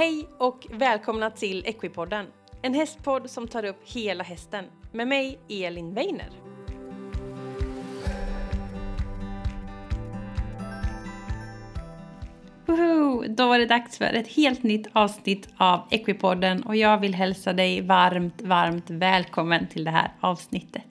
Hej 0.00 0.28
och 0.38 0.66
välkomna 0.70 1.30
till 1.30 1.62
Equipodden. 1.66 2.26
En 2.62 2.74
hästpodd 2.74 3.30
som 3.30 3.48
tar 3.48 3.64
upp 3.64 3.80
hela 3.84 4.24
hästen. 4.24 4.64
Med 4.92 5.08
mig, 5.08 5.38
Elin 5.48 5.94
Weiner. 5.94 6.30
Woho! 12.66 13.24
Då 13.28 13.48
var 13.48 13.58
det 13.58 13.66
dags 13.66 13.98
för 13.98 14.04
ett 14.04 14.28
helt 14.28 14.62
nytt 14.62 14.86
avsnitt 14.92 15.48
av 15.56 15.80
Equipodden 15.90 16.62
och 16.62 16.76
jag 16.76 16.98
vill 16.98 17.14
hälsa 17.14 17.52
dig 17.52 17.80
varmt, 17.80 18.42
varmt 18.42 18.90
välkommen 18.90 19.66
till 19.66 19.84
det 19.84 19.90
här 19.90 20.12
avsnittet. 20.20 20.89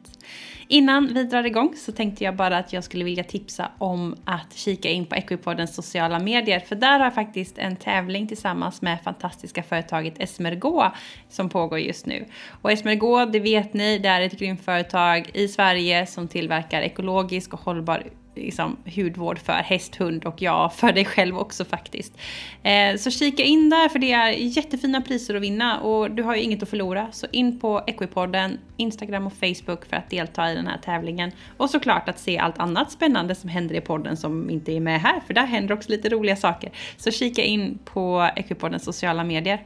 Innan 0.72 1.14
vi 1.14 1.24
drar 1.24 1.44
igång 1.44 1.74
så 1.76 1.92
tänkte 1.92 2.24
jag 2.24 2.36
bara 2.36 2.58
att 2.58 2.74
jag 2.74 2.84
skulle 2.84 3.06
vilja 3.06 3.24
tipsa 3.24 3.72
om 3.78 4.16
att 4.26 4.54
kika 4.54 4.90
in 4.90 5.06
på 5.06 5.16
Equipoddens 5.16 5.76
sociala 5.76 6.20
medier. 6.20 6.60
För 6.60 6.76
där 6.76 7.00
har 7.00 7.06
jag 7.06 7.16
faktiskt 7.16 7.58
en 7.58 7.76
tävling 7.76 8.28
tillsammans 8.28 8.82
med 8.82 9.02
fantastiska 9.04 9.64
företaget 9.64 10.20
Esmergo 10.20 10.84
som 11.30 11.50
pågår 11.50 11.80
just 11.80 12.06
nu. 12.06 12.26
Och 12.62 12.72
Esmergo, 12.72 13.26
det 13.26 13.40
vet 13.40 13.74
ni, 13.74 13.98
det 13.98 14.10
är 14.10 14.22
ett 14.22 14.40
grymt 14.40 14.62
företag 14.62 15.30
i 15.34 15.48
Sverige 15.48 16.06
som 16.06 16.28
tillverkar 16.28 16.82
ekologisk 16.82 17.54
och 17.54 17.60
hållbar 17.60 18.04
liksom, 18.40 18.78
hudvård 18.96 19.40
för 19.40 19.54
häst, 19.54 19.96
hund 19.96 20.26
och 20.26 20.42
ja, 20.42 20.70
för 20.70 20.92
dig 20.92 21.06
själv 21.06 21.38
också 21.38 21.66
faktiskt. 21.66 22.18
Eh, 22.64 22.96
så 22.98 23.12
kika 23.12 23.44
in 23.44 23.70
där 23.70 23.90
för 23.90 24.00
det 24.00 24.12
är 24.12 24.30
jättefina 24.30 25.02
priser 25.02 25.36
att 25.36 25.42
vinna 25.42 25.80
och 25.80 26.12
du 26.12 26.24
har 26.24 26.36
ju 26.36 26.42
inget 26.42 26.64
att 26.64 26.70
förlora. 26.70 27.08
Så 27.12 27.28
in 27.32 27.60
på 27.60 27.82
Equipodden, 27.88 28.60
Instagram 28.78 29.28
och 29.28 29.34
Facebook 29.34 29.86
för 29.86 29.96
att 29.96 30.10
delta 30.10 30.52
i 30.52 30.56
den 30.56 30.68
här 30.68 30.78
tävlingen. 30.78 31.32
Och 31.58 31.70
såklart 31.70 32.10
att 32.10 32.20
se 32.20 32.38
allt 32.38 32.60
annat 32.60 32.92
spännande 32.92 33.36
som 33.36 33.50
händer 33.50 33.76
i 33.76 33.82
podden 33.82 34.18
som 34.18 34.50
inte 34.50 34.72
är 34.72 34.80
med 34.80 35.02
här, 35.02 35.20
för 35.28 35.34
där 35.34 35.46
händer 35.46 35.74
också 35.74 35.92
lite 35.92 36.10
roliga 36.10 36.36
saker. 36.36 36.72
Så 36.98 37.12
kika 37.12 37.44
in 37.44 37.80
på 37.86 38.30
Equipoddens 38.36 38.84
sociala 38.84 39.24
medier. 39.24 39.60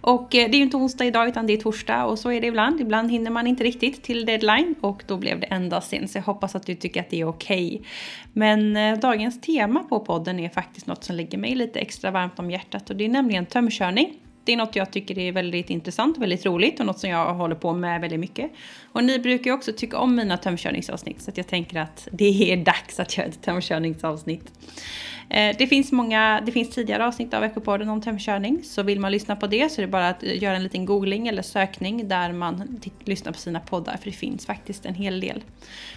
Och 0.00 0.34
eh, 0.34 0.50
det 0.50 0.56
är 0.56 0.58
ju 0.58 0.62
inte 0.62 0.76
onsdag 0.76 1.04
idag 1.04 1.28
utan 1.28 1.46
det 1.46 1.52
är 1.52 1.56
torsdag 1.56 2.04
och 2.04 2.18
så 2.18 2.32
är 2.32 2.40
det 2.40 2.46
ibland. 2.46 2.80
Ibland 2.80 3.10
hinner 3.10 3.30
man 3.30 3.46
inte 3.46 3.64
riktigt 3.64 4.02
till 4.02 4.26
deadline 4.26 4.74
och 4.80 5.02
då 5.06 5.16
blev 5.16 5.40
det 5.40 5.46
en 5.46 5.68
dag 5.68 5.82
sen. 5.82 6.08
Så 6.08 6.18
jag 6.18 6.22
hoppas 6.22 6.54
att 6.54 6.66
du 6.66 6.74
tycker 6.74 7.00
att 7.00 7.10
det 7.10 7.20
är 7.20 7.28
okej. 7.28 7.66
Okay. 7.66 7.86
Men 8.32 8.76
eh, 8.76 8.98
dagens 8.98 9.40
tema 9.40 9.80
på 9.80 10.00
podden 10.00 10.40
är 10.40 10.48
faktiskt 10.48 10.86
något 10.86 11.04
som 11.04 11.16
ligger 11.16 11.38
mig 11.38 11.54
lite 11.54 11.80
extra 11.80 12.10
varmt 12.10 12.38
om 12.38 12.50
hjärtat 12.50 12.90
och 12.90 12.96
det 12.96 13.04
är 13.04 13.08
nämligen 13.08 13.46
tömkörning. 13.46 14.14
Det 14.48 14.52
är 14.52 14.56
något 14.56 14.76
jag 14.76 14.90
tycker 14.90 15.18
är 15.18 15.32
väldigt 15.32 15.70
intressant, 15.70 16.18
väldigt 16.18 16.46
roligt 16.46 16.80
och 16.80 16.86
något 16.86 16.98
som 16.98 17.10
jag 17.10 17.34
håller 17.34 17.54
på 17.54 17.72
med 17.72 18.00
väldigt 18.00 18.20
mycket. 18.20 18.50
Och 18.92 19.04
ni 19.04 19.18
brukar 19.18 19.44
ju 19.44 19.52
också 19.52 19.72
tycka 19.72 19.98
om 19.98 20.14
mina 20.14 20.36
tömkörningsavsnitt 20.36 21.22
så 21.22 21.30
jag 21.34 21.46
tänker 21.46 21.80
att 21.80 22.08
det 22.12 22.52
är 22.52 22.56
dags 22.56 23.00
att 23.00 23.16
göra 23.16 23.26
ett 23.26 23.42
tömkörningsavsnitt. 23.42 24.52
Eh, 25.30 25.56
det 25.58 25.66
finns 25.66 25.92
många, 25.92 26.42
det 26.46 26.52
finns 26.52 26.70
tidigare 26.70 27.06
avsnitt 27.06 27.34
av 27.34 27.44
Ekopodden 27.44 27.88
om 27.88 28.02
tömkörning. 28.02 28.60
Så 28.64 28.82
vill 28.82 29.00
man 29.00 29.12
lyssna 29.12 29.36
på 29.36 29.46
det 29.46 29.72
så 29.72 29.80
är 29.80 29.86
det 29.86 29.92
bara 29.92 30.08
att 30.08 30.22
eh, 30.22 30.42
göra 30.42 30.56
en 30.56 30.62
liten 30.62 30.86
googling 30.86 31.28
eller 31.28 31.42
sökning 31.42 32.08
där 32.08 32.32
man 32.32 32.80
lyssnar 33.04 33.32
på 33.32 33.38
sina 33.38 33.60
poddar. 33.60 33.96
För 33.96 34.04
det 34.04 34.16
finns 34.16 34.46
faktiskt 34.46 34.86
en 34.86 34.94
hel 34.94 35.20
del. 35.20 35.42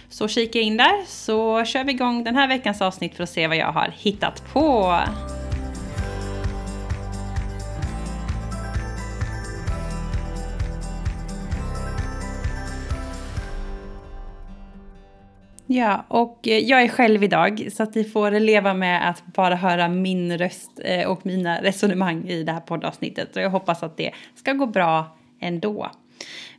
Så 0.08 0.28
kika 0.28 0.60
in 0.60 0.76
där 0.76 1.06
så 1.06 1.64
kör 1.64 1.84
vi 1.84 1.92
igång 1.92 2.24
den 2.24 2.36
här 2.36 2.48
veckans 2.48 2.82
avsnitt 2.82 3.14
för 3.14 3.22
att 3.22 3.30
se 3.30 3.46
vad 3.46 3.56
jag 3.56 3.72
har 3.72 3.94
hittat 3.98 4.52
på. 4.52 4.98
Ja, 15.74 16.04
och 16.08 16.48
eh, 16.48 16.58
jag 16.58 16.82
är 16.82 16.88
själv 16.88 17.24
idag 17.24 17.68
så 17.72 17.82
att 17.82 17.94
ni 17.94 18.04
får 18.04 18.30
leva 18.30 18.74
med 18.74 19.08
att 19.08 19.26
bara 19.26 19.54
höra 19.54 19.88
min 19.88 20.38
röst 20.38 20.80
eh, 20.84 21.08
och 21.10 21.26
mina 21.26 21.62
resonemang 21.62 22.28
i 22.28 22.42
det 22.42 22.52
här 22.52 22.60
poddavsnittet. 22.60 23.36
Och 23.36 23.42
jag 23.42 23.50
hoppas 23.50 23.82
att 23.82 23.96
det 23.96 24.12
ska 24.34 24.52
gå 24.52 24.66
bra 24.66 25.16
ändå. 25.40 25.90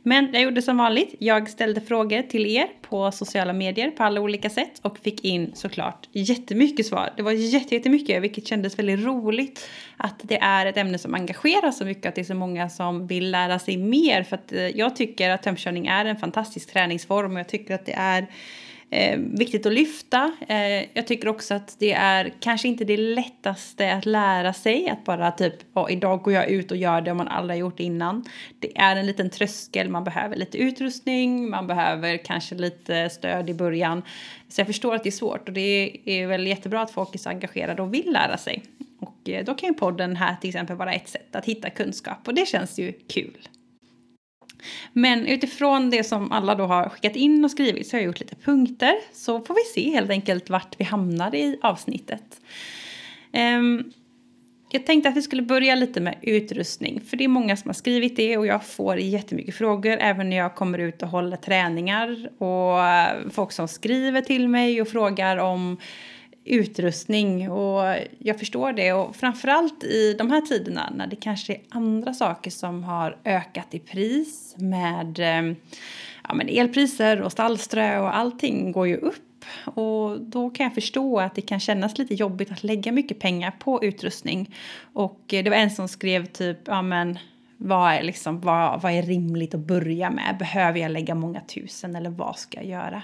Men 0.02 0.28
jag 0.32 0.42
gjorde 0.42 0.62
som 0.62 0.76
vanligt. 0.76 1.14
Jag 1.18 1.50
ställde 1.50 1.80
frågor 1.80 2.22
till 2.22 2.46
er 2.46 2.66
på 2.82 3.12
sociala 3.12 3.52
medier 3.52 3.90
på 3.90 4.02
alla 4.02 4.20
olika 4.20 4.50
sätt 4.50 4.80
och 4.82 4.98
fick 4.98 5.24
in 5.24 5.50
såklart 5.54 6.08
jättemycket 6.12 6.86
svar. 6.86 7.10
Det 7.16 7.22
var 7.22 7.32
jättemycket, 7.32 8.22
vilket 8.22 8.46
kändes 8.46 8.78
väldigt 8.78 9.00
roligt. 9.00 9.68
Att 9.96 10.20
det 10.22 10.38
är 10.38 10.66
ett 10.66 10.76
ämne 10.76 10.98
som 10.98 11.14
engagerar 11.14 11.70
så 11.70 11.84
mycket, 11.84 12.06
att 12.06 12.14
det 12.14 12.20
är 12.20 12.24
så 12.24 12.34
många 12.34 12.68
som 12.68 13.06
vill 13.06 13.30
lära 13.30 13.58
sig 13.58 13.76
mer. 13.76 14.22
För 14.22 14.36
att 14.36 14.52
eh, 14.52 14.68
jag 14.68 14.96
tycker 14.96 15.30
att 15.30 15.42
tömkörning 15.42 15.86
är 15.86 16.04
en 16.04 16.16
fantastisk 16.16 16.72
träningsform 16.72 17.32
och 17.32 17.38
jag 17.38 17.48
tycker 17.48 17.74
att 17.74 17.86
det 17.86 17.94
är 17.96 18.26
eh, 18.94 19.18
viktigt 19.18 19.66
att 19.66 19.72
lyfta. 19.72 20.32
Eh, 20.48 20.84
jag 20.94 21.06
tycker 21.06 21.28
också 21.28 21.54
att 21.54 21.76
det 21.78 21.92
är 21.92 22.32
kanske 22.40 22.68
inte 22.68 22.84
det 22.84 22.96
lättaste 22.96 23.92
att 23.92 24.06
lära 24.06 24.52
sig 24.52 24.88
att 24.88 25.04
bara 25.04 25.30
typ 25.30 25.54
oh, 25.74 25.92
idag 25.92 26.22
går 26.22 26.32
jag 26.32 26.48
ut 26.48 26.70
och 26.70 26.76
gör 26.76 27.00
det 27.00 27.10
om 27.10 27.16
man 27.16 27.28
aldrig 27.28 27.56
har 27.56 27.60
gjort 27.60 27.76
det 27.76 27.84
innan. 27.84 28.24
Det 28.58 28.78
är 28.78 28.96
en 28.96 29.06
liten 29.06 29.30
tröskel, 29.30 29.88
man 29.88 30.04
behöver 30.04 30.36
lite 30.36 30.58
utrustning, 30.58 31.50
man 31.50 31.66
behöver 31.66 32.16
kanske 32.16 32.54
lite 32.54 33.10
stöd 33.10 33.50
i 33.50 33.54
början. 33.54 34.02
Så 34.48 34.60
jag 34.60 34.66
förstår 34.66 34.94
att 34.94 35.02
det 35.02 35.08
är 35.08 35.10
svårt 35.10 35.48
och 35.48 35.54
det 35.54 36.00
är 36.04 36.26
väl 36.26 36.46
jättebra 36.46 36.82
att 36.82 36.90
folk 36.90 37.14
är 37.14 37.18
så 37.18 37.28
engagerade 37.28 37.82
och 37.82 37.94
vill 37.94 38.12
lära 38.12 38.36
sig. 38.36 38.62
Och 39.00 39.28
eh, 39.28 39.44
då 39.44 39.54
kan 39.54 39.68
ju 39.68 39.74
podden 39.74 40.16
här 40.16 40.36
till 40.40 40.50
exempel 40.50 40.76
vara 40.76 40.92
ett 40.92 41.08
sätt 41.08 41.36
att 41.36 41.44
hitta 41.44 41.70
kunskap 41.70 42.18
och 42.28 42.34
det 42.34 42.48
känns 42.48 42.78
ju 42.78 42.92
kul. 42.92 43.48
Men 44.92 45.26
utifrån 45.26 45.90
det 45.90 46.04
som 46.04 46.32
alla 46.32 46.54
då 46.54 46.64
har 46.64 46.88
skickat 46.88 47.16
in 47.16 47.44
och 47.44 47.50
skrivit 47.50 47.88
så 47.88 47.96
har 47.96 48.00
jag 48.00 48.06
gjort 48.06 48.20
lite 48.20 48.36
punkter. 48.36 48.94
Så 49.12 49.40
får 49.40 49.54
vi 49.54 49.82
se 49.82 49.90
helt 49.90 50.10
enkelt 50.10 50.50
vart 50.50 50.80
vi 50.80 50.84
hamnar 50.84 51.34
i 51.34 51.58
avsnittet. 51.62 52.40
Um, 53.32 53.92
jag 54.74 54.86
tänkte 54.86 55.08
att 55.08 55.16
vi 55.16 55.22
skulle 55.22 55.42
börja 55.42 55.74
lite 55.74 56.00
med 56.00 56.18
utrustning. 56.22 57.00
För 57.00 57.16
det 57.16 57.24
är 57.24 57.28
många 57.28 57.56
som 57.56 57.68
har 57.68 57.74
skrivit 57.74 58.16
det 58.16 58.36
och 58.36 58.46
jag 58.46 58.66
får 58.66 58.98
jättemycket 58.98 59.54
frågor 59.54 59.96
även 60.00 60.30
när 60.30 60.36
jag 60.36 60.54
kommer 60.54 60.78
ut 60.78 61.02
och 61.02 61.08
håller 61.08 61.36
träningar. 61.36 62.28
Och 62.38 62.84
eh, 62.84 63.30
folk 63.30 63.52
som 63.52 63.68
skriver 63.68 64.20
till 64.20 64.48
mig 64.48 64.80
och 64.80 64.88
frågar 64.88 65.36
om 65.36 65.76
utrustning 66.44 67.50
och 67.50 67.96
jag 68.18 68.38
förstår 68.38 68.72
det 68.72 68.92
och 68.92 69.16
framförallt 69.16 69.84
i 69.84 70.14
de 70.18 70.30
här 70.30 70.40
tiderna 70.40 70.92
när 70.96 71.06
det 71.06 71.16
kanske 71.16 71.52
är 71.52 71.60
andra 71.68 72.14
saker 72.14 72.50
som 72.50 72.84
har 72.84 73.16
ökat 73.24 73.74
i 73.74 73.78
pris 73.78 74.54
med 74.58 75.18
eh, 75.18 75.56
ja, 76.28 76.34
men 76.34 76.48
elpriser 76.48 77.20
och 77.20 77.32
stallströ 77.32 77.98
och 77.98 78.16
allting 78.16 78.72
går 78.72 78.88
ju 78.88 78.96
upp 78.96 79.44
och 79.64 80.20
då 80.20 80.50
kan 80.50 80.64
jag 80.64 80.74
förstå 80.74 81.20
att 81.20 81.34
det 81.34 81.42
kan 81.42 81.60
kännas 81.60 81.98
lite 81.98 82.14
jobbigt 82.14 82.52
att 82.52 82.62
lägga 82.62 82.92
mycket 82.92 83.18
pengar 83.18 83.50
på 83.50 83.84
utrustning 83.84 84.54
och 84.92 85.34
eh, 85.34 85.44
det 85.44 85.50
var 85.50 85.56
en 85.56 85.70
som 85.70 85.88
skrev 85.88 86.26
typ 86.26 86.58
ja 86.64 86.82
men 86.82 87.18
vad 87.56 87.92
är, 87.92 88.02
liksom, 88.02 88.40
vad, 88.40 88.82
vad 88.82 88.92
är 88.92 89.02
rimligt 89.02 89.54
att 89.54 89.60
börja 89.60 90.10
med? 90.10 90.36
Behöver 90.38 90.80
jag 90.80 90.90
lägga 90.90 91.14
många 91.14 91.40
tusen 91.40 91.96
eller 91.96 92.10
vad 92.10 92.38
ska 92.38 92.58
jag 92.58 92.66
göra? 92.66 93.02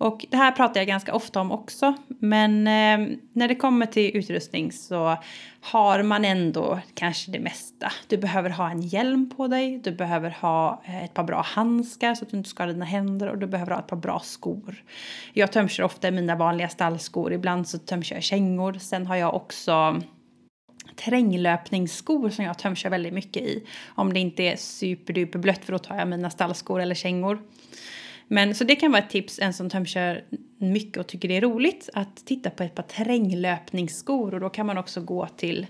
Och 0.00 0.26
det 0.30 0.36
här 0.36 0.52
pratar 0.52 0.80
jag 0.80 0.86
ganska 0.86 1.14
ofta 1.14 1.40
om 1.40 1.52
också. 1.52 1.94
Men 2.08 2.66
eh, 2.66 3.16
när 3.32 3.48
det 3.48 3.54
kommer 3.54 3.86
till 3.86 4.16
utrustning 4.16 4.72
så 4.72 5.16
har 5.60 6.02
man 6.02 6.24
ändå 6.24 6.80
kanske 6.94 7.30
det 7.30 7.40
mesta. 7.40 7.92
Du 8.08 8.16
behöver 8.16 8.50
ha 8.50 8.70
en 8.70 8.82
hjälm 8.82 9.30
på 9.36 9.48
dig, 9.48 9.80
du 9.84 9.92
behöver 9.92 10.30
ha 10.30 10.82
eh, 10.84 11.04
ett 11.04 11.14
par 11.14 11.24
bra 11.24 11.42
handskar 11.42 12.14
så 12.14 12.24
att 12.24 12.30
du 12.30 12.36
inte 12.36 12.50
skadar 12.50 12.72
dina 12.72 12.84
händer 12.84 13.28
och 13.28 13.38
du 13.38 13.46
behöver 13.46 13.72
ha 13.72 13.78
ett 13.78 13.86
par 13.86 13.96
bra 13.96 14.20
skor. 14.20 14.84
Jag 15.32 15.52
tömkör 15.52 15.82
ofta 15.82 16.08
i 16.08 16.10
mina 16.10 16.36
vanliga 16.36 16.68
stallskor, 16.68 17.32
ibland 17.32 17.68
så 17.68 17.78
tömkör 17.78 18.16
jag 18.16 18.22
kängor. 18.22 18.72
Sen 18.72 19.06
har 19.06 19.16
jag 19.16 19.34
också 19.34 20.00
terränglöpningsskor 20.96 22.30
som 22.30 22.44
jag 22.44 22.58
tömkör 22.58 22.90
väldigt 22.90 23.14
mycket 23.14 23.42
i. 23.42 23.66
Om 23.88 24.12
det 24.12 24.20
inte 24.20 24.42
är 24.42 24.56
superduper 24.56 25.38
blött 25.38 25.64
för 25.64 25.72
då 25.72 25.78
tar 25.78 25.96
jag 25.96 26.08
mina 26.08 26.30
stallskor 26.30 26.80
eller 26.80 26.94
kängor. 26.94 27.38
Men 28.32 28.54
så 28.54 28.64
det 28.64 28.76
kan 28.76 28.92
vara 28.92 29.02
ett 29.02 29.10
tips, 29.10 29.38
en 29.38 29.54
som 29.54 29.70
tömkör 29.70 30.24
mycket 30.58 30.96
och 30.96 31.06
tycker 31.06 31.28
det 31.28 31.36
är 31.36 31.40
roligt, 31.40 31.88
att 31.94 32.26
titta 32.26 32.50
på 32.50 32.62
ett 32.62 32.74
par 32.74 32.82
terränglöpningsskor. 32.82 34.34
Och 34.34 34.40
då 34.40 34.48
kan 34.48 34.66
man 34.66 34.78
också 34.78 35.00
gå 35.00 35.26
till 35.26 35.66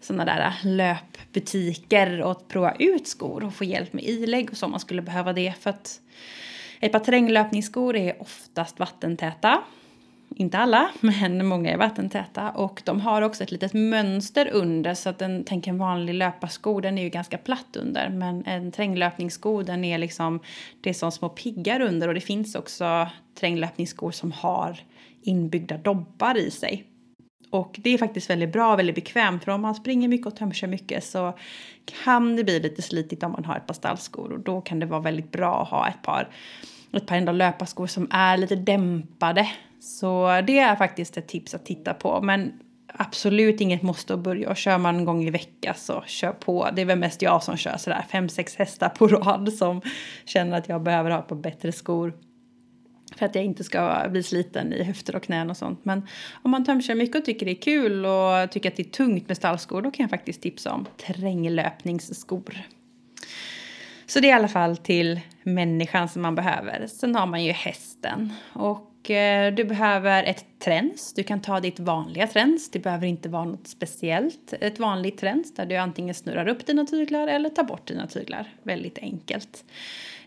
sådana 0.00 0.24
där 0.24 0.54
löpbutiker 0.64 2.22
och 2.22 2.48
prova 2.48 2.74
ut 2.78 3.08
skor 3.08 3.44
och 3.44 3.54
få 3.54 3.64
hjälp 3.64 3.92
med 3.92 4.04
ilägg 4.04 4.50
och 4.50 4.56
så 4.56 4.66
om 4.66 4.70
man 4.70 4.80
skulle 4.80 5.02
behöva 5.02 5.32
det. 5.32 5.54
För 5.60 5.70
att 5.70 6.00
ett 6.80 6.92
par 6.92 6.98
terränglöpningsskor 6.98 7.96
är 7.96 8.22
oftast 8.22 8.78
vattentäta 8.78 9.62
inte 10.28 10.58
alla, 10.58 10.90
men 11.00 11.46
många 11.46 11.70
är 11.70 11.76
vattentäta. 11.76 12.50
Och 12.50 12.82
de 12.84 13.00
har 13.00 13.22
också 13.22 13.42
ett 13.42 13.50
litet 13.50 13.72
mönster 13.72 14.50
under 14.52 14.94
så 14.94 15.08
att 15.08 15.22
en, 15.22 15.44
tänk 15.46 15.66
en 15.66 15.78
vanlig 15.78 16.14
löparsko, 16.14 16.80
den 16.80 16.98
är 16.98 17.02
ju 17.02 17.08
ganska 17.08 17.38
platt 17.38 17.76
under. 17.76 18.08
Men 18.08 18.44
en 18.46 18.72
terränglöpningssko, 18.72 19.62
den 19.62 19.84
är 19.84 19.98
liksom, 19.98 20.40
det 20.80 20.90
är 20.90 20.94
som 20.94 21.12
små 21.12 21.28
piggar 21.28 21.80
under 21.80 22.08
och 22.08 22.14
det 22.14 22.20
finns 22.20 22.54
också 22.54 23.08
terränglöpningsskor 23.34 24.10
som 24.10 24.32
har 24.32 24.80
inbyggda 25.22 25.76
dobbar 25.76 26.36
i 26.36 26.50
sig. 26.50 26.84
Och 27.50 27.76
det 27.78 27.90
är 27.90 27.98
faktiskt 27.98 28.30
väldigt 28.30 28.52
bra, 28.52 28.76
väldigt 28.76 28.94
bekvämt 28.94 29.44
för 29.44 29.52
om 29.52 29.60
man 29.60 29.74
springer 29.74 30.08
mycket 30.08 30.26
och 30.26 30.36
tömkör 30.36 30.66
mycket 30.66 31.04
så 31.04 31.38
kan 32.04 32.36
det 32.36 32.44
bli 32.44 32.60
lite 32.60 32.82
slitigt 32.82 33.22
om 33.22 33.32
man 33.32 33.44
har 33.44 33.56
ett 33.56 33.66
par 33.66 33.74
stallskor 33.74 34.32
och 34.32 34.40
då 34.40 34.60
kan 34.60 34.80
det 34.80 34.86
vara 34.86 35.00
väldigt 35.00 35.32
bra 35.32 35.62
att 35.62 35.68
ha 35.68 35.88
ett 35.88 36.02
par 36.02 36.28
ett 36.92 37.06
par 37.06 37.16
ändå 37.16 37.32
löparskor 37.32 37.86
som 37.86 38.08
är 38.10 38.36
lite 38.36 38.56
dämpade 38.56 39.48
så 39.86 40.40
det 40.46 40.58
är 40.58 40.76
faktiskt 40.76 41.16
ett 41.16 41.28
tips 41.28 41.54
att 41.54 41.66
titta 41.66 41.94
på. 41.94 42.22
Men 42.22 42.52
absolut 42.86 43.60
inget 43.60 43.82
måste 43.82 44.14
att 44.14 44.20
börja. 44.20 44.50
Och 44.50 44.56
kör 44.56 44.78
man 44.78 44.96
en 44.96 45.04
gång 45.04 45.24
i 45.24 45.30
veckan 45.30 45.74
så 45.76 46.02
kör 46.06 46.32
på. 46.32 46.68
Det 46.76 46.82
är 46.82 46.86
väl 46.86 46.98
mest 46.98 47.22
jag 47.22 47.42
som 47.42 47.56
kör 47.56 47.76
sådär 47.76 48.04
fem, 48.10 48.28
sex 48.28 48.56
hästar 48.56 48.88
på 48.88 49.06
rad 49.08 49.52
som 49.52 49.80
känner 50.24 50.58
att 50.58 50.68
jag 50.68 50.82
behöver 50.82 51.10
ha 51.10 51.22
på 51.22 51.34
bättre 51.34 51.72
skor. 51.72 52.12
För 53.16 53.26
att 53.26 53.34
jag 53.34 53.44
inte 53.44 53.64
ska 53.64 54.06
bli 54.10 54.22
sliten 54.22 54.72
i 54.72 54.82
höfter 54.82 55.16
och 55.16 55.22
knän 55.22 55.50
och 55.50 55.56
sånt. 55.56 55.84
Men 55.84 56.06
om 56.42 56.50
man 56.50 56.64
tömkör 56.64 56.94
mycket 56.94 57.16
och 57.16 57.24
tycker 57.24 57.46
det 57.46 57.52
är 57.52 57.62
kul 57.62 58.06
och 58.06 58.50
tycker 58.50 58.70
att 58.70 58.76
det 58.76 58.82
är 58.82 58.90
tungt 58.90 59.28
med 59.28 59.36
stallskor 59.36 59.82
då 59.82 59.90
kan 59.90 60.04
jag 60.04 60.10
faktiskt 60.10 60.42
tipsa 60.42 60.72
om 60.72 60.86
terränglöpningsskor. 60.96 62.62
Så 64.06 64.20
det 64.20 64.26
är 64.26 64.30
i 64.30 64.32
alla 64.32 64.48
fall 64.48 64.76
till 64.76 65.20
människan 65.42 66.08
som 66.08 66.22
man 66.22 66.34
behöver. 66.34 66.86
Sen 66.86 67.14
har 67.14 67.26
man 67.26 67.44
ju 67.44 67.52
hästen. 67.52 68.32
Och 68.52 68.95
eh, 69.10 69.54
du 69.54 69.64
behöver 69.64 70.24
ett 70.24 70.44
träns. 70.58 71.12
Du 71.16 71.22
kan 71.22 71.40
ta 71.40 71.60
ditt 71.60 71.80
vanliga 71.80 72.26
träns. 72.26 72.70
Det 72.70 72.78
behöver 72.78 73.06
inte 73.06 73.28
vara 73.28 73.44
något 73.44 73.68
speciellt. 73.68 74.54
Ett 74.60 74.78
vanligt 74.78 75.18
träns 75.18 75.54
där 75.54 75.66
du 75.66 75.76
antingen 75.76 76.14
snurrar 76.14 76.48
upp 76.48 76.66
dina 76.66 76.86
tyglar 76.86 77.28
eller 77.28 77.48
tar 77.48 77.64
bort 77.64 77.88
dina 77.88 78.06
tyglar. 78.06 78.52
Väldigt 78.62 78.98
enkelt. 78.98 79.64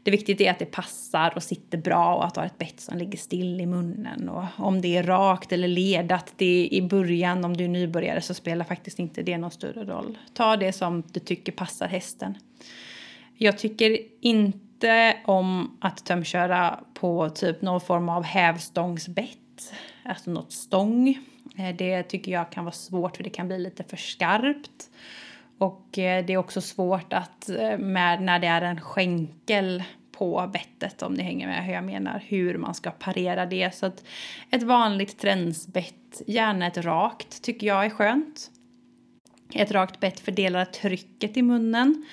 Det 0.03 0.11
viktiga 0.11 0.47
är 0.47 0.51
att 0.51 0.59
det 0.59 0.65
passar 0.65 1.33
och 1.35 1.43
sitter 1.43 1.77
bra 1.77 2.15
och 2.15 2.25
att 2.25 2.33
du 2.33 2.39
har 2.39 2.45
ett 2.45 2.57
bett 2.57 2.79
som 2.79 2.97
ligger 2.97 3.17
still 3.17 3.61
i 3.61 3.65
munnen. 3.65 4.29
Och 4.29 4.45
om 4.57 4.81
det 4.81 4.97
är 4.97 5.03
rakt 5.03 5.51
eller 5.51 5.67
ledat 5.67 6.33
det 6.37 6.69
i 6.71 6.81
början, 6.81 7.45
om 7.45 7.57
du 7.57 7.63
är 7.63 7.67
nybörjare, 7.67 8.21
så 8.21 8.33
spelar 8.33 8.65
faktiskt 8.65 8.99
inte 8.99 9.23
det 9.23 9.37
någon 9.37 9.51
större 9.51 9.83
roll. 9.83 10.17
Ta 10.33 10.57
det 10.57 10.71
som 10.71 11.03
du 11.11 11.19
tycker 11.19 11.51
passar 11.51 11.87
hästen. 11.87 12.37
Jag 13.37 13.57
tycker 13.57 13.97
inte 14.21 14.69
om 15.25 15.77
att 15.81 16.05
tömköra 16.05 16.79
på 16.93 17.29
typ 17.29 17.61
någon 17.61 17.81
form 17.81 18.09
av 18.09 18.23
hävstångsbett, 18.23 19.73
alltså 20.05 20.31
något 20.31 20.51
stång. 20.51 21.19
Eh, 21.57 21.75
det 21.75 22.03
tycker 22.03 22.31
jag 22.31 22.51
kan 22.51 22.65
vara 22.65 22.75
svårt 22.75 23.17
för 23.17 23.23
det 23.23 23.29
kan 23.29 23.47
bli 23.47 23.59
lite 23.59 23.83
för 23.83 23.97
skarpt. 23.97 24.89
Och 25.57 25.97
eh, 25.97 26.25
det 26.25 26.33
är 26.33 26.37
också 26.37 26.61
svårt 26.61 27.13
att 27.13 27.49
eh, 27.49 27.77
med 27.77 28.21
när 28.21 28.39
det 28.39 28.47
är 28.47 28.61
en 28.61 28.81
skänkel 28.81 29.83
på 30.11 30.49
bettet 30.53 31.01
om 31.01 31.13
ni 31.13 31.23
hänger 31.23 31.47
med 31.47 31.65
hur 31.65 31.73
jag 31.73 31.83
menar, 31.83 32.23
hur 32.27 32.57
man 32.57 32.73
ska 32.73 32.91
parera 32.91 33.45
det. 33.45 33.75
Så 33.75 33.85
att 33.85 34.03
ett 34.51 34.63
vanligt 34.63 35.19
tränsbett, 35.19 36.21
gärna 36.27 36.67
ett 36.67 36.77
rakt, 36.77 37.41
tycker 37.43 37.67
jag 37.67 37.85
är 37.85 37.89
skönt. 37.89 38.51
Ett 39.53 39.71
rakt 39.71 39.99
bett 39.99 40.19
fördelar 40.19 40.65
trycket 40.65 41.37
i 41.37 41.41
munnen 41.41 42.05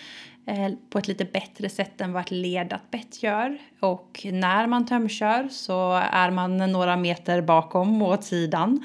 Eh, 0.49 0.73
på 0.91 0.99
ett 0.99 1.09
lite 1.09 1.25
bättre 1.25 1.69
sätt 1.69 2.01
än 2.01 2.13
vad 2.13 2.23
ett 2.23 2.31
ledat 2.31 2.91
bett 2.91 3.23
gör. 3.23 3.59
Och 3.81 4.27
när 4.33 4.67
man 4.67 4.87
tömkör 4.87 5.49
så 5.51 5.93
är 5.93 6.31
man 6.31 6.57
några 6.57 6.97
meter 6.97 7.41
bakom 7.41 8.03
och 8.03 8.09
åt 8.09 8.25
sidan. 8.25 8.85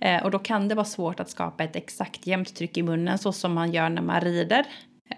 Eh, 0.00 0.22
och 0.22 0.30
då 0.30 0.38
kan 0.38 0.68
det 0.68 0.74
vara 0.74 0.84
svårt 0.84 1.20
att 1.20 1.30
skapa 1.30 1.64
ett 1.64 1.76
exakt 1.76 2.26
jämnt 2.26 2.56
tryck 2.56 2.76
i 2.76 2.82
munnen 2.82 3.18
så 3.18 3.32
som 3.32 3.52
man 3.52 3.72
gör 3.72 3.88
när 3.88 4.02
man 4.02 4.20
rider. 4.20 4.66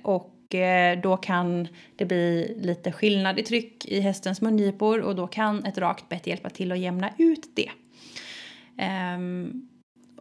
Och 0.02 0.54
eh, 0.54 1.00
då 1.00 1.16
kan 1.16 1.68
det 1.96 2.04
bli 2.04 2.56
lite 2.60 2.92
skillnad 2.92 3.38
i 3.38 3.42
tryck 3.42 3.86
i 3.86 4.00
hästens 4.00 4.40
mungipor 4.40 5.00
och 5.00 5.16
då 5.16 5.26
kan 5.26 5.64
ett 5.64 5.78
rakt 5.78 6.08
bett 6.08 6.26
hjälpa 6.26 6.50
till 6.50 6.72
att 6.72 6.78
jämna 6.78 7.10
ut 7.18 7.56
det. 7.56 7.70
Um, 9.16 9.68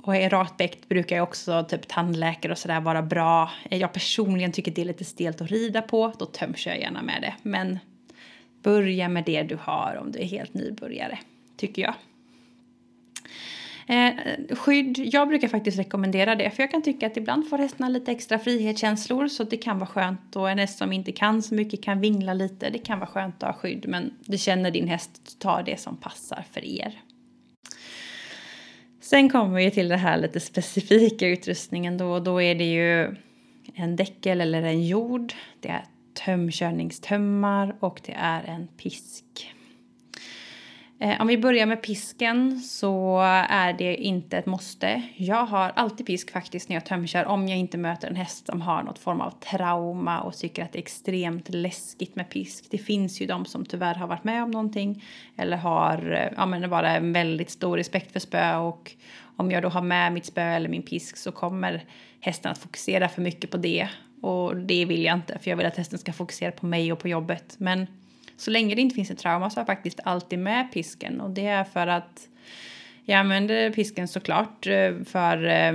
och 0.03 0.15
i 0.15 0.29
rakt 0.29 0.89
brukar 0.89 1.15
ju 1.15 1.21
också 1.21 1.65
typ 1.69 1.87
tandläkare 1.87 2.51
och 2.51 2.57
sådär 2.57 2.81
vara 2.81 3.01
bra. 3.01 3.51
Jag 3.69 3.93
personligen 3.93 4.51
tycker 4.51 4.71
det 4.71 4.81
är 4.81 4.85
lite 4.85 5.05
stelt 5.05 5.41
att 5.41 5.51
rida 5.51 5.81
på, 5.81 6.13
då 6.19 6.25
töms 6.25 6.65
jag 6.65 6.79
gärna 6.79 7.01
med 7.01 7.21
det. 7.21 7.33
Men 7.41 7.79
börja 8.63 9.09
med 9.09 9.23
det 9.25 9.43
du 9.43 9.57
har 9.61 9.97
om 10.01 10.11
du 10.11 10.19
är 10.19 10.25
helt 10.25 10.53
nybörjare, 10.53 11.19
tycker 11.57 11.81
jag. 11.81 11.93
Eh, 13.87 14.13
skydd, 14.55 14.97
jag 14.97 15.27
brukar 15.27 15.47
faktiskt 15.47 15.79
rekommendera 15.79 16.35
det 16.35 16.49
för 16.49 16.63
jag 16.63 16.71
kan 16.71 16.81
tycka 16.81 17.07
att 17.07 17.17
ibland 17.17 17.49
får 17.49 17.57
hästarna 17.57 17.89
lite 17.89 18.11
extra 18.11 18.39
frihetskänslor 18.39 19.27
så 19.27 19.43
det 19.43 19.57
kan 19.57 19.79
vara 19.79 19.89
skönt 19.89 20.35
och 20.35 20.49
en 20.49 20.57
häst 20.57 20.77
som 20.77 20.93
inte 20.93 21.11
kan 21.11 21.41
så 21.41 21.55
mycket 21.55 21.83
kan 21.83 22.01
vingla 22.01 22.33
lite. 22.33 22.69
Det 22.69 22.77
kan 22.77 22.99
vara 22.99 23.09
skönt 23.09 23.43
att 23.43 23.55
ha 23.55 23.61
skydd 23.61 23.85
men 23.87 24.13
du 24.25 24.37
känner 24.37 24.71
din 24.71 24.87
häst, 24.87 25.39
ta 25.39 25.61
det 25.61 25.79
som 25.79 25.97
passar 25.97 26.45
för 26.51 26.65
er. 26.65 27.01
Sen 29.11 29.29
kommer 29.29 29.57
vi 29.57 29.71
till 29.71 29.87
det 29.87 29.97
här 29.97 30.17
lite 30.17 30.39
specifika 30.39 31.27
utrustningen 31.27 31.97
då 31.97 32.11
och 32.11 32.23
då 32.23 32.41
är 32.41 32.55
det 32.55 32.63
ju 32.63 33.15
en 33.73 33.95
däckel 33.95 34.41
eller 34.41 34.63
en 34.63 34.87
jord. 34.87 35.33
Det 35.59 35.69
är 35.69 35.85
tömkörningstömmar 36.25 37.75
och 37.79 38.01
det 38.05 38.13
är 38.17 38.43
en 38.43 38.67
pisk. 38.67 39.53
Eh, 41.01 41.21
om 41.21 41.27
vi 41.27 41.37
börjar 41.37 41.65
med 41.65 41.81
pisken 41.81 42.59
så 42.59 43.19
är 43.49 43.73
det 43.73 43.95
inte 43.95 44.37
ett 44.37 44.45
måste. 44.45 45.01
Jag 45.15 45.45
har 45.45 45.71
alltid 45.75 46.05
pisk 46.05 46.31
faktiskt 46.31 46.69
när 46.69 46.75
jag 46.75 46.85
tömkör 46.85 47.25
om 47.25 47.47
jag 47.47 47.57
inte 47.57 47.77
möter 47.77 48.07
en 48.07 48.15
häst 48.15 48.45
som 48.45 48.61
har 48.61 48.83
något 48.83 48.99
form 48.99 49.21
av 49.21 49.31
trauma 49.31 50.21
och 50.21 50.37
tycker 50.37 50.63
att 50.63 50.71
det 50.71 50.77
är 50.77 50.81
extremt 50.81 51.49
läskigt 51.49 52.15
med 52.15 52.29
pisk. 52.29 52.65
Det 52.69 52.77
finns 52.77 53.21
ju 53.21 53.25
de 53.25 53.45
som 53.45 53.65
tyvärr 53.65 53.95
har 53.95 54.07
varit 54.07 54.23
med 54.23 54.43
om 54.43 54.51
någonting 54.51 55.03
eller 55.37 55.57
har 55.57 56.11
eh, 56.11 56.33
ja, 56.37 56.45
men 56.45 56.69
bara 56.69 56.97
en 56.97 57.13
väldigt 57.13 57.49
stor 57.49 57.77
respekt 57.77 58.11
för 58.11 58.19
spö 58.19 58.55
och 58.55 58.91
om 59.35 59.51
jag 59.51 59.63
då 59.63 59.69
har 59.69 59.81
med 59.81 60.13
mitt 60.13 60.25
spö 60.25 60.41
eller 60.41 60.69
min 60.69 60.83
pisk 60.83 61.17
så 61.17 61.31
kommer 61.31 61.83
hästen 62.19 62.51
att 62.51 62.57
fokusera 62.57 63.09
för 63.09 63.21
mycket 63.21 63.51
på 63.51 63.57
det 63.57 63.89
och 64.21 64.57
det 64.57 64.85
vill 64.85 65.03
jag 65.03 65.17
inte 65.17 65.39
för 65.39 65.49
jag 65.49 65.57
vill 65.57 65.65
att 65.65 65.77
hästen 65.77 65.99
ska 65.99 66.13
fokusera 66.13 66.51
på 66.51 66.65
mig 66.65 66.93
och 66.93 66.99
på 66.99 67.07
jobbet. 67.07 67.55
Men 67.57 67.87
så 68.41 68.51
länge 68.51 68.75
det 68.75 68.81
inte 68.81 68.95
finns 68.95 69.11
ett 69.11 69.17
trauma 69.17 69.49
så 69.49 69.55
har 69.55 69.61
jag 69.61 69.67
faktiskt 69.67 69.99
alltid 70.03 70.39
med 70.39 70.71
pisken 70.73 71.21
och 71.21 71.29
det 71.29 71.47
är 71.47 71.63
för 71.63 71.87
att 71.87 72.27
jag 73.05 73.19
använder 73.19 73.71
pisken 73.71 74.07
såklart 74.07 74.67
eh, 74.67 74.93
för 75.05 75.45
eh, 75.45 75.73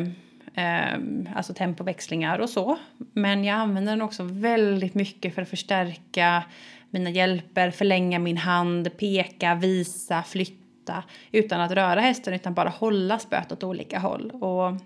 eh, 0.54 0.98
alltså 1.34 1.54
tempoväxlingar 1.54 2.38
och 2.38 2.50
så. 2.50 2.78
Men 3.12 3.44
jag 3.44 3.54
använder 3.54 3.92
den 3.92 4.02
också 4.02 4.22
väldigt 4.22 4.94
mycket 4.94 5.34
för 5.34 5.42
att 5.42 5.48
förstärka 5.48 6.44
mina 6.90 7.10
hjälper, 7.10 7.70
förlänga 7.70 8.18
min 8.18 8.36
hand, 8.36 8.96
peka, 8.96 9.54
visa, 9.54 10.22
flytta 10.22 11.04
utan 11.32 11.60
att 11.60 11.72
röra 11.72 12.00
hästen 12.00 12.34
utan 12.34 12.54
bara 12.54 12.68
hålla 12.68 13.18
spöet 13.18 13.52
åt 13.52 13.64
olika 13.64 13.98
håll. 13.98 14.30
Och 14.30 14.80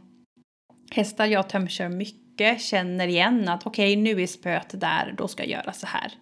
hästar 0.91 1.27
jag 1.27 1.49
tömkör 1.49 1.89
mycket 1.89 2.61
känner 2.61 3.09
igen 3.09 3.49
att 3.49 3.67
okej 3.67 3.93
okay, 3.93 4.15
nu 4.15 4.23
är 4.23 4.27
spöet 4.27 4.81
där, 4.81 5.15
då 5.19 5.29
ska 5.29 5.43
jag 5.43 5.51
göra 5.51 5.73
så 5.73 5.87
här. 5.87 6.13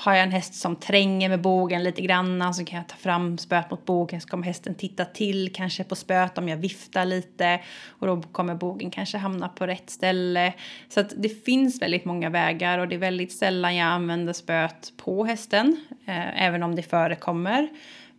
Har 0.00 0.14
jag 0.14 0.22
en 0.22 0.30
häst 0.30 0.54
som 0.54 0.76
tränger 0.76 1.28
med 1.28 1.40
bogen 1.40 1.82
lite 1.82 2.02
grann 2.02 2.54
så 2.54 2.64
kan 2.64 2.76
jag 2.76 2.88
ta 2.88 2.96
fram 2.96 3.38
spöet 3.38 3.70
mot 3.70 3.84
bogen 3.84 4.20
så 4.20 4.28
kommer 4.28 4.44
hästen 4.44 4.74
titta 4.74 5.04
till 5.04 5.52
kanske 5.52 5.84
på 5.84 5.94
spöet 5.94 6.38
om 6.38 6.48
jag 6.48 6.56
viftar 6.56 7.04
lite 7.04 7.60
och 7.88 8.06
då 8.06 8.22
kommer 8.22 8.54
bogen 8.54 8.90
kanske 8.90 9.18
hamna 9.18 9.48
på 9.48 9.66
rätt 9.66 9.90
ställe. 9.90 10.52
Så 10.88 11.00
att 11.00 11.12
det 11.16 11.44
finns 11.44 11.82
väldigt 11.82 12.04
många 12.04 12.30
vägar 12.30 12.78
och 12.78 12.88
det 12.88 12.94
är 12.94 12.98
väldigt 12.98 13.32
sällan 13.32 13.76
jag 13.76 13.86
använder 13.86 14.32
spöet 14.32 14.92
på 14.96 15.24
hästen, 15.24 15.76
eh, 16.06 16.42
även 16.42 16.62
om 16.62 16.74
det 16.74 16.82
förekommer. 16.82 17.68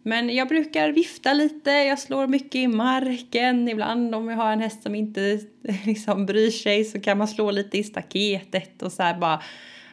Men 0.03 0.35
jag 0.35 0.47
brukar 0.47 0.89
vifta 0.89 1.33
lite, 1.33 1.71
jag 1.71 1.99
slår 1.99 2.27
mycket 2.27 2.55
i 2.55 2.67
marken. 2.67 3.67
Ibland 3.67 4.15
om 4.15 4.29
jag 4.29 4.37
har 4.37 4.51
en 4.51 4.61
häst 4.61 4.83
som 4.83 4.95
inte 4.95 5.39
liksom 5.85 6.25
bryr 6.25 6.51
sig 6.51 6.83
så 6.83 7.01
kan 7.01 7.17
man 7.17 7.27
slå 7.27 7.51
lite 7.51 7.77
i 7.77 7.83
staketet 7.83 8.81
och 8.81 8.91
så 8.91 9.03
här 9.03 9.17
bara 9.17 9.41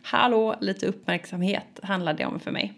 hallå, 0.07 0.55
lite 0.61 0.87
uppmärksamhet 0.87 1.81
handlar 1.83 2.15
det 2.15 2.27
om 2.27 2.41
för 2.41 2.51
mig. 2.51 2.73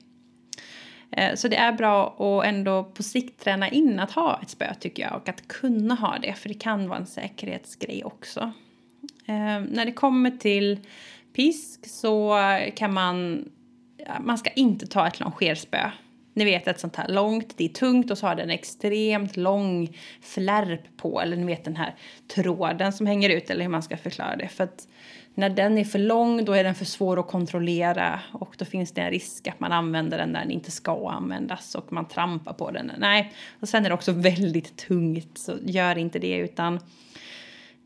Eh, 1.10 1.34
så 1.34 1.48
det 1.48 1.56
är 1.56 1.72
bra 1.72 2.16
att 2.18 2.46
ändå 2.46 2.84
på 2.84 3.02
sikt 3.02 3.44
träna 3.44 3.68
in 3.68 4.00
att 4.00 4.12
ha 4.12 4.40
ett 4.42 4.50
spö 4.50 4.74
tycker 4.74 5.02
jag 5.02 5.16
och 5.16 5.28
att 5.28 5.48
kunna 5.48 5.94
ha 5.94 6.18
det 6.18 6.32
för 6.32 6.48
det 6.48 6.54
kan 6.54 6.88
vara 6.88 6.98
en 6.98 7.06
säkerhetsgrej 7.06 8.04
också. 8.04 8.40
Eh, 9.26 9.60
när 9.70 9.84
det 9.84 9.92
kommer 9.92 10.30
till 10.30 10.78
pisk 11.36 11.88
så 11.88 12.38
kan 12.74 12.92
man, 12.92 13.44
man 14.20 14.38
ska 14.38 14.50
inte 14.50 14.86
ta 14.86 15.06
ett 15.06 15.20
longerspö. 15.20 15.90
Ni 16.34 16.44
vet 16.44 16.68
ett 16.68 16.80
sånt 16.80 16.96
här 16.96 17.08
långt, 17.08 17.54
det 17.56 17.64
är 17.64 17.68
tungt 17.68 18.10
och 18.10 18.18
så 18.18 18.26
har 18.26 18.34
den 18.34 18.50
extremt 18.50 19.36
lång 19.36 19.96
flärp 20.20 20.96
på 20.96 21.20
eller 21.20 21.36
ni 21.36 21.44
vet 21.44 21.64
den 21.64 21.76
här 21.76 21.94
tråden 22.34 22.92
som 22.92 23.06
hänger 23.06 23.30
ut 23.30 23.50
eller 23.50 23.62
hur 23.62 23.70
man 23.70 23.82
ska 23.82 23.96
förklara 23.96 24.36
det. 24.36 24.48
För 24.48 24.64
att 24.64 24.88
när 25.38 25.50
den 25.50 25.78
är 25.78 25.84
för 25.84 25.98
lång 25.98 26.44
då 26.44 26.52
är 26.52 26.64
den 26.64 26.74
för 26.74 26.84
svår 26.84 27.20
att 27.20 27.26
kontrollera 27.26 28.20
och 28.32 28.54
då 28.58 28.64
finns 28.64 28.92
det 28.92 29.00
en 29.00 29.10
risk 29.10 29.48
att 29.48 29.60
man 29.60 29.72
använder 29.72 30.18
den 30.18 30.28
när 30.28 30.40
den 30.40 30.50
inte 30.50 30.70
ska 30.70 31.10
användas 31.10 31.74
och 31.74 31.92
man 31.92 32.08
trampar 32.08 32.52
på 32.52 32.70
den. 32.70 32.92
Nej, 32.98 33.32
och 33.60 33.68
sen 33.68 33.84
är 33.84 33.88
det 33.88 33.94
också 33.94 34.12
väldigt 34.12 34.76
tungt 34.76 35.38
så 35.38 35.52
gör 35.62 35.98
inte 35.98 36.18
det 36.18 36.36
utan 36.36 36.80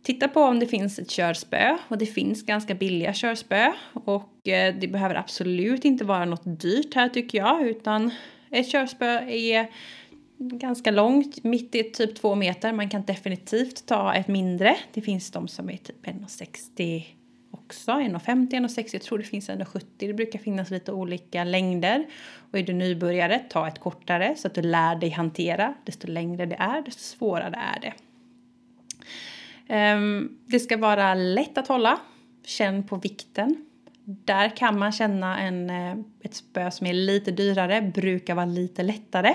titta 0.03 0.29
på 0.29 0.41
om 0.41 0.59
det 0.59 0.67
finns 0.67 0.99
ett 0.99 1.11
körspö 1.11 1.77
och 1.89 1.99
det 1.99 2.07
finns 2.07 2.47
ganska 2.47 2.75
billiga 2.75 3.13
körspö 3.15 3.73
och 3.93 4.49
eh, 4.49 4.75
det 4.75 4.89
behöver 4.89 5.15
absolut 5.15 5.85
inte 5.85 6.05
vara 6.05 6.25
något 6.25 6.61
dyrt 6.61 6.95
här 6.95 7.09
tycker 7.09 7.39
jag 7.39 7.67
utan 7.67 8.11
ett 8.51 8.71
körspö 8.71 9.07
är 9.29 9.71
ganska 10.39 10.91
långt, 10.91 11.45
mitt 11.45 11.75
i 11.75 11.83
typ 11.83 12.15
två 12.15 12.35
meter. 12.35 12.73
Man 12.73 12.91
kan 12.91 13.05
definitivt 13.05 13.87
ta 13.87 14.15
ett 14.15 14.29
mindre. 14.29 14.77
Det 14.93 15.01
finns 15.01 15.31
de 15.31 15.49
som 15.49 15.71
är 15.71 15.77
typ 15.77 16.07
1,60 16.07 17.05
också, 17.73 17.91
1,50, 17.91 18.51
1,60, 18.51 18.89
jag 18.93 19.03
tror 19.03 19.19
det 19.19 19.25
finns 19.25 19.51
1,70. 19.51 19.85
Det 19.97 20.15
brukar 20.15 20.39
finnas 20.39 20.71
lite 20.71 20.93
olika 20.93 21.45
längder. 21.45 22.07
Och 22.51 22.59
är 22.59 22.63
du 22.63 22.73
nybörjare, 22.73 23.39
ta 23.39 23.69
ett 23.69 23.79
kortare 23.79 24.35
så 24.37 24.49
att 24.49 24.55
du 24.55 24.63
lär 24.63 24.97
dig 24.97 25.11
hantera. 25.11 25.75
Desto 25.85 26.07
längre 26.07 26.47
det 26.47 26.57
är, 26.57 26.83
desto 26.83 27.01
svårare 27.01 27.59
är 27.75 27.81
det. 27.81 27.95
Um, 29.95 30.39
det 30.47 30.61
ska 30.61 30.77
vara 30.77 31.15
lätt 31.15 31.59
att 31.59 31.69
hålla. 31.69 31.99
Känn 32.45 32.87
på 32.87 32.97
vikten. 32.97 33.67
Där 34.05 34.57
kan 34.57 34.79
man 34.79 34.93
känna 34.93 35.41
en, 35.41 35.71
eh, 35.71 35.97
ett 36.23 36.35
spö 36.35 36.71
som 36.71 36.87
är 36.87 36.93
lite 36.93 37.31
dyrare, 37.31 37.83
brukar 37.83 38.35
vara 38.35 38.47
lite 38.47 38.83
lättare. 38.83 39.35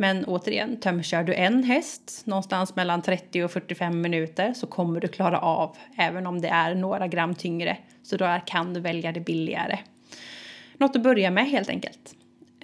Men 0.00 0.24
återigen, 0.24 0.76
tömkör 0.76 1.22
du 1.22 1.34
en 1.34 1.64
häst 1.64 2.22
någonstans 2.24 2.76
mellan 2.76 3.02
30 3.02 3.44
och 3.44 3.50
45 3.50 4.00
minuter 4.00 4.52
så 4.52 4.66
kommer 4.66 5.00
du 5.00 5.08
klara 5.08 5.38
av 5.40 5.76
även 5.96 6.26
om 6.26 6.40
det 6.40 6.48
är 6.48 6.74
några 6.74 7.08
gram 7.08 7.34
tyngre. 7.34 7.76
Så 8.02 8.16
då 8.16 8.40
kan 8.46 8.74
du 8.74 8.80
välja 8.80 9.12
det 9.12 9.20
billigare. 9.20 9.78
Något 10.76 10.96
att 10.96 11.02
börja 11.02 11.30
med 11.30 11.46
helt 11.46 11.68
enkelt. 11.68 12.14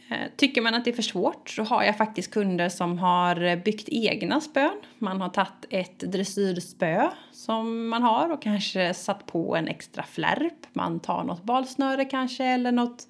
Eh, 0.09 0.29
tycker 0.37 0.61
man 0.61 0.75
att 0.75 0.85
det 0.85 0.91
är 0.91 0.95
för 0.95 1.03
svårt 1.03 1.49
så 1.51 1.63
har 1.63 1.83
jag 1.83 1.99
faktiskt 1.99 2.31
kunder 2.31 2.69
som 2.69 2.99
har 2.99 3.57
byggt 3.57 3.89
egna 3.89 4.41
spön. 4.41 4.81
Man 4.99 5.21
har 5.21 5.29
tagit 5.29 5.67
ett 5.71 5.99
dressyrspö 5.99 7.09
som 7.33 7.89
man 7.89 8.03
har 8.03 8.33
och 8.33 8.43
kanske 8.43 8.95
satt 8.95 9.27
på 9.27 9.57
en 9.57 9.69
extra 9.69 10.03
flärp. 10.03 10.67
Man 10.73 11.01
tar 11.01 11.25
något 11.25 11.43
balsnöre 11.43 12.05
kanske 12.05 12.45
eller 12.45 12.73
något 12.73 13.09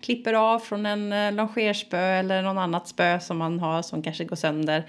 klipper 0.00 0.32
av 0.34 0.58
från 0.58 0.86
en 0.86 1.12
eh, 1.12 1.32
longerspö 1.32 1.98
eller 1.98 2.42
något 2.42 2.58
annat 2.58 2.88
spö 2.88 3.20
som 3.20 3.38
man 3.38 3.60
har 3.60 3.82
som 3.82 4.02
kanske 4.02 4.24
går 4.24 4.36
sönder. 4.36 4.86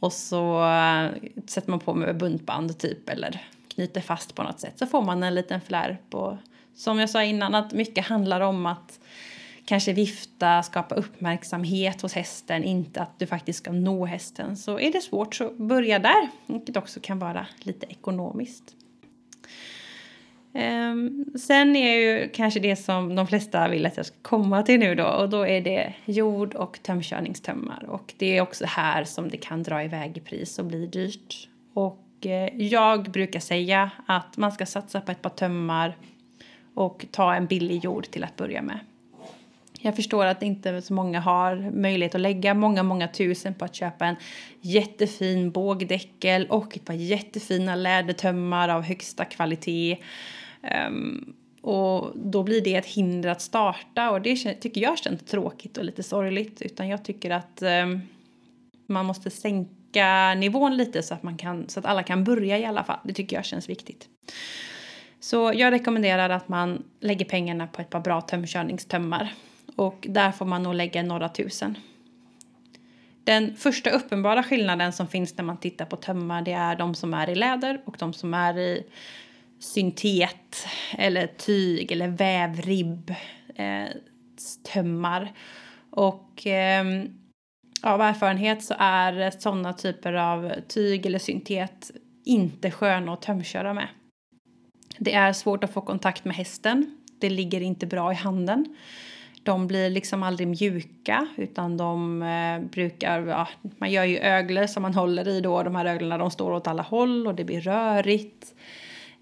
Och 0.00 0.12
så 0.12 0.64
eh, 0.64 1.10
sätter 1.46 1.70
man 1.70 1.80
på 1.80 1.94
med 1.94 2.16
buntband 2.16 2.78
typ 2.78 3.08
eller 3.08 3.42
knyter 3.74 4.00
fast 4.00 4.34
på 4.34 4.42
något 4.42 4.60
sätt 4.60 4.78
så 4.78 4.86
får 4.86 5.02
man 5.02 5.22
en 5.22 5.34
liten 5.34 5.60
flärp. 5.60 6.14
Och 6.14 6.36
som 6.74 6.98
jag 6.98 7.10
sa 7.10 7.22
innan 7.22 7.54
att 7.54 7.72
mycket 7.72 8.06
handlar 8.06 8.40
om 8.40 8.66
att 8.66 9.00
kanske 9.64 9.92
vifta, 9.92 10.62
skapa 10.62 10.94
uppmärksamhet 10.94 12.02
hos 12.02 12.12
hästen, 12.12 12.64
inte 12.64 13.02
att 13.02 13.18
du 13.18 13.26
faktiskt 13.26 13.58
ska 13.58 13.72
nå 13.72 14.06
hästen. 14.06 14.56
Så 14.56 14.80
är 14.80 14.92
det 14.92 15.00
svårt 15.00 15.34
så 15.34 15.50
börja 15.50 15.98
där, 15.98 16.28
vilket 16.46 16.76
också 16.76 17.00
kan 17.02 17.18
vara 17.18 17.46
lite 17.58 17.86
ekonomiskt. 17.86 18.74
Ehm, 20.54 21.24
sen 21.38 21.76
är 21.76 21.94
ju 21.94 22.28
kanske 22.28 22.60
det 22.60 22.76
som 22.76 23.14
de 23.14 23.26
flesta 23.26 23.68
vill 23.68 23.86
att 23.86 23.96
jag 23.96 24.06
ska 24.06 24.16
komma 24.22 24.62
till 24.62 24.80
nu 24.80 24.94
då 24.94 25.06
och 25.06 25.28
då 25.28 25.46
är 25.46 25.60
det 25.60 25.94
jord 26.04 26.54
och 26.54 26.78
tömkörningstömmar 26.82 27.84
och 27.88 28.14
det 28.18 28.36
är 28.36 28.40
också 28.42 28.64
här 28.66 29.04
som 29.04 29.28
det 29.28 29.36
kan 29.36 29.62
dra 29.62 29.84
iväg 29.84 30.16
i 30.16 30.20
pris 30.20 30.58
och 30.58 30.64
bli 30.64 30.86
dyrt. 30.86 31.48
Och 31.74 32.26
eh, 32.26 32.56
jag 32.56 33.10
brukar 33.10 33.40
säga 33.40 33.90
att 34.06 34.36
man 34.36 34.52
ska 34.52 34.66
satsa 34.66 35.00
på 35.00 35.12
ett 35.12 35.22
par 35.22 35.30
tömmar 35.30 35.96
och 36.74 37.06
ta 37.10 37.34
en 37.34 37.46
billig 37.46 37.84
jord 37.84 38.10
till 38.10 38.24
att 38.24 38.36
börja 38.36 38.62
med. 38.62 38.78
Jag 39.84 39.96
förstår 39.96 40.26
att 40.26 40.42
inte 40.42 40.82
så 40.82 40.94
många 40.94 41.20
har 41.20 41.56
möjlighet 41.56 42.14
att 42.14 42.20
lägga 42.20 42.54
många, 42.54 42.82
många 42.82 43.08
tusen 43.08 43.54
på 43.54 43.64
att 43.64 43.74
köpa 43.74 44.06
en 44.06 44.16
jättefin 44.60 45.50
bågdäckel 45.50 46.46
och 46.46 46.76
ett 46.76 46.84
par 46.84 46.94
jättefina 46.94 47.74
lädertömmar 47.74 48.68
av 48.68 48.82
högsta 48.82 49.24
kvalitet. 49.24 49.98
Um, 50.88 51.34
och 51.60 52.12
då 52.14 52.42
blir 52.42 52.60
det 52.60 52.74
ett 52.74 52.86
hinder 52.86 53.30
att 53.30 53.40
starta 53.40 54.10
och 54.10 54.22
det 54.22 54.36
tycker 54.36 54.80
jag 54.80 54.98
känns 54.98 55.24
tråkigt 55.24 55.78
och 55.78 55.84
lite 55.84 56.02
sorgligt. 56.02 56.62
Utan 56.62 56.88
jag 56.88 57.04
tycker 57.04 57.30
att 57.30 57.62
um, 57.62 58.00
man 58.86 59.06
måste 59.06 59.30
sänka 59.30 60.34
nivån 60.34 60.76
lite 60.76 61.02
så 61.02 61.14
att, 61.14 61.22
man 61.22 61.36
kan, 61.36 61.68
så 61.68 61.80
att 61.80 61.86
alla 61.86 62.02
kan 62.02 62.24
börja 62.24 62.58
i 62.58 62.64
alla 62.64 62.84
fall. 62.84 62.98
Det 63.04 63.12
tycker 63.12 63.36
jag 63.36 63.44
känns 63.44 63.68
viktigt. 63.68 64.08
Så 65.20 65.52
jag 65.54 65.72
rekommenderar 65.72 66.30
att 66.30 66.48
man 66.48 66.82
lägger 67.00 67.24
pengarna 67.24 67.66
på 67.66 67.80
ett 67.80 67.90
par 67.90 68.00
bra 68.00 68.20
tömkörningstömmar. 68.20 69.32
Och 69.76 70.06
där 70.10 70.32
får 70.32 70.46
man 70.46 70.62
nog 70.62 70.74
lägga 70.74 71.02
några 71.02 71.28
tusen. 71.28 71.78
Den 73.24 73.56
första 73.56 73.90
uppenbara 73.90 74.42
skillnaden 74.42 74.92
som 74.92 75.08
finns 75.08 75.36
när 75.36 75.44
man 75.44 75.56
tittar 75.56 75.84
på 75.84 75.96
tömmar 75.96 76.42
det 76.42 76.52
är 76.52 76.76
de 76.76 76.94
som 76.94 77.14
är 77.14 77.30
i 77.30 77.34
läder 77.34 77.80
och 77.84 77.96
de 77.98 78.12
som 78.12 78.34
är 78.34 78.58
i 78.58 78.86
syntet 79.58 80.66
eller 80.98 81.26
tyg 81.26 81.92
eller 81.92 82.08
vävribb 82.08 83.14
eh, 83.54 83.88
tömmar. 84.72 85.32
Och 85.90 86.46
eh, 86.46 86.84
av 87.82 88.00
erfarenhet 88.00 88.64
så 88.64 88.74
är 88.78 89.30
sådana 89.30 89.72
typer 89.72 90.12
av 90.12 90.52
tyg 90.68 91.06
eller 91.06 91.18
syntet 91.18 91.90
inte 92.24 92.70
sköna 92.70 93.12
att 93.12 93.22
tömköra 93.22 93.74
med. 93.74 93.88
Det 94.98 95.14
är 95.14 95.32
svårt 95.32 95.64
att 95.64 95.72
få 95.72 95.80
kontakt 95.80 96.24
med 96.24 96.36
hästen. 96.36 96.98
Det 97.18 97.30
ligger 97.30 97.60
inte 97.60 97.86
bra 97.86 98.12
i 98.12 98.14
handen. 98.14 98.76
De 99.44 99.66
blir 99.66 99.90
liksom 99.90 100.22
aldrig 100.22 100.48
mjuka 100.48 101.26
utan 101.36 101.76
de 101.76 102.22
eh, 102.22 102.70
brukar, 102.70 103.26
ja, 103.26 103.48
man 103.78 103.90
gör 103.90 104.04
ju 104.04 104.18
öglor 104.18 104.66
som 104.66 104.82
man 104.82 104.94
håller 104.94 105.28
i 105.28 105.40
då. 105.40 105.62
De 105.62 105.74
här 105.74 105.84
öglorna 105.84 106.18
de 106.18 106.30
står 106.30 106.52
åt 106.52 106.66
alla 106.66 106.82
håll 106.82 107.26
och 107.26 107.34
det 107.34 107.44
blir 107.44 107.60
rörigt. 107.60 108.54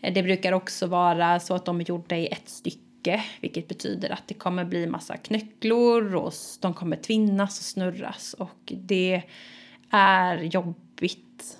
Eh, 0.00 0.14
det 0.14 0.23
brukar 0.23 0.52
också 0.52 0.87
vara 0.87 1.41
så 1.41 1.55
att 1.55 1.64
de 1.64 1.81
är 1.81 1.85
gjorda 1.85 2.17
i 2.17 2.26
ett 2.26 2.49
stycke 2.49 3.25
vilket 3.41 3.69
betyder 3.69 4.11
att 4.11 4.29
det 4.29 4.35
kommer 4.35 4.64
bli 4.64 4.87
massa 4.87 5.17
knöcklor 5.17 6.14
och 6.14 6.33
de 6.61 6.75
kommer 6.75 6.97
tvinnas 6.97 7.59
och 7.59 7.64
snurras 7.64 8.35
och 8.35 8.73
det 8.73 9.23
är 9.91 10.37
jobbigt 10.37 11.59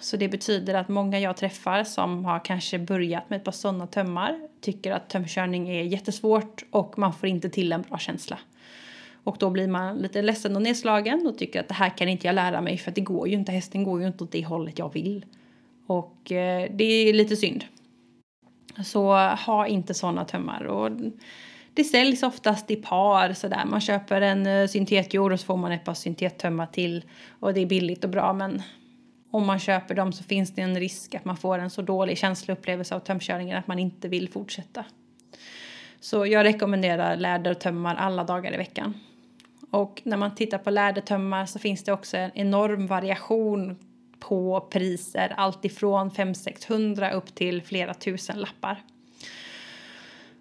så 0.00 0.16
det 0.16 0.28
betyder 0.28 0.74
att 0.74 0.88
många 0.88 1.20
jag 1.20 1.36
träffar 1.36 1.84
som 1.84 2.24
har 2.24 2.44
kanske 2.44 2.78
börjat 2.78 3.30
med 3.30 3.36
ett 3.36 3.44
par 3.44 3.52
sådana 3.52 3.86
tömmar 3.86 4.48
tycker 4.60 4.92
att 4.92 5.10
tömkörning 5.10 5.68
är 5.68 5.82
jättesvårt 5.82 6.64
och 6.70 6.98
man 6.98 7.12
får 7.12 7.28
inte 7.28 7.50
till 7.50 7.72
en 7.72 7.82
bra 7.82 7.98
känsla. 7.98 8.38
Och 9.24 9.36
då 9.38 9.50
blir 9.50 9.68
man 9.68 9.96
lite 9.96 10.22
ledsen 10.22 10.56
och 10.56 10.62
nedslagen 10.62 11.26
och 11.26 11.38
tycker 11.38 11.60
att 11.60 11.68
det 11.68 11.74
här 11.74 11.90
kan 11.90 12.08
inte 12.08 12.26
jag 12.26 12.34
lära 12.34 12.60
mig 12.60 12.78
för 12.78 12.90
det 12.90 13.00
går 13.00 13.28
ju 13.28 13.34
inte, 13.34 13.52
hästen 13.52 13.84
går 13.84 14.00
ju 14.00 14.06
inte 14.06 14.24
åt 14.24 14.32
det 14.32 14.44
hållet 14.44 14.78
jag 14.78 14.92
vill. 14.92 15.24
Och 15.86 16.32
eh, 16.32 16.70
det 16.74 16.84
är 16.84 17.12
lite 17.12 17.36
synd. 17.36 17.64
Så 18.84 19.12
ha 19.46 19.66
inte 19.66 19.94
sådana 19.94 20.24
tömmar. 20.24 20.64
Och 20.64 20.90
det 21.74 21.84
säljs 21.84 22.22
oftast 22.22 22.70
i 22.70 22.76
par 22.76 23.32
sådär. 23.32 23.64
Man 23.66 23.80
köper 23.80 24.20
en 24.20 24.46
eh, 24.46 24.66
syntetjord 24.66 25.32
och 25.32 25.40
så 25.40 25.46
får 25.46 25.56
man 25.56 25.72
ett 25.72 25.84
par 25.84 25.94
syntettömmar 25.94 26.66
till. 26.66 27.04
Och 27.40 27.54
det 27.54 27.60
är 27.60 27.66
billigt 27.66 28.04
och 28.04 28.10
bra 28.10 28.32
men 28.32 28.62
om 29.30 29.46
man 29.46 29.58
köper 29.58 29.94
dem 29.94 30.12
så 30.12 30.24
finns 30.24 30.54
det 30.54 30.62
en 30.62 30.80
risk 30.80 31.14
att 31.14 31.24
man 31.24 31.36
får 31.36 31.58
en 31.58 31.70
så 31.70 31.82
dålig 31.82 32.18
känsloupplevelse 32.18 32.94
av 32.94 33.00
tömkörningen 33.00 33.58
att 33.58 33.66
man 33.66 33.78
inte 33.78 34.08
vill 34.08 34.28
fortsätta. 34.28 34.84
Så 36.00 36.26
jag 36.26 36.44
rekommenderar 36.44 37.16
lädertömmar 37.16 37.94
alla 37.94 38.24
dagar 38.24 38.54
i 38.54 38.56
veckan. 38.56 38.94
Och 39.70 40.02
när 40.04 40.16
man 40.16 40.34
tittar 40.34 40.58
på 40.58 40.70
lädertömmar 40.70 41.46
så 41.46 41.58
finns 41.58 41.84
det 41.84 41.92
också 41.92 42.16
en 42.16 42.30
enorm 42.34 42.86
variation 42.86 43.78
på 44.18 44.60
priser. 44.70 45.34
Allt 45.36 45.64
ifrån 45.64 46.10
500-600 46.10 47.12
upp 47.12 47.34
till 47.34 47.62
flera 47.62 47.94
tusen 47.94 48.40
lappar. 48.40 48.82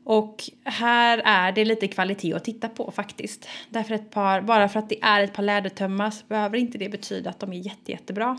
Och 0.04 0.44
här 0.64 1.22
är 1.26 1.52
det 1.52 1.66
lite 1.66 1.88
kvalitet 1.88 2.34
att 2.34 2.44
titta 2.44 2.70
på 2.70 2.92
faktiskt. 2.92 3.48
Därför 3.70 3.96
ett 3.96 4.12
par, 4.12 4.42
bara 4.42 4.70
för 4.70 4.80
att 4.80 4.90
det 4.90 5.04
är 5.04 5.24
ett 5.24 5.34
par 5.34 5.44
lädertömmar 5.44 6.10
så 6.10 6.26
behöver 6.28 6.58
inte 6.58 6.78
det 6.78 6.90
betyda 6.90 7.30
att 7.30 7.40
de 7.40 7.54
är 7.54 7.58
jätte, 7.58 7.92
jättebra. 7.92 8.38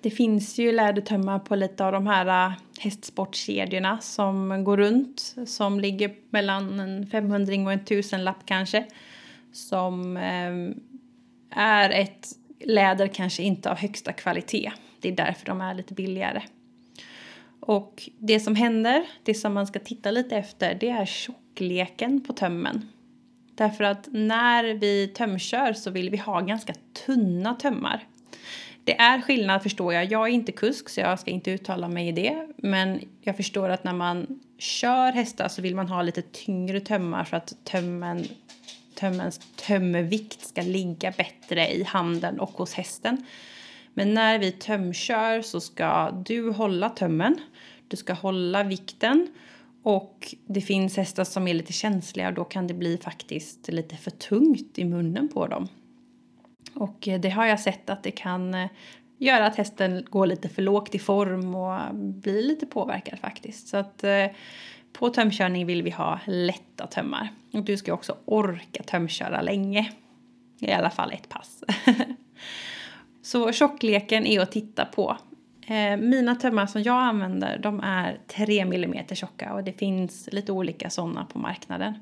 Det 0.00 0.10
finns 0.10 0.58
ju 0.58 0.72
lädertömmar 0.72 1.38
på 1.38 1.56
lite 1.56 1.84
av 1.84 1.92
de 1.92 2.06
här 2.06 2.46
äh, 2.46 2.52
hästsportkedjorna 2.78 4.00
som 4.00 4.64
går 4.64 4.76
runt. 4.76 5.36
Som 5.46 5.80
ligger 5.80 6.14
mellan 6.30 6.80
en 6.80 7.06
500 7.06 7.54
och 7.54 7.72
en 7.72 7.84
tusenlapp 7.84 8.46
kanske. 8.46 8.86
Som 9.52 10.16
ehm, 10.16 10.74
är 11.50 11.90
ett 11.90 12.28
läder 12.64 13.06
kanske 13.06 13.42
inte 13.42 13.70
av 13.70 13.76
högsta 13.76 14.12
kvalitet. 14.12 14.72
Det 15.00 15.08
är 15.08 15.16
därför 15.16 15.46
de 15.46 15.60
är 15.60 15.74
lite 15.74 15.94
billigare. 15.94 16.42
Och 17.60 18.08
det 18.18 18.40
som 18.40 18.56
händer, 18.56 19.04
det 19.22 19.34
som 19.34 19.54
man 19.54 19.66
ska 19.66 19.78
titta 19.78 20.10
lite 20.10 20.36
efter, 20.36 20.74
det 20.80 20.90
är 20.90 21.06
tjockleken 21.06 22.20
på 22.20 22.32
tömmen. 22.32 22.88
Därför 23.54 23.84
att 23.84 24.08
när 24.10 24.64
vi 24.64 25.08
tömkör 25.08 25.72
så 25.72 25.90
vill 25.90 26.10
vi 26.10 26.16
ha 26.16 26.40
ganska 26.40 26.74
tunna 27.06 27.54
tömmar. 27.54 28.06
Det 28.84 29.00
är 29.00 29.20
skillnad 29.20 29.62
förstår 29.62 29.94
jag. 29.94 30.04
Jag 30.12 30.22
är 30.22 30.32
inte 30.32 30.52
kusk 30.52 30.88
så 30.88 31.00
jag 31.00 31.20
ska 31.20 31.30
inte 31.30 31.50
uttala 31.50 31.88
mig 31.88 32.08
i 32.08 32.12
det. 32.12 32.46
Men 32.56 33.00
jag 33.20 33.36
förstår 33.36 33.68
att 33.68 33.84
när 33.84 33.92
man 33.92 34.40
kör 34.58 35.12
hästar 35.12 35.48
så 35.48 35.62
vill 35.62 35.76
man 35.76 35.88
ha 35.88 36.02
lite 36.02 36.22
tyngre 36.22 36.80
tömmar 36.80 37.24
för 37.24 37.36
att 37.36 37.52
tömmen, 37.64 38.24
tömmens 38.94 39.40
tömvikt 39.56 40.46
ska 40.46 40.62
ligga 40.62 41.10
bättre 41.10 41.68
i 41.68 41.82
handen 41.82 42.40
och 42.40 42.50
hos 42.50 42.74
hästen. 42.74 43.26
Men 43.94 44.14
när 44.14 44.38
vi 44.38 44.52
tömkör 44.52 45.42
så 45.42 45.60
ska 45.60 46.10
du 46.10 46.50
hålla 46.50 46.90
tömmen. 46.90 47.36
Du 47.88 47.96
ska 47.96 48.12
hålla 48.12 48.62
vikten. 48.62 49.28
Och 49.82 50.34
det 50.46 50.60
finns 50.60 50.96
hästar 50.96 51.24
som 51.24 51.48
är 51.48 51.54
lite 51.54 51.72
känsliga 51.72 52.28
och 52.28 52.34
då 52.34 52.44
kan 52.44 52.66
det 52.66 52.74
bli 52.74 52.98
faktiskt 52.98 53.68
lite 53.68 53.96
för 53.96 54.10
tungt 54.10 54.78
i 54.78 54.84
munnen 54.84 55.28
på 55.28 55.46
dem. 55.46 55.68
Och 56.74 57.08
eh, 57.08 57.20
det 57.20 57.30
har 57.30 57.46
jag 57.46 57.60
sett 57.60 57.90
att 57.90 58.02
det 58.02 58.10
kan 58.10 58.54
eh, 58.54 58.68
göra 59.18 59.46
att 59.46 59.56
hästen 59.56 60.06
går 60.10 60.26
lite 60.26 60.48
för 60.48 60.62
lågt 60.62 60.94
i 60.94 60.98
form 60.98 61.54
och 61.54 61.94
blir 61.94 62.42
lite 62.42 62.66
påverkad 62.66 63.18
faktiskt. 63.18 63.68
Så 63.68 63.76
att 63.76 64.04
eh, 64.04 64.26
på 64.92 65.10
tömkörning 65.10 65.66
vill 65.66 65.82
vi 65.82 65.90
ha 65.90 66.20
lätta 66.26 66.86
tömmar. 66.86 67.28
Och 67.52 67.62
du 67.62 67.76
ska 67.76 67.92
också 67.92 68.16
orka 68.24 68.82
tömköra 68.82 69.42
länge. 69.42 69.92
I 70.58 70.72
alla 70.72 70.90
fall 70.90 71.12
ett 71.12 71.28
pass. 71.28 71.64
Så 73.22 73.52
tjockleken 73.52 74.26
är 74.26 74.40
att 74.40 74.52
titta 74.52 74.84
på. 74.84 75.16
Mina 75.98 76.34
tömmar 76.34 76.66
som 76.66 76.82
jag 76.82 77.02
använder 77.02 77.58
de 77.58 77.80
är 77.80 78.18
3 78.28 78.60
mm 78.60 79.06
tjocka 79.06 79.54
och 79.54 79.64
det 79.64 79.72
finns 79.72 80.28
lite 80.32 80.52
olika 80.52 80.90
sådana 80.90 81.24
på 81.24 81.38
marknaden. 81.38 81.94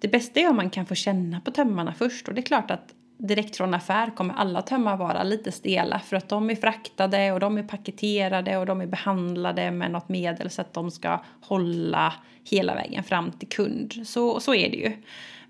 Det 0.00 0.08
bästa 0.08 0.40
är 0.40 0.50
om 0.50 0.56
man 0.56 0.70
kan 0.70 0.86
få 0.86 0.94
känna 0.94 1.40
på 1.40 1.50
tömmarna 1.50 1.94
först 1.94 2.28
och 2.28 2.34
det 2.34 2.40
är 2.40 2.42
klart 2.42 2.70
att 2.70 2.94
direkt 3.20 3.56
från 3.56 3.74
affär 3.74 4.10
kommer 4.10 4.34
alla 4.34 4.62
tömmar 4.62 4.96
vara 4.96 5.22
lite 5.22 5.52
stela 5.52 5.98
för 5.98 6.16
att 6.16 6.28
de 6.28 6.50
är 6.50 6.54
fraktade 6.54 7.32
och 7.32 7.40
de 7.40 7.58
är 7.58 7.62
paketerade 7.62 8.56
och 8.56 8.66
de 8.66 8.80
är 8.80 8.86
behandlade 8.86 9.70
med 9.70 9.90
något 9.90 10.08
medel 10.08 10.50
så 10.50 10.60
att 10.60 10.74
de 10.74 10.90
ska 10.90 11.24
hålla 11.40 12.14
hela 12.50 12.74
vägen 12.74 13.04
fram 13.04 13.32
till 13.32 13.48
kund. 13.48 13.94
Så, 14.04 14.40
så 14.40 14.54
är 14.54 14.70
det 14.70 14.76
ju. 14.76 14.92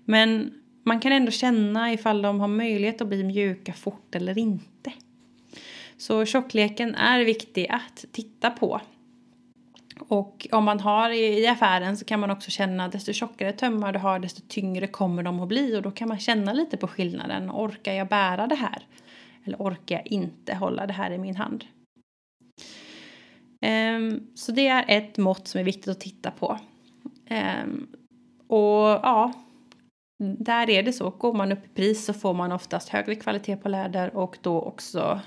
Men 0.05 0.53
man 0.83 0.99
kan 0.99 1.11
ändå 1.11 1.31
känna 1.31 1.93
ifall 1.93 2.21
de 2.21 2.39
har 2.39 2.47
möjlighet 2.47 3.01
att 3.01 3.07
bli 3.07 3.23
mjuka 3.23 3.73
fort 3.73 4.15
eller 4.15 4.37
inte. 4.37 4.93
Så 5.97 6.25
tjockleken 6.25 6.95
är 6.95 7.19
viktig 7.19 7.67
att 7.69 8.05
titta 8.11 8.49
på. 8.49 8.81
Och 10.07 10.47
om 10.51 10.63
man 10.63 10.79
har 10.79 11.09
i 11.09 11.47
affären 11.47 11.97
så 11.97 12.05
kan 12.05 12.19
man 12.19 12.31
också 12.31 12.51
känna 12.51 12.87
desto 12.87 13.13
tjockare 13.13 13.51
tömmar 13.51 13.93
du 13.93 13.99
har 13.99 14.19
desto 14.19 14.41
tyngre 14.47 14.87
kommer 14.87 15.23
de 15.23 15.39
att 15.39 15.47
bli 15.47 15.77
och 15.77 15.81
då 15.81 15.91
kan 15.91 16.07
man 16.07 16.19
känna 16.19 16.53
lite 16.53 16.77
på 16.77 16.87
skillnaden. 16.87 17.51
Orkar 17.51 17.93
jag 17.93 18.07
bära 18.07 18.47
det 18.47 18.55
här? 18.55 18.87
Eller 19.45 19.57
orkar 19.57 19.95
jag 19.95 20.07
inte 20.07 20.55
hålla 20.55 20.87
det 20.87 20.93
här 20.93 21.11
i 21.11 21.17
min 21.17 21.35
hand? 21.35 21.65
Um, 23.65 24.27
så 24.35 24.51
det 24.51 24.67
är 24.67 24.85
ett 24.87 25.17
mått 25.17 25.47
som 25.47 25.59
är 25.59 25.63
viktigt 25.63 25.87
att 25.87 25.99
titta 25.99 26.31
på. 26.31 26.59
Um, 27.29 27.87
och 28.47 28.99
ja, 29.03 29.33
där 30.37 30.69
är 30.69 30.83
det 30.83 30.93
så. 30.93 31.09
Går 31.09 31.33
man 31.33 31.51
upp 31.51 31.65
i 31.65 31.69
pris 31.69 32.05
så 32.05 32.13
får 32.13 32.33
man 32.33 32.51
oftast 32.51 32.89
högre 32.89 33.15
kvalitet 33.15 33.57
på 33.57 33.69
läder 33.69 34.15
och 34.15 34.37
då 34.41 34.61
också 34.61 35.19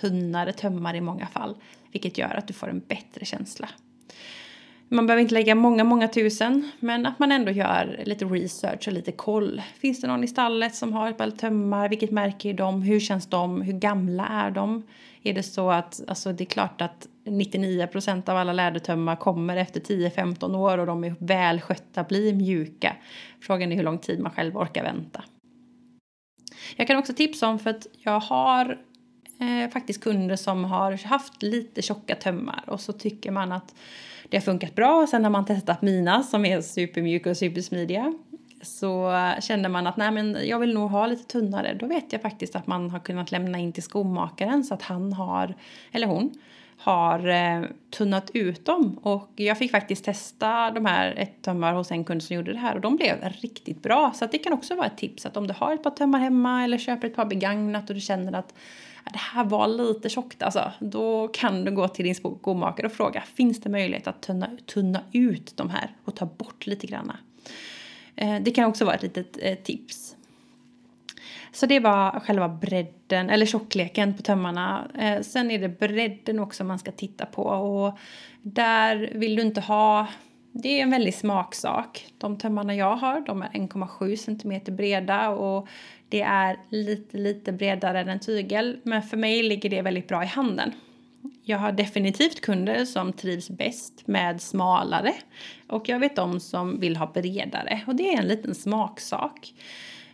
tunnare 0.00 0.52
tömmar 0.52 0.94
i 0.94 1.00
många 1.00 1.26
fall. 1.26 1.56
Vilket 1.92 2.18
gör 2.18 2.34
att 2.34 2.48
du 2.48 2.54
får 2.54 2.68
en 2.68 2.80
bättre 2.80 3.24
känsla. 3.24 3.68
Man 4.92 5.06
behöver 5.06 5.22
inte 5.22 5.34
lägga 5.34 5.54
många, 5.54 5.84
många 5.84 6.08
tusen, 6.08 6.70
men 6.80 7.06
att 7.06 7.18
man 7.18 7.32
ändå 7.32 7.50
gör 7.50 8.02
lite 8.04 8.24
research 8.24 8.86
och 8.86 8.92
lite 8.92 9.12
koll. 9.12 9.62
Finns 9.80 10.00
det 10.00 10.06
någon 10.06 10.24
i 10.24 10.28
stallet 10.28 10.74
som 10.74 10.92
har 10.92 11.10
ett 11.10 11.18
par 11.18 11.30
tömmar? 11.30 11.88
Vilket 11.88 12.10
märke 12.10 12.48
är 12.48 12.54
de? 12.54 12.82
Hur 12.82 13.00
känns 13.00 13.26
de? 13.26 13.62
Hur 13.62 13.72
gamla 13.72 14.26
är 14.26 14.50
de? 14.50 14.82
Är 15.22 15.34
det 15.34 15.42
så 15.42 15.70
att, 15.70 16.02
alltså 16.08 16.32
det 16.32 16.44
är 16.44 16.46
klart 16.46 16.80
att 16.80 17.08
99 17.24 17.86
procent 17.86 18.28
av 18.28 18.36
alla 18.36 18.52
lädertömmar 18.52 19.16
kommer 19.16 19.56
efter 19.56 19.80
10-15 19.80 20.56
år 20.56 20.78
och 20.78 20.86
de 20.86 21.04
är 21.04 21.14
välskötta, 21.18 22.04
blir 22.04 22.34
mjuka. 22.34 22.96
Frågan 23.40 23.72
är 23.72 23.76
hur 23.76 23.84
lång 23.84 23.98
tid 23.98 24.20
man 24.20 24.32
själv 24.32 24.56
orkar 24.56 24.82
vänta. 24.82 25.24
Jag 26.76 26.86
kan 26.86 26.96
också 26.96 27.12
tipsa 27.12 27.48
om 27.48 27.58
för 27.58 27.70
att 27.70 27.86
jag 27.92 28.20
har 28.20 28.78
eh, 29.40 29.70
faktiskt 29.70 30.04
kunder 30.04 30.36
som 30.36 30.64
har 30.64 31.06
haft 31.06 31.42
lite 31.42 31.82
tjocka 31.82 32.14
tömmar 32.14 32.64
och 32.66 32.80
så 32.80 32.92
tycker 32.92 33.30
man 33.30 33.52
att 33.52 33.74
det 34.32 34.38
har 34.38 34.42
funkat 34.42 34.74
bra. 34.74 35.06
Sen 35.10 35.24
har 35.24 35.30
man 35.30 35.44
testat 35.44 35.82
mina 35.82 36.22
som 36.22 36.44
är 36.44 36.60
supermjuka 36.60 37.30
och 37.30 37.36
supersmidiga. 37.36 38.14
Så 38.62 39.12
kände 39.40 39.68
man 39.68 39.86
att 39.86 39.96
nej 39.96 40.10
men 40.10 40.38
jag 40.44 40.58
vill 40.58 40.74
nog 40.74 40.90
ha 40.90 41.06
lite 41.06 41.24
tunnare. 41.24 41.74
Då 41.74 41.86
vet 41.86 42.12
jag 42.12 42.22
faktiskt 42.22 42.56
att 42.56 42.66
man 42.66 42.90
har 42.90 42.98
kunnat 42.98 43.32
lämna 43.32 43.58
in 43.58 43.72
till 43.72 43.82
skomakaren 43.82 44.64
så 44.64 44.74
att 44.74 44.82
han 44.82 45.12
har, 45.12 45.54
eller 45.92 46.06
hon, 46.06 46.34
har 46.78 47.28
eh, 47.28 47.62
tunnat 47.90 48.30
ut 48.34 48.66
dem. 48.66 48.98
Och 49.02 49.30
jag 49.36 49.58
fick 49.58 49.70
faktiskt 49.70 50.04
testa 50.04 50.70
de 50.70 50.86
här 50.86 51.14
ett 51.16 51.42
tömmar 51.42 51.74
hos 51.74 51.90
en 51.90 52.04
kund 52.04 52.22
som 52.22 52.36
gjorde 52.36 52.52
det 52.52 52.58
här 52.58 52.74
och 52.74 52.80
de 52.80 52.96
blev 52.96 53.16
riktigt 53.40 53.82
bra. 53.82 54.12
Så 54.14 54.26
det 54.26 54.38
kan 54.38 54.52
också 54.52 54.74
vara 54.74 54.86
ett 54.86 54.98
tips 54.98 55.26
att 55.26 55.36
om 55.36 55.46
du 55.46 55.54
har 55.58 55.74
ett 55.74 55.82
par 55.82 55.90
tömmar 55.90 56.18
hemma 56.18 56.64
eller 56.64 56.78
köper 56.78 57.08
ett 57.08 57.16
par 57.16 57.24
begagnat 57.26 57.90
och 57.90 57.94
du 57.94 58.00
känner 58.00 58.32
att 58.32 58.54
det 59.04 59.18
här 59.18 59.44
var 59.44 59.68
lite 59.68 60.08
tjockt 60.08 60.42
alltså. 60.42 60.72
Då 60.80 61.28
kan 61.28 61.64
du 61.64 61.70
gå 61.70 61.88
till 61.88 62.04
din 62.04 62.14
skomakare 62.14 62.86
och 62.86 62.92
fråga 62.92 63.20
finns 63.20 63.60
det 63.60 63.70
möjlighet 63.70 64.06
att 64.06 64.22
tunna, 64.22 64.50
tunna 64.66 65.00
ut 65.12 65.56
de 65.56 65.70
här 65.70 65.96
och 66.04 66.16
ta 66.16 66.26
bort 66.26 66.66
lite 66.66 66.86
granna. 66.86 67.16
Eh, 68.16 68.42
det 68.42 68.50
kan 68.50 68.64
också 68.64 68.84
vara 68.84 68.94
ett 68.94 69.02
litet 69.02 69.38
eh, 69.42 69.54
tips. 69.54 70.16
Så 71.52 71.66
det 71.66 71.80
var 71.80 72.20
själva 72.20 72.48
bredden, 72.48 73.30
eller 73.30 73.46
tjockleken 73.46 74.16
på 74.16 74.22
tömmarna. 74.22 74.90
Eh, 74.98 75.20
sen 75.20 75.50
är 75.50 75.58
det 75.58 75.68
bredden 75.68 76.38
också 76.38 76.64
man 76.64 76.78
ska 76.78 76.92
titta 76.92 77.26
på 77.26 77.42
och 77.42 77.98
där 78.42 79.10
vill 79.14 79.36
du 79.36 79.42
inte 79.42 79.60
ha 79.60 80.06
det 80.52 80.78
är 80.78 80.82
en 80.82 80.90
väldig 80.90 81.14
smaksak. 81.14 82.06
De 82.18 82.38
tömmarna 82.38 82.74
jag 82.74 82.96
har 82.96 83.20
de 83.20 83.42
är 83.42 83.48
1,7 83.48 84.16
cm 84.16 84.76
breda 84.76 85.28
och 85.28 85.68
det 86.08 86.20
är 86.22 86.56
lite, 86.68 87.18
lite 87.18 87.52
bredare 87.52 88.00
än 88.00 88.08
en 88.08 88.20
tygel. 88.20 88.80
Men 88.82 89.02
för 89.02 89.16
mig 89.16 89.42
ligger 89.42 89.70
det 89.70 89.82
väldigt 89.82 90.08
bra 90.08 90.22
i 90.22 90.26
handen. 90.26 90.72
Jag 91.44 91.58
har 91.58 91.72
definitivt 91.72 92.40
kunder 92.40 92.84
som 92.84 93.12
trivs 93.12 93.50
bäst 93.50 94.06
med 94.06 94.40
smalare 94.40 95.12
och 95.68 95.88
jag 95.88 95.98
vet 95.98 96.16
de 96.16 96.40
som 96.40 96.80
vill 96.80 96.96
ha 96.96 97.06
bredare 97.06 97.80
och 97.86 97.94
det 97.94 98.14
är 98.14 98.18
en 98.18 98.28
liten 98.28 98.54
smaksak. 98.54 99.54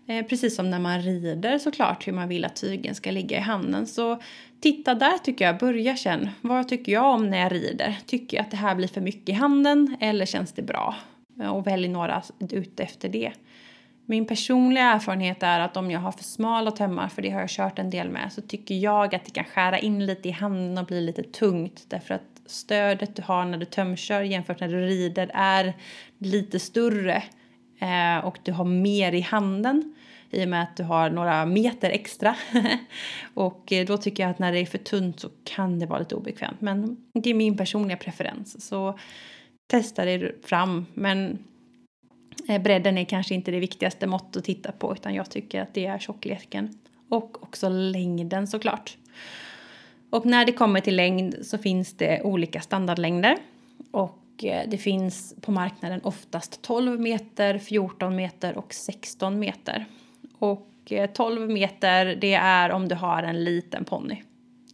Eh, 0.09 0.27
precis 0.27 0.57
som 0.57 0.71
när 0.71 0.79
man 0.79 1.03
rider 1.03 1.59
såklart 1.59 2.07
hur 2.07 2.13
man 2.13 2.29
vill 2.29 2.45
att 2.45 2.57
tygen 2.57 2.95
ska 2.95 3.11
ligga 3.11 3.39
i 3.39 3.41
handen. 3.41 3.87
Så 3.87 4.21
titta 4.61 4.95
där 4.95 5.19
tycker 5.19 5.45
jag, 5.45 5.59
börja 5.59 5.97
känn. 5.97 6.29
Vad 6.41 6.69
tycker 6.69 6.93
jag 6.93 7.15
om 7.15 7.31
när 7.31 7.39
jag 7.39 7.53
rider? 7.53 7.99
Tycker 8.07 8.37
jag 8.37 8.45
att 8.45 8.51
det 8.51 8.57
här 8.57 8.75
blir 8.75 8.89
för 8.89 9.01
mycket 9.01 9.29
i 9.29 9.33
handen 9.33 9.97
eller 10.01 10.27
känns 10.27 10.53
det 10.53 10.63
bra? 10.63 10.95
Eh, 11.41 11.49
och 11.49 11.67
välj 11.67 11.89
några 11.89 12.23
ut 12.51 12.81
efter 12.81 13.09
det. 13.09 13.33
Min 14.07 14.27
personliga 14.27 14.85
erfarenhet 14.85 15.43
är 15.43 15.61
att 15.61 15.77
om 15.77 15.91
jag 15.91 16.01
har 16.01 16.13
för 16.13 16.25
smala 16.25 16.71
tömmar, 16.71 17.09
för 17.09 17.23
det 17.23 17.31
har 17.31 17.41
jag 17.41 17.51
kört 17.51 17.79
en 17.79 17.91
del 17.91 18.11
med, 18.11 18.33
så 18.33 18.41
tycker 18.41 18.75
jag 18.75 19.15
att 19.15 19.25
det 19.25 19.31
kan 19.31 19.45
skära 19.45 19.79
in 19.79 20.07
lite 20.07 20.29
i 20.29 20.33
handen 20.33 20.79
och 20.79 20.87
bli 20.87 21.01
lite 21.01 21.23
tungt. 21.23 21.85
Därför 21.89 22.15
att 22.15 22.43
stödet 22.47 23.17
du 23.17 23.23
har 23.23 23.45
när 23.45 23.59
du 23.59 23.65
tömkör 23.65 24.23
jämfört 24.23 24.61
när 24.61 24.69
du 24.69 24.81
rider 24.81 25.31
är 25.35 25.75
lite 26.19 26.59
större. 26.59 27.23
Eh, 27.81 28.25
och 28.25 28.39
du 28.43 28.53
har 28.53 28.65
mer 28.65 29.13
i 29.13 29.21
handen 29.21 29.95
i 30.31 30.45
och 30.45 30.49
med 30.49 30.63
att 30.63 30.77
du 30.77 30.83
har 30.83 31.11
några 31.11 31.47
meter 31.47 31.91
extra. 31.91 32.37
och 33.35 33.73
eh, 33.73 33.87
då 33.87 33.97
tycker 33.97 34.23
jag 34.23 34.31
att 34.31 34.39
när 34.39 34.53
det 34.53 34.59
är 34.59 34.67
för 34.67 34.79
tunt 34.79 35.21
så 35.21 35.29
kan 35.45 35.79
det 35.79 35.87
vara 35.87 35.99
lite 35.99 36.15
obekvämt. 36.15 36.61
Men 36.61 36.97
det 37.15 37.31
är 37.31 37.35
min 37.35 37.57
personliga 37.57 37.97
preferens. 37.97 38.69
Så 38.69 38.99
testa 39.67 40.05
dig 40.05 40.37
fram. 40.43 40.87
Men 40.95 41.39
eh, 42.49 42.63
bredden 42.63 42.99
är 42.99 43.05
kanske 43.05 43.35
inte 43.35 43.51
det 43.51 43.61
viktigaste 43.61 44.07
mått 44.07 44.37
att 44.37 44.45
titta 44.45 44.73
på 44.73 44.93
utan 44.93 45.15
jag 45.15 45.31
tycker 45.31 45.63
att 45.63 45.75
det 45.75 45.87
är 45.87 45.99
tjockleken. 45.99 46.79
Och 47.09 47.43
också 47.43 47.69
längden 47.69 48.47
såklart. 48.47 48.97
Och 50.11 50.27
när 50.27 50.47
det 50.47 50.53
kommer 50.53 50.81
till 50.81 50.97
längd 50.97 51.37
så 51.43 51.59
finns 51.59 51.97
det 51.97 52.23
olika 52.23 52.61
standardlängder. 52.61 53.37
Och 53.91 54.45
eh, 54.45 54.69
det 54.69 54.79
finns 54.79 55.35
på 55.41 55.53
marknaden 55.53 56.01
oftast 56.03 56.63
12 56.63 57.01
meter, 57.01 57.59
14 57.59 58.17
meter 58.17 58.59
och 58.59 58.75
16 58.75 59.39
meter. 59.39 59.87
Och 60.39 60.93
eh, 60.93 61.11
12 61.11 61.51
meter 61.51 62.17
det 62.21 62.35
är 62.35 62.71
om 62.71 62.89
du 62.89 62.95
har 62.95 63.23
en 63.23 63.45
liten 63.45 63.85
ponny. 63.85 64.23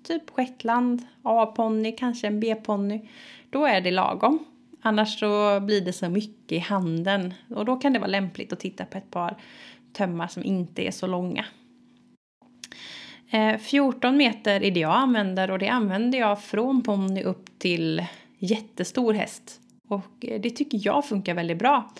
Typ 0.06 0.30
shetland, 0.30 1.02
A-ponny, 1.22 1.92
kanske 1.92 2.26
en 2.26 2.40
B-ponny. 2.40 3.08
Då 3.50 3.66
är 3.66 3.80
det 3.80 3.90
lagom. 3.90 4.44
Annars 4.82 5.18
så 5.18 5.60
blir 5.60 5.80
det 5.80 5.92
så 5.92 6.08
mycket 6.08 6.52
i 6.52 6.58
handen 6.58 7.34
och 7.50 7.64
då 7.64 7.76
kan 7.76 7.92
det 7.92 7.98
vara 7.98 8.10
lämpligt 8.10 8.52
att 8.52 8.60
titta 8.60 8.84
på 8.84 8.98
ett 8.98 9.10
par 9.10 9.36
tömmar 9.92 10.28
som 10.28 10.44
inte 10.44 10.86
är 10.86 10.90
så 10.90 11.06
långa. 11.06 11.44
Eh, 13.30 13.58
14 13.58 14.16
meter 14.16 14.62
är 14.62 14.70
det 14.70 14.80
jag 14.80 14.94
använder 14.94 15.50
och 15.50 15.58
det 15.58 15.68
använder 15.68 16.18
jag 16.18 16.42
från 16.42 16.82
ponny 16.82 17.22
upp 17.22 17.58
till 17.58 18.06
jättestor 18.38 19.12
häst. 19.12 19.60
Och 19.88 20.26
eh, 20.26 20.40
det 20.40 20.50
tycker 20.50 20.80
jag 20.82 21.04
funkar 21.04 21.34
väldigt 21.34 21.58
bra. 21.58 21.90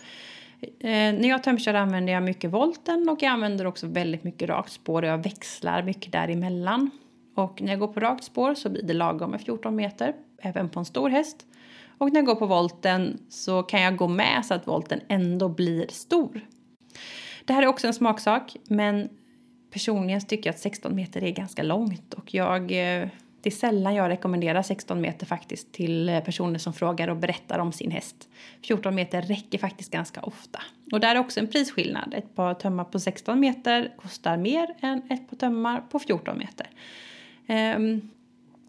Eh, 0.80 0.88
när 0.90 1.28
jag 1.28 1.42
tömkör 1.42 1.74
använder 1.74 2.12
jag 2.12 2.22
mycket 2.22 2.50
volten 2.50 3.08
och 3.08 3.22
jag 3.22 3.30
använder 3.30 3.66
också 3.66 3.86
väldigt 3.86 4.24
mycket 4.24 4.48
rakt 4.48 4.72
spår 4.72 5.02
och 5.02 5.08
jag 5.08 5.22
växlar 5.22 5.82
mycket 5.82 6.12
däremellan. 6.12 6.90
Och 7.36 7.62
när 7.62 7.72
jag 7.72 7.80
går 7.80 7.88
på 7.88 8.00
rakt 8.00 8.24
spår 8.24 8.54
så 8.54 8.70
blir 8.70 8.82
det 8.82 8.94
lagom 8.94 9.30
med 9.30 9.40
14 9.40 9.76
meter, 9.76 10.14
även 10.42 10.68
på 10.68 10.78
en 10.78 10.84
stor 10.84 11.08
häst. 11.08 11.46
Och 11.98 12.12
när 12.12 12.16
jag 12.16 12.26
går 12.26 12.34
på 12.34 12.46
volten 12.46 13.18
så 13.28 13.62
kan 13.62 13.82
jag 13.82 13.96
gå 13.96 14.08
med 14.08 14.46
så 14.46 14.54
att 14.54 14.66
volten 14.66 15.00
ändå 15.08 15.48
blir 15.48 15.86
stor. 15.88 16.40
Det 17.44 17.52
här 17.52 17.62
är 17.62 17.66
också 17.66 17.86
en 17.86 17.94
smaksak, 17.94 18.56
men 18.68 19.08
personligen 19.72 20.20
tycker 20.20 20.48
jag 20.48 20.54
att 20.54 20.60
16 20.60 20.94
meter 20.94 21.24
är 21.24 21.30
ganska 21.30 21.62
långt 21.62 22.14
och 22.14 22.34
jag 22.34 22.72
eh, 22.72 23.08
det 23.44 23.48
är 23.48 23.50
sällan 23.50 23.94
jag 23.94 24.08
rekommenderar 24.08 24.62
16 24.62 25.00
meter 25.00 25.26
faktiskt 25.26 25.72
till 25.72 26.20
personer 26.24 26.58
som 26.58 26.72
frågar 26.72 27.08
och 27.08 27.16
berättar 27.16 27.58
om 27.58 27.72
sin 27.72 27.90
häst. 27.90 28.28
14 28.62 28.94
meter 28.94 29.22
räcker 29.22 29.58
faktiskt 29.58 29.90
ganska 29.90 30.20
ofta. 30.20 30.62
Och 30.92 31.00
där 31.00 31.14
är 31.14 31.18
också 31.18 31.40
en 31.40 31.46
prisskillnad. 31.46 32.14
Ett 32.16 32.34
par 32.34 32.54
tömmar 32.54 32.84
på 32.84 33.00
16 33.00 33.40
meter 33.40 33.92
kostar 33.96 34.36
mer 34.36 34.74
än 34.80 35.02
ett 35.10 35.30
par 35.30 35.36
tömmar 35.36 35.80
på 35.80 35.98
14 35.98 36.38
meter. 36.38 36.66
Um, 37.76 38.10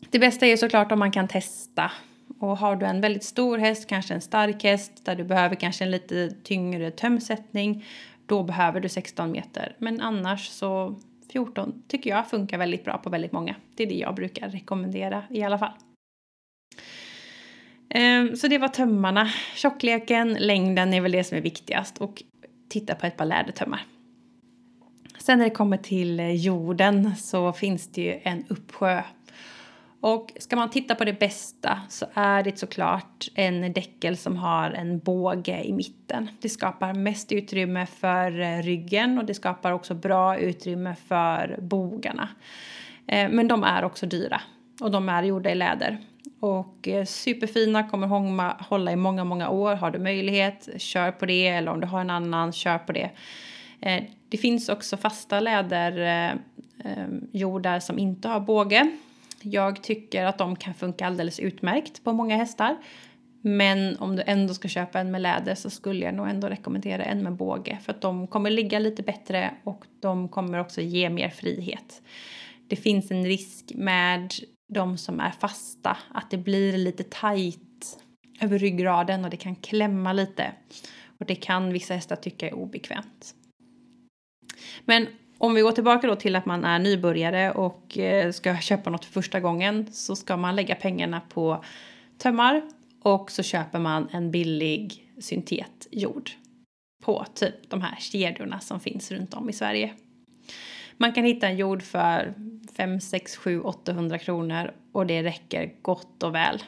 det 0.09 0.19
bästa 0.19 0.45
är 0.45 0.57
såklart 0.57 0.91
om 0.91 0.99
man 0.99 1.11
kan 1.11 1.27
testa. 1.27 1.91
Och 2.39 2.57
har 2.57 2.75
du 2.75 2.85
en 2.85 3.01
väldigt 3.01 3.23
stor 3.23 3.57
häst, 3.57 3.89
kanske 3.89 4.13
en 4.13 4.21
stark 4.21 4.63
häst 4.63 4.91
där 5.05 5.15
du 5.15 5.23
behöver 5.23 5.55
kanske 5.55 5.83
en 5.83 5.91
lite 5.91 6.29
tyngre 6.43 6.91
tömsättning, 6.91 7.85
då 8.25 8.43
behöver 8.43 8.79
du 8.79 8.89
16 8.89 9.31
meter. 9.31 9.75
Men 9.79 10.01
annars 10.01 10.49
så 10.49 10.95
14 11.35 11.83
tycker 11.87 12.09
jag 12.09 12.29
funkar 12.29 12.57
väldigt 12.57 12.83
bra 12.83 12.97
på 12.97 13.09
väldigt 13.09 13.31
många. 13.31 13.55
Det 13.75 13.83
är 13.83 13.87
det 13.87 13.95
jag 13.95 14.15
brukar 14.15 14.49
rekommendera 14.49 15.23
i 15.29 15.43
alla 15.43 15.57
fall. 15.57 15.71
Ehm, 17.89 18.35
så 18.35 18.47
det 18.47 18.57
var 18.57 18.67
tömmarna. 18.67 19.29
Tjockleken, 19.55 20.33
längden 20.33 20.93
är 20.93 21.01
väl 21.01 21.11
det 21.11 21.23
som 21.23 21.37
är 21.37 21.41
viktigast 21.41 21.97
och 21.97 22.23
titta 22.69 22.95
på 22.95 23.05
ett 23.05 23.17
par 23.17 23.25
lädertömmar. 23.25 23.85
Sen 25.17 25.37
när 25.37 25.45
det 25.45 25.55
kommer 25.55 25.77
till 25.77 26.19
eh, 26.19 26.31
jorden 26.31 27.15
så 27.15 27.53
finns 27.53 27.87
det 27.87 28.01
ju 28.01 28.19
en 28.23 28.45
uppsjö 28.47 29.01
och 30.05 30.31
ska 30.39 30.55
man 30.55 30.69
titta 30.69 30.95
på 30.95 31.05
det 31.05 31.19
bästa 31.19 31.79
så 31.89 32.05
är 32.13 32.43
det 32.43 32.59
såklart 32.59 33.27
en 33.35 33.73
däckel 33.73 34.17
som 34.17 34.37
har 34.37 34.71
en 34.71 34.99
båge 34.99 35.63
i 35.63 35.73
mitten. 35.73 36.29
Det 36.41 36.49
skapar 36.49 36.93
mest 36.93 37.31
utrymme 37.31 37.85
för 37.85 38.39
eh, 38.39 38.63
ryggen 38.63 39.17
och 39.17 39.25
det 39.25 39.33
skapar 39.33 39.71
också 39.71 39.93
bra 39.93 40.37
utrymme 40.37 40.95
för 41.07 41.57
bogarna. 41.61 42.29
Eh, 43.07 43.29
men 43.29 43.47
de 43.47 43.63
är 43.63 43.83
också 43.83 44.05
dyra 44.05 44.41
och 44.81 44.91
de 44.91 45.09
är 45.09 45.23
gjorda 45.23 45.51
i 45.51 45.55
läder. 45.55 45.97
Och 46.39 46.87
eh, 46.87 47.05
superfina, 47.05 47.89
kommer 47.89 48.07
hålla 48.63 48.91
i 48.91 48.95
många, 48.95 49.23
många 49.23 49.49
år. 49.49 49.75
Har 49.75 49.91
du 49.91 49.99
möjlighet, 49.99 50.69
kör 50.77 51.11
på 51.11 51.25
det. 51.25 51.47
Eller 51.47 51.71
om 51.71 51.79
du 51.79 51.87
har 51.87 52.01
en 52.01 52.09
annan, 52.09 52.53
kör 52.53 52.77
på 52.77 52.91
det. 52.91 53.09
Det 54.29 54.37
finns 54.37 54.69
också 54.69 54.97
fasta 54.97 55.39
läderjordar 55.39 57.79
som 57.79 57.99
inte 57.99 58.27
har 58.27 58.39
båge. 58.39 58.91
Jag 59.41 59.83
tycker 59.83 60.25
att 60.25 60.37
de 60.37 60.55
kan 60.55 60.73
funka 60.73 61.07
alldeles 61.07 61.39
utmärkt 61.39 62.03
på 62.03 62.13
många 62.13 62.37
hästar. 62.37 62.77
Men 63.41 63.97
om 63.97 64.15
du 64.15 64.23
ändå 64.25 64.53
ska 64.53 64.67
köpa 64.67 64.99
en 64.99 65.11
med 65.11 65.21
läder 65.21 65.55
så 65.55 65.69
skulle 65.69 66.05
jag 66.05 66.13
nog 66.13 66.29
ändå 66.29 66.47
rekommendera 66.47 67.03
en 67.03 67.23
med 67.23 67.33
båge. 67.33 67.79
För 67.83 67.93
att 67.93 68.01
de 68.01 68.27
kommer 68.27 68.49
ligga 68.49 68.79
lite 68.79 69.03
bättre 69.03 69.55
och 69.63 69.85
de 69.99 70.29
kommer 70.29 70.59
också 70.59 70.81
ge 70.81 71.09
mer 71.09 71.29
frihet. 71.29 72.01
Det 72.67 72.75
finns 72.75 73.11
en 73.11 73.25
risk 73.25 73.71
med 73.75 74.33
de 74.73 74.97
som 74.97 75.19
är 75.19 75.31
fasta 75.31 75.97
att 76.13 76.31
det 76.31 76.37
blir 76.37 76.77
lite 76.77 77.03
tajt 77.03 77.97
över 78.41 78.59
ryggraden 78.59 79.23
och 79.23 79.29
det 79.29 79.37
kan 79.37 79.55
klämma 79.55 80.13
lite. 80.13 80.51
Och 81.19 81.25
det 81.25 81.35
kan 81.35 81.73
vissa 81.73 81.93
hästar 81.93 82.15
tycka 82.15 82.47
är 82.47 82.53
obekvämt. 82.53 83.35
Men 84.85 85.07
om 85.37 85.53
vi 85.53 85.61
går 85.61 85.71
tillbaka 85.71 86.07
då 86.07 86.15
till 86.15 86.35
att 86.35 86.45
man 86.45 86.65
är 86.65 86.79
nybörjare 86.79 87.51
och 87.51 87.97
eh, 87.97 88.31
ska 88.31 88.57
köpa 88.57 88.89
något 88.89 89.05
för 89.05 89.13
första 89.13 89.39
gången 89.39 89.87
så 89.91 90.15
ska 90.15 90.37
man 90.37 90.55
lägga 90.55 90.75
pengarna 90.75 91.21
på 91.29 91.63
tömmar 92.17 92.61
och 93.01 93.31
så 93.31 93.43
köper 93.43 93.79
man 93.79 94.07
en 94.11 94.31
billig 94.31 95.11
syntetjord 95.19 96.29
på 97.03 97.25
typ 97.33 97.69
de 97.69 97.81
här 97.81 97.95
kedjorna 97.99 98.59
som 98.59 98.79
finns 98.79 99.11
runt 99.11 99.33
om 99.33 99.49
i 99.49 99.53
Sverige. 99.53 99.93
Man 100.97 101.13
kan 101.13 101.23
hitta 101.23 101.47
en 101.47 101.57
jord 101.57 101.83
för 101.83 102.33
5, 102.77 103.01
6, 103.01 103.37
7, 103.37 103.61
800 103.61 104.17
kronor 104.17 104.71
och 104.91 105.05
det 105.05 105.23
räcker 105.23 105.73
gott 105.81 106.23
och 106.23 106.35
väl. 106.35 106.63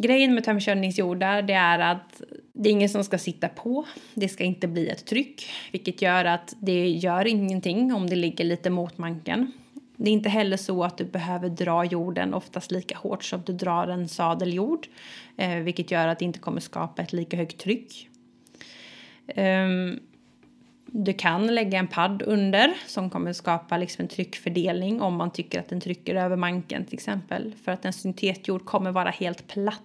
Grejen 0.00 0.34
med 0.34 0.44
tömkörningsjordar 0.44 1.42
det 1.42 1.52
är 1.52 1.78
att 1.78 2.22
det 2.52 2.68
är 2.68 2.72
ingen 2.72 2.88
som 2.88 3.04
ska 3.04 3.18
sitta 3.18 3.48
på. 3.48 3.86
Det 4.14 4.28
ska 4.28 4.44
inte 4.44 4.68
bli 4.68 4.88
ett 4.88 5.06
tryck, 5.06 5.50
vilket 5.72 6.02
gör 6.02 6.24
att 6.24 6.54
det 6.60 6.88
gör 6.88 7.26
ingenting 7.26 7.94
om 7.94 8.06
det 8.06 8.16
ligger 8.16 8.44
lite 8.44 8.70
mot 8.70 8.98
manken. 8.98 9.52
Det 9.96 10.10
är 10.10 10.12
inte 10.12 10.28
heller 10.28 10.56
så 10.56 10.84
att 10.84 10.98
du 10.98 11.04
behöver 11.04 11.48
dra 11.48 11.84
jorden 11.84 12.34
oftast 12.34 12.70
lika 12.70 12.96
hårt 12.96 13.24
som 13.24 13.42
du 13.46 13.52
drar 13.52 13.88
en 13.88 14.08
sadeljord, 14.08 14.86
eh, 15.36 15.54
vilket 15.54 15.90
gör 15.90 16.08
att 16.08 16.18
det 16.18 16.24
inte 16.24 16.38
kommer 16.38 16.60
skapa 16.60 17.02
ett 17.02 17.12
lika 17.12 17.36
högt 17.36 17.58
tryck. 17.58 18.08
Um, 19.36 20.00
du 20.86 21.12
kan 21.12 21.54
lägga 21.54 21.78
en 21.78 21.86
padd 21.86 22.22
under 22.22 22.74
som 22.86 23.10
kommer 23.10 23.32
skapa 23.32 23.76
liksom 23.76 24.02
en 24.02 24.08
tryckfördelning 24.08 25.00
om 25.00 25.14
man 25.14 25.30
tycker 25.30 25.60
att 25.60 25.68
den 25.68 25.80
trycker 25.80 26.14
över 26.14 26.36
manken 26.36 26.84
till 26.84 26.94
exempel. 26.94 27.54
För 27.64 27.72
att 27.72 27.84
en 27.84 27.92
syntetjord 27.92 28.64
kommer 28.64 28.92
vara 28.92 29.10
helt 29.10 29.48
platt 29.48 29.82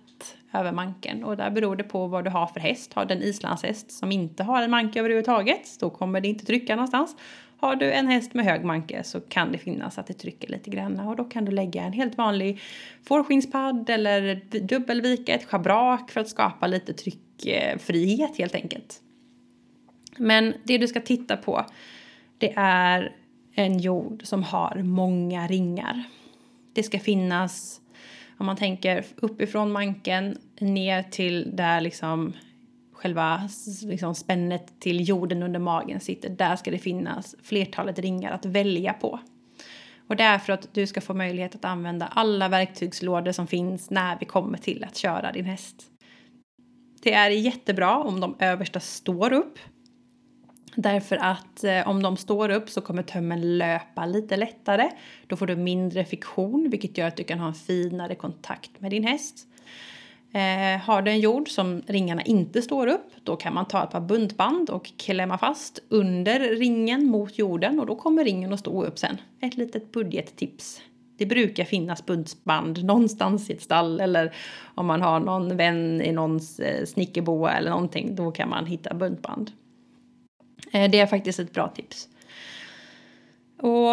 över 0.54 0.72
manken. 0.72 1.24
Och 1.24 1.38
där 1.38 1.50
beror 1.50 1.76
det 1.76 1.84
på 1.84 2.08
vad 2.08 2.24
du 2.24 2.30
har 2.30 2.48
för 2.48 2.60
häst. 2.60 2.94
Har 2.94 3.06
du 3.06 3.14
en 3.14 3.22
islandshäst 3.22 3.92
som 3.92 4.12
inte 4.12 4.44
har 4.44 4.62
en 4.62 4.72
manke 4.72 5.00
överhuvudtaget, 5.00 5.80
då 5.80 5.90
kommer 5.90 6.22
det 6.22 6.28
inte 6.28 6.46
trycka 6.46 6.76
någonstans. 6.76 7.16
Har 7.58 7.76
du 7.76 7.92
en 7.92 8.08
häst 8.08 8.34
med 8.34 8.46
hög 8.46 8.64
manke 8.64 9.04
så 9.04 9.22
kan 9.22 9.52
det 9.52 9.58
finnas 9.58 9.98
att 9.98 10.08
det 10.08 10.14
trycker 10.14 10.48
lite 10.48 10.70
grann 10.70 11.00
och 11.00 11.16
då 11.16 11.24
kan 11.24 11.46
du 11.46 11.52
lägga 11.52 11.84
en 11.84 11.94
helt 11.94 12.18
vanlig 12.18 12.62
fårskinnspadd 13.08 13.90
eller 13.90 14.42
dubbelvika 14.60 15.34
ett 15.34 15.46
schabrak 15.46 16.12
för 16.12 16.22
att 16.22 16.30
skapa 16.30 16.68
lite 16.68 16.94
tryckfrihet 16.94 18.38
helt 18.38 18.56
enkelt. 18.56 19.02
Men 20.18 20.54
det 20.64 20.78
du 20.78 20.88
ska 20.88 21.02
titta 21.02 21.38
på 21.38 21.66
det 22.38 22.54
är 22.56 23.16
en 23.56 23.80
jord 23.80 24.22
som 24.26 24.44
har 24.44 24.84
många 24.84 25.48
ringar. 25.48 26.04
Det 26.74 26.84
ska 26.84 27.00
finnas 27.00 27.82
om 28.38 28.46
man 28.46 28.58
tänker 28.58 29.06
uppifrån 29.16 29.72
manken 29.72 30.38
ner 30.60 31.04
till 31.04 31.56
där 31.56 31.82
liksom 31.82 32.34
själva 32.94 33.50
liksom 33.84 34.16
spännet 34.16 34.80
till 34.80 35.10
jorden 35.10 35.44
under 35.44 35.60
magen 35.60 36.00
sitter, 36.00 36.30
där 36.30 36.56
ska 36.56 36.72
det 36.72 36.78
finnas 36.78 37.36
flertalet 37.44 38.00
ringar 38.00 38.32
att 38.32 38.46
välja 38.46 38.94
på. 38.94 39.20
Och 40.08 40.16
det 40.16 40.24
är 40.24 40.40
för 40.40 40.54
att 40.54 40.74
du 40.74 40.88
ska 40.88 41.02
få 41.02 41.14
möjlighet 41.14 41.56
att 41.56 41.66
använda 41.66 42.06
alla 42.06 42.50
verktygslådor 42.50 43.32
som 43.32 43.48
finns 43.48 43.90
när 43.90 44.20
vi 44.20 44.26
kommer 44.26 44.58
till 44.58 44.84
att 44.84 44.98
köra 44.98 45.32
din 45.32 45.46
häst. 45.46 45.76
Det 47.02 47.14
är 47.14 47.30
jättebra 47.30 47.98
om 47.98 48.20
de 48.20 48.36
översta 48.40 48.80
står 48.80 49.34
upp 49.34 49.60
Därför 50.76 51.18
att 51.18 51.64
eh, 51.64 51.88
om 51.88 52.04
de 52.04 52.18
står 52.18 52.50
upp 52.50 52.70
så 52.70 52.82
kommer 52.82 53.04
tömmen 53.04 53.58
löpa 53.58 54.06
lite 54.06 54.38
lättare. 54.38 54.90
Då 55.28 55.36
får 55.36 55.48
du 55.48 55.56
mindre 55.56 56.06
friktion 56.06 56.70
vilket 56.70 56.98
gör 56.98 57.08
att 57.08 57.18
du 57.18 57.24
kan 57.24 57.40
ha 57.40 57.48
en 57.48 57.54
finare 57.54 58.16
kontakt 58.16 58.82
med 58.82 58.92
din 58.92 59.04
häst. 59.04 59.48
Eh, 60.34 60.82
har 60.82 61.02
du 61.02 61.12
en 61.12 61.20
jord 61.20 61.50
som 61.50 61.82
ringarna 61.88 62.22
inte 62.22 62.62
står 62.62 62.88
upp 62.88 63.12
då 63.24 63.36
kan 63.36 63.54
man 63.54 63.66
ta 63.66 63.84
ett 63.84 63.92
par 63.92 64.02
buntband 64.02 64.70
och 64.70 64.92
klämma 64.98 65.38
fast 65.38 65.80
under 65.90 66.40
ringen 66.40 67.06
mot 67.06 67.38
jorden 67.38 67.80
och 67.80 67.86
då 67.86 67.96
kommer 67.96 68.24
ringen 68.24 68.54
att 68.54 68.60
stå 68.60 68.84
upp 68.84 69.00
sen. 69.00 69.18
Ett 69.42 69.58
litet 69.58 69.92
budgettips. 69.92 70.82
Det 71.18 71.26
brukar 71.26 71.66
finnas 71.66 72.06
buntband 72.06 72.84
någonstans 72.84 73.50
i 73.50 73.54
ett 73.54 73.62
stall 73.62 74.00
eller 74.00 74.36
om 74.76 74.86
man 74.86 75.02
har 75.02 75.20
någon 75.20 75.58
vän 75.58 76.02
i 76.02 76.12
någons 76.12 76.60
eh, 76.60 76.86
snickerboa 76.86 77.52
eller 77.52 77.70
någonting 77.70 78.16
då 78.16 78.32
kan 78.32 78.50
man 78.50 78.66
hitta 78.66 78.94
buntband. 78.94 79.52
Eh, 80.72 80.92
det 80.92 81.00
är 81.00 81.08
faktiskt 81.08 81.40
ett 81.40 81.54
bra 81.54 81.68
tips. 81.68 82.08
Och 83.64 83.90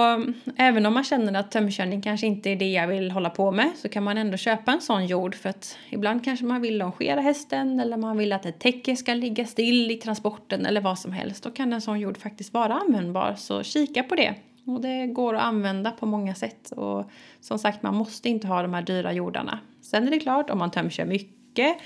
även 0.56 0.86
om 0.86 0.94
man 0.94 1.04
känner 1.04 1.40
att 1.40 1.50
tömkörning 1.50 2.02
kanske 2.02 2.26
inte 2.26 2.50
är 2.50 2.56
det 2.56 2.72
jag 2.72 2.86
vill 2.86 3.10
hålla 3.10 3.30
på 3.30 3.50
med 3.50 3.70
så 3.76 3.88
kan 3.88 4.02
man 4.02 4.18
ändå 4.18 4.36
köpa 4.36 4.72
en 4.72 4.80
sån 4.80 5.06
jord 5.06 5.34
för 5.34 5.48
att 5.48 5.78
ibland 5.90 6.24
kanske 6.24 6.44
man 6.44 6.60
vill 6.60 6.78
longera 6.78 7.20
hästen 7.20 7.80
eller 7.80 7.96
man 7.96 8.16
vill 8.16 8.32
att 8.32 8.46
ett 8.46 8.58
täcke 8.58 8.96
ska 8.96 9.14
ligga 9.14 9.46
still 9.46 9.90
i 9.90 9.96
transporten 9.96 10.66
eller 10.66 10.80
vad 10.80 10.98
som 10.98 11.12
helst. 11.12 11.44
Då 11.44 11.50
kan 11.50 11.72
en 11.72 11.80
sån 11.80 12.00
jord 12.00 12.18
faktiskt 12.18 12.54
vara 12.54 12.74
användbar 12.74 13.34
så 13.38 13.62
kika 13.62 14.02
på 14.02 14.14
det. 14.14 14.34
Och 14.66 14.80
det 14.80 15.06
går 15.06 15.34
att 15.34 15.42
använda 15.42 15.90
på 15.90 16.06
många 16.06 16.34
sätt 16.34 16.70
och 16.70 17.10
som 17.40 17.58
sagt 17.58 17.82
man 17.82 17.94
måste 17.94 18.28
inte 18.28 18.46
ha 18.46 18.62
de 18.62 18.74
här 18.74 18.82
dyra 18.82 19.12
jordarna. 19.12 19.58
Sen 19.82 20.06
är 20.06 20.10
det 20.10 20.20
klart 20.20 20.50
om 20.50 20.58
man 20.58 20.70
tömkör 20.70 21.04
mycket 21.04 21.76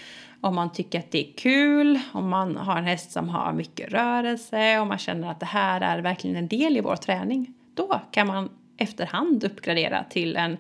om 0.45 0.55
man 0.55 0.73
tycker 0.73 0.99
att 0.99 1.11
det 1.11 1.29
är 1.29 1.33
kul, 1.37 2.01
om 2.13 2.29
man 2.29 2.57
har 2.57 2.77
en 2.77 2.85
häst 2.85 3.11
som 3.11 3.29
har 3.29 3.53
mycket 3.53 3.93
rörelse, 3.93 4.79
om 4.79 4.89
man 4.89 4.99
känner 4.99 5.31
att 5.31 5.41
det 5.41 5.47
här 5.47 5.81
är 5.81 5.99
verkligen 5.99 6.37
en 6.37 6.49
del 6.49 6.77
i 6.77 6.81
vår 6.81 6.97
träning. 6.97 7.55
Då 7.75 8.01
kan 8.11 8.27
man 8.27 8.51
efterhand 8.77 9.45
uppgradera 9.45 10.05
till 10.05 10.37
en, 10.37 10.57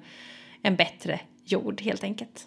en 0.63 0.77
bättre 0.77 1.21
jord 1.45 1.81
helt 1.81 2.05
enkelt. 2.05 2.47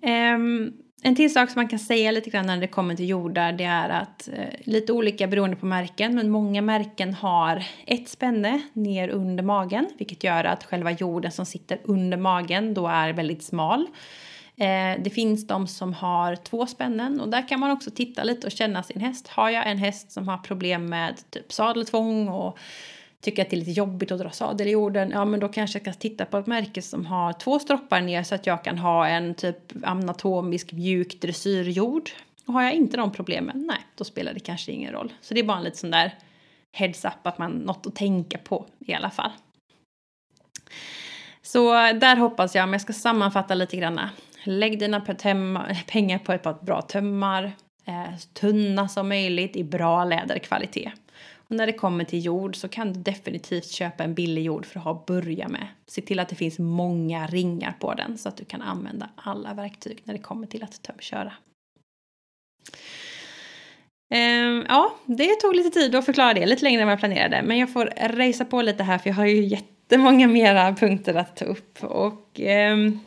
Um, 0.00 0.72
en 1.02 1.16
till 1.16 1.32
sak 1.32 1.50
som 1.50 1.60
man 1.60 1.68
kan 1.68 1.78
säga 1.78 2.10
lite 2.10 2.30
grann 2.30 2.46
när 2.46 2.56
det 2.56 2.66
kommer 2.66 2.94
till 2.94 3.08
jordar 3.08 3.52
det 3.52 3.64
är 3.64 3.88
att 3.88 4.28
eh, 4.28 4.44
lite 4.64 4.92
olika 4.92 5.26
beroende 5.26 5.56
på 5.56 5.66
märken 5.66 6.14
men 6.14 6.30
många 6.30 6.62
märken 6.62 7.14
har 7.14 7.64
ett 7.86 8.08
spänne 8.08 8.62
ner 8.72 9.08
under 9.08 9.44
magen 9.44 9.86
vilket 9.98 10.24
gör 10.24 10.44
att 10.44 10.64
själva 10.64 10.90
jorden 10.90 11.32
som 11.32 11.46
sitter 11.46 11.78
under 11.84 12.16
magen 12.16 12.74
då 12.74 12.86
är 12.86 13.12
väldigt 13.12 13.42
smal. 13.42 13.86
Eh, 14.56 15.02
det 15.02 15.10
finns 15.10 15.46
de 15.46 15.66
som 15.66 15.92
har 15.92 16.36
två 16.36 16.66
spännen 16.66 17.20
och 17.20 17.28
där 17.28 17.48
kan 17.48 17.60
man 17.60 17.70
också 17.70 17.90
titta 17.90 18.24
lite 18.24 18.46
och 18.46 18.52
känna 18.52 18.82
sin 18.82 19.00
häst. 19.00 19.28
Har 19.28 19.50
jag 19.50 19.70
en 19.70 19.78
häst 19.78 20.12
som 20.12 20.28
har 20.28 20.38
problem 20.38 20.86
med 20.86 21.30
typ 21.30 21.52
sadeltvång 21.52 22.28
och 22.28 22.58
tycker 23.20 23.42
att 23.42 23.50
det 23.50 23.56
är 23.56 23.58
lite 23.58 23.70
jobbigt 23.70 24.12
att 24.12 24.18
dra 24.18 24.30
sadel 24.30 24.66
i 24.66 24.70
jorden, 24.70 25.10
ja 25.10 25.24
men 25.24 25.40
då 25.40 25.48
kanske 25.48 25.78
jag 25.78 25.84
kan 25.84 25.94
titta 25.94 26.24
på 26.24 26.38
ett 26.38 26.46
märke 26.46 26.82
som 26.82 27.06
har 27.06 27.32
två 27.32 27.58
stroppar 27.58 28.00
ner 28.00 28.22
så 28.22 28.34
att 28.34 28.46
jag 28.46 28.64
kan 28.64 28.78
ha 28.78 29.08
en 29.08 29.34
typ 29.34 29.56
anatomisk 29.82 30.72
mjuk 30.72 31.20
dressyrjord. 31.20 32.10
Och 32.46 32.54
har 32.54 32.62
jag 32.62 32.72
inte 32.72 32.96
de 32.96 33.12
problemen, 33.12 33.66
nej, 33.66 33.78
då 33.94 34.04
spelar 34.04 34.34
det 34.34 34.40
kanske 34.40 34.72
ingen 34.72 34.92
roll. 34.92 35.12
Så 35.20 35.34
det 35.34 35.40
är 35.40 35.44
bara 35.44 35.58
en 35.58 35.64
liten 35.64 35.78
sån 35.78 35.90
där 35.90 36.14
heads 36.72 37.04
up 37.04 37.26
att 37.26 37.38
man 37.38 37.52
något 37.52 37.86
att 37.86 37.94
tänka 37.94 38.38
på 38.38 38.66
i 38.78 38.94
alla 38.94 39.10
fall. 39.10 39.30
Så 41.42 41.72
där 41.72 42.16
hoppas 42.16 42.54
jag, 42.54 42.64
om 42.64 42.72
jag 42.72 42.82
ska 42.82 42.92
sammanfatta 42.92 43.54
lite 43.54 43.76
grann, 43.76 44.00
Lägg 44.44 44.78
dina 44.78 45.00
pengar 45.86 46.18
på 46.18 46.32
ett 46.32 46.42
par 46.42 46.64
bra 46.64 46.82
tömmar, 46.82 47.52
eh, 47.86 48.18
tunna 48.32 48.88
som 48.88 49.08
möjligt 49.08 49.56
i 49.56 49.64
bra 49.64 50.04
läderkvalitet. 50.04 50.92
Och 51.48 51.56
när 51.56 51.66
det 51.66 51.72
kommer 51.72 52.04
till 52.04 52.24
jord 52.24 52.56
så 52.56 52.68
kan 52.68 52.92
du 52.92 53.00
definitivt 53.00 53.70
köpa 53.70 54.04
en 54.04 54.14
billig 54.14 54.42
jord 54.42 54.66
för 54.66 54.78
att 54.78 54.84
ha 54.84 54.92
att 54.92 55.06
börja 55.06 55.48
med. 55.48 55.66
Se 55.86 56.00
till 56.02 56.20
att 56.20 56.28
det 56.28 56.36
finns 56.36 56.58
många 56.58 57.26
ringar 57.26 57.74
på 57.80 57.94
den 57.94 58.18
så 58.18 58.28
att 58.28 58.36
du 58.36 58.44
kan 58.44 58.62
använda 58.62 59.08
alla 59.14 59.54
verktyg 59.54 60.02
när 60.04 60.14
det 60.14 60.20
kommer 60.20 60.46
till 60.46 60.62
att 60.62 60.82
tömköra. 60.82 61.32
Ehm, 64.14 64.64
ja, 64.68 64.94
det 65.04 65.34
tog 65.34 65.56
lite 65.56 65.70
tid 65.70 65.94
att 65.94 66.04
förklara 66.04 66.34
det, 66.34 66.46
lite 66.46 66.64
längre 66.64 66.80
än 66.82 66.86
vad 66.86 66.92
jag 66.92 66.98
planerade. 66.98 67.42
Men 67.42 67.58
jag 67.58 67.72
får 67.72 67.84
racea 68.08 68.46
på 68.46 68.62
lite 68.62 68.82
här 68.82 68.98
för 68.98 69.10
jag 69.10 69.16
har 69.16 69.26
ju 69.26 69.44
jättemånga 69.44 70.28
mera 70.28 70.74
punkter 70.74 71.14
att 71.14 71.36
ta 71.36 71.44
upp. 71.44 71.84
Och 71.84 72.40
ehm, 72.40 73.00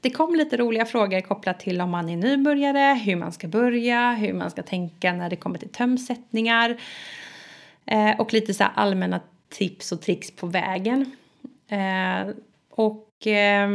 det 0.00 0.10
kom 0.10 0.34
lite 0.34 0.56
roliga 0.56 0.84
frågor 0.86 1.20
kopplat 1.20 1.60
till 1.60 1.80
om 1.80 1.90
man 1.90 2.08
är 2.08 2.16
nybörjare, 2.16 2.94
hur 2.94 3.16
man 3.16 3.32
ska 3.32 3.48
börja, 3.48 4.12
hur 4.12 4.32
man 4.32 4.50
ska 4.50 4.62
tänka 4.62 5.12
när 5.12 5.30
det 5.30 5.36
kommer 5.36 5.58
till 5.58 5.68
tömsättningar. 5.68 6.80
eh, 7.86 8.20
och 8.20 8.32
lite 8.32 8.54
så 8.54 8.64
allmänna 8.74 9.20
tips 9.48 9.92
och 9.92 10.02
tricks 10.02 10.30
på 10.30 10.46
vägen. 10.46 11.16
Eh, 11.68 12.34
och 12.70 13.26
eh, 13.26 13.70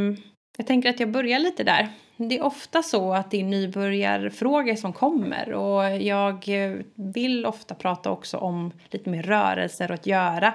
jag 0.58 0.68
tänker 0.68 0.90
att 0.90 1.00
jag 1.00 1.12
börjar 1.12 1.40
lite 1.40 1.64
där 1.64 1.90
det 2.18 2.38
är 2.38 2.44
ofta 2.44 2.84
så 2.84 3.14
att 3.14 3.32
det 3.32 3.40
är 3.40 3.44
nybörjarfrågor 3.44 4.76
som 4.76 4.94
kommer 4.94 5.54
och 5.54 5.98
jag 6.02 6.50
eh, 6.50 6.78
vill 6.96 7.46
ofta 7.46 7.76
prata 7.76 8.12
också 8.12 8.38
om 8.38 8.72
lite 8.90 9.10
mer 9.10 9.24
rörelser 9.24 9.92
och 9.92 9.94
att 9.94 10.08
göra. 10.08 10.54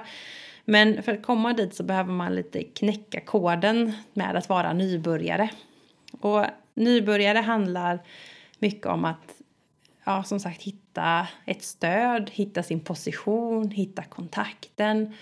Men 0.65 1.03
för 1.03 1.13
att 1.13 1.23
komma 1.23 1.53
dit 1.53 1.75
så 1.75 1.83
behöver 1.83 2.13
man 2.13 2.35
lite 2.35 2.63
knäcka 2.63 3.19
koden 3.19 3.93
med 4.13 4.35
att 4.35 4.49
vara 4.49 4.73
nybörjare. 4.73 5.49
Och 6.21 6.45
nybörjare 6.73 7.37
handlar 7.37 7.99
mycket 8.59 8.85
om 8.85 9.05
att 9.05 9.41
ja, 10.03 10.23
som 10.23 10.39
sagt 10.39 10.61
hitta 10.61 11.27
ett 11.45 11.63
stöd, 11.63 12.29
hitta 12.33 12.63
sin 12.63 12.79
position, 12.79 13.71
hitta 13.71 14.03
kontakten 14.03 15.13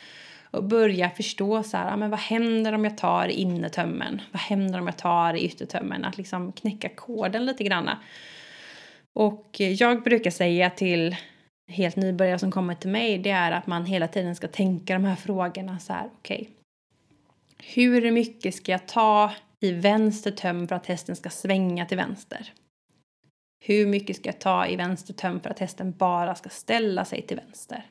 och 0.52 0.64
börja 0.64 1.10
förstå 1.10 1.64
så 1.64 1.78
här, 1.78 1.98
men 1.98 2.10
vad 2.10 2.20
händer 2.20 2.74
om 2.74 2.84
jag 2.84 2.98
tar 2.98 3.28
i 3.28 3.34
innertömmen? 3.34 4.22
Vad 4.32 4.42
händer 4.42 4.80
om 4.80 4.86
jag 4.86 4.98
tar 4.98 5.34
i 5.34 5.46
yttertömmen? 5.46 6.06
Att 6.06 6.18
liksom 6.18 6.52
knäcka 6.52 6.90
koden 6.90 7.46
lite 7.46 7.64
granna. 7.64 8.00
Och 9.14 9.56
jag 9.60 10.04
brukar 10.04 10.32
säga 10.32 10.70
till 10.70 11.16
helt 11.70 11.96
nybörjare 11.96 12.40
som 12.40 12.52
kommer 12.52 12.76
till 12.76 12.90
mig, 12.90 13.18
det 13.18 13.30
är 13.30 13.52
att 13.52 13.68
man 13.68 13.86
hela 13.86 14.08
tiden 14.08 14.36
ska 14.36 14.48
tänka 14.48 14.94
de 14.94 15.06
här 15.06 15.16
frågorna 15.16 15.80
så 15.80 15.94
här, 15.94 16.10
okej. 16.20 16.42
Okay, 16.42 16.54
hur 17.74 18.12
mycket 18.12 18.56
ska 18.56 18.72
jag 18.72 18.88
ta 18.88 19.32
i 19.60 19.72
vänster 19.72 20.32
töm 20.32 20.68
för 20.68 20.76
att 20.76 20.86
hästen 20.86 21.16
ska 21.16 21.30
svänga 21.30 21.86
till 21.86 21.98
vänster? 21.98 22.54
Hur 23.66 23.88
mycket 23.88 24.16
ska 24.16 24.30
jag 24.30 24.40
ta 24.40 24.68
i 24.68 24.76
vänster 24.76 25.14
töm 25.14 25.40
för 25.40 25.50
att 25.50 25.60
hästen 25.60 25.92
bara 25.92 26.36
ska 26.36 26.50
ställa 26.50 27.06
sig 27.06 27.22
till 27.22 27.38
vänster? 27.38 27.86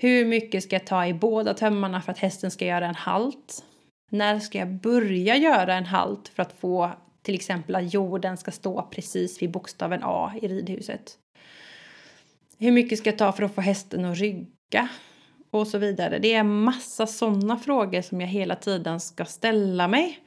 Hur 0.00 0.26
mycket 0.26 0.62
ska 0.64 0.76
jag 0.76 0.86
ta 0.86 1.06
i 1.06 1.14
båda 1.14 1.54
tömmarna 1.54 2.00
för 2.00 2.12
att 2.12 2.18
hästen 2.18 2.50
ska 2.50 2.66
göra 2.66 2.86
en 2.86 2.94
halt? 2.94 3.64
När 4.10 4.38
ska 4.38 4.58
jag 4.58 4.68
börja 4.68 5.36
göra 5.36 5.74
en 5.74 5.86
halt 5.86 6.28
för 6.28 6.42
att 6.42 6.52
få 6.52 6.90
till 7.22 7.34
exempel 7.34 7.76
att 7.76 7.94
jorden 7.94 8.36
ska 8.36 8.50
stå 8.50 8.82
precis 8.82 9.42
vid 9.42 9.50
bokstaven 9.50 10.00
A 10.04 10.32
i 10.42 10.48
ridhuset? 10.48 11.18
Hur 12.58 12.72
mycket 12.72 12.98
ska 12.98 13.10
jag 13.10 13.18
ta 13.18 13.32
för 13.32 13.42
att 13.42 13.54
få 13.54 13.60
hästen 13.60 14.04
att 14.04 14.18
rygga? 14.18 14.88
Och 15.50 15.66
så 15.66 15.78
vidare. 15.78 16.18
Det 16.18 16.34
är 16.34 16.42
massa 16.42 17.06
sådana 17.06 17.58
frågor 17.58 18.02
som 18.02 18.20
jag 18.20 18.28
hela 18.28 18.54
tiden 18.54 19.00
ska 19.00 19.24
ställa 19.24 19.88
mig. 19.88 20.18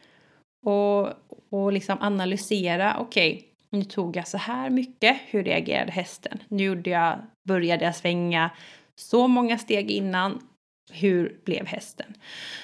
Och, 0.65 1.09
och 1.49 1.71
liksom 1.71 1.97
analysera. 2.01 2.97
Okej, 2.99 3.33
okay, 3.33 3.43
nu 3.69 3.83
tog 3.83 4.15
jag 4.15 4.27
så 4.27 4.37
här 4.37 4.69
mycket. 4.69 5.17
Hur 5.25 5.43
reagerade 5.43 5.91
hästen? 5.91 6.39
Nu 6.47 6.63
gjorde 6.63 6.89
jag, 6.89 7.19
började 7.47 7.85
jag 7.85 7.95
svänga 7.95 8.49
så 8.95 9.27
många 9.27 9.57
steg 9.57 9.91
innan. 9.91 10.47
Hur 10.91 11.41
blev 11.45 11.65
hästen? 11.65 12.13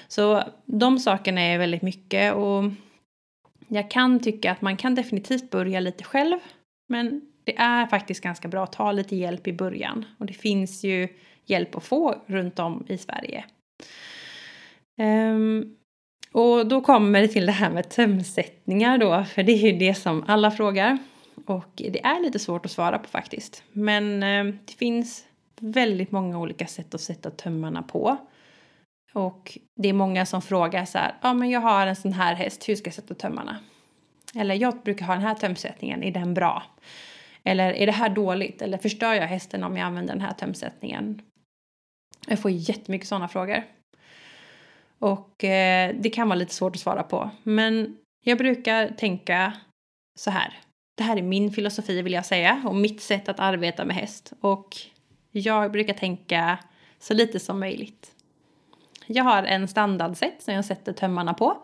Så 0.08 0.42
de 0.64 0.98
sakerna 0.98 1.40
är 1.40 1.58
väldigt 1.58 1.82
mycket 1.82 2.34
och 2.34 2.64
jag 3.68 3.90
kan 3.90 4.20
tycka 4.20 4.52
att 4.52 4.60
man 4.60 4.76
kan 4.76 4.94
definitivt 4.94 5.50
börja 5.50 5.80
lite 5.80 6.04
själv. 6.04 6.38
Men 6.88 7.20
det 7.48 7.56
är 7.58 7.86
faktiskt 7.86 8.20
ganska 8.20 8.48
bra 8.48 8.64
att 8.64 8.72
ta 8.72 8.92
lite 8.92 9.16
hjälp 9.16 9.46
i 9.46 9.52
början. 9.52 10.04
Och 10.18 10.26
det 10.26 10.32
finns 10.32 10.84
ju 10.84 11.08
hjälp 11.46 11.76
att 11.76 11.84
få 11.84 12.22
runt 12.26 12.58
om 12.58 12.86
i 12.88 12.98
Sverige. 12.98 13.44
Um, 14.98 15.76
och 16.32 16.66
då 16.66 16.80
kommer 16.80 17.20
det 17.20 17.28
till 17.28 17.46
det 17.46 17.52
här 17.52 17.70
med 17.70 17.88
tömsättningar 17.88 18.98
då, 18.98 19.24
för 19.24 19.42
det 19.42 19.52
är 19.52 19.72
ju 19.72 19.78
det 19.78 19.94
som 19.94 20.24
alla 20.26 20.50
frågar. 20.50 20.98
Och 21.46 21.72
det 21.74 22.04
är 22.04 22.22
lite 22.22 22.38
svårt 22.38 22.64
att 22.64 22.70
svara 22.70 22.98
på 22.98 23.08
faktiskt. 23.08 23.62
Men 23.72 24.22
eh, 24.22 24.54
det 24.64 24.72
finns 24.72 25.24
väldigt 25.60 26.10
många 26.10 26.38
olika 26.38 26.66
sätt 26.66 26.94
att 26.94 27.00
sätta 27.00 27.30
tömmarna 27.30 27.82
på. 27.82 28.16
Och 29.14 29.58
det 29.76 29.88
är 29.88 29.92
många 29.92 30.26
som 30.26 30.42
frågar 30.42 30.84
så 30.84 30.98
här, 30.98 31.14
ja 31.22 31.34
men 31.34 31.50
jag 31.50 31.60
har 31.60 31.86
en 31.86 31.96
sån 31.96 32.12
här 32.12 32.34
häst, 32.34 32.68
hur 32.68 32.76
ska 32.76 32.88
jag 32.88 32.94
sätta 32.94 33.14
tömmarna? 33.14 33.56
Eller 34.34 34.54
jag 34.54 34.82
brukar 34.82 35.06
ha 35.06 35.14
den 35.14 35.22
här 35.22 35.34
tömsättningen, 35.34 36.02
är 36.02 36.10
den 36.10 36.34
bra? 36.34 36.62
Eller 37.44 37.72
är 37.72 37.86
det 37.86 37.92
här 37.92 38.08
dåligt? 38.08 38.62
Eller 38.62 38.78
förstör 38.78 39.14
jag 39.14 39.26
hästen 39.26 39.64
om 39.64 39.76
jag 39.76 39.86
använder 39.86 40.14
den 40.14 40.22
här 40.22 40.32
tömsättningen? 40.32 41.22
Jag 42.26 42.38
får 42.38 42.50
jättemycket 42.50 43.08
sådana 43.08 43.28
frågor. 43.28 43.64
Och 44.98 45.44
eh, 45.44 45.94
det 46.00 46.10
kan 46.10 46.28
vara 46.28 46.38
lite 46.38 46.54
svårt 46.54 46.76
att 46.76 46.80
svara 46.80 47.02
på. 47.02 47.30
Men 47.42 47.96
jag 48.24 48.38
brukar 48.38 48.88
tänka 48.88 49.52
så 50.18 50.30
här. 50.30 50.58
Det 50.96 51.02
här 51.02 51.16
är 51.16 51.22
min 51.22 51.52
filosofi 51.52 52.02
vill 52.02 52.12
jag 52.12 52.26
säga 52.26 52.62
och 52.66 52.76
mitt 52.76 53.00
sätt 53.00 53.28
att 53.28 53.40
arbeta 53.40 53.84
med 53.84 53.96
häst. 53.96 54.32
Och 54.40 54.76
jag 55.30 55.72
brukar 55.72 55.94
tänka 55.94 56.58
så 56.98 57.14
lite 57.14 57.40
som 57.40 57.60
möjligt. 57.60 58.14
Jag 59.06 59.24
har 59.24 59.42
en 59.42 59.68
standardsätt 59.68 60.42
som 60.42 60.54
jag 60.54 60.64
sätter 60.64 60.92
tömmarna 60.92 61.34
på. 61.34 61.62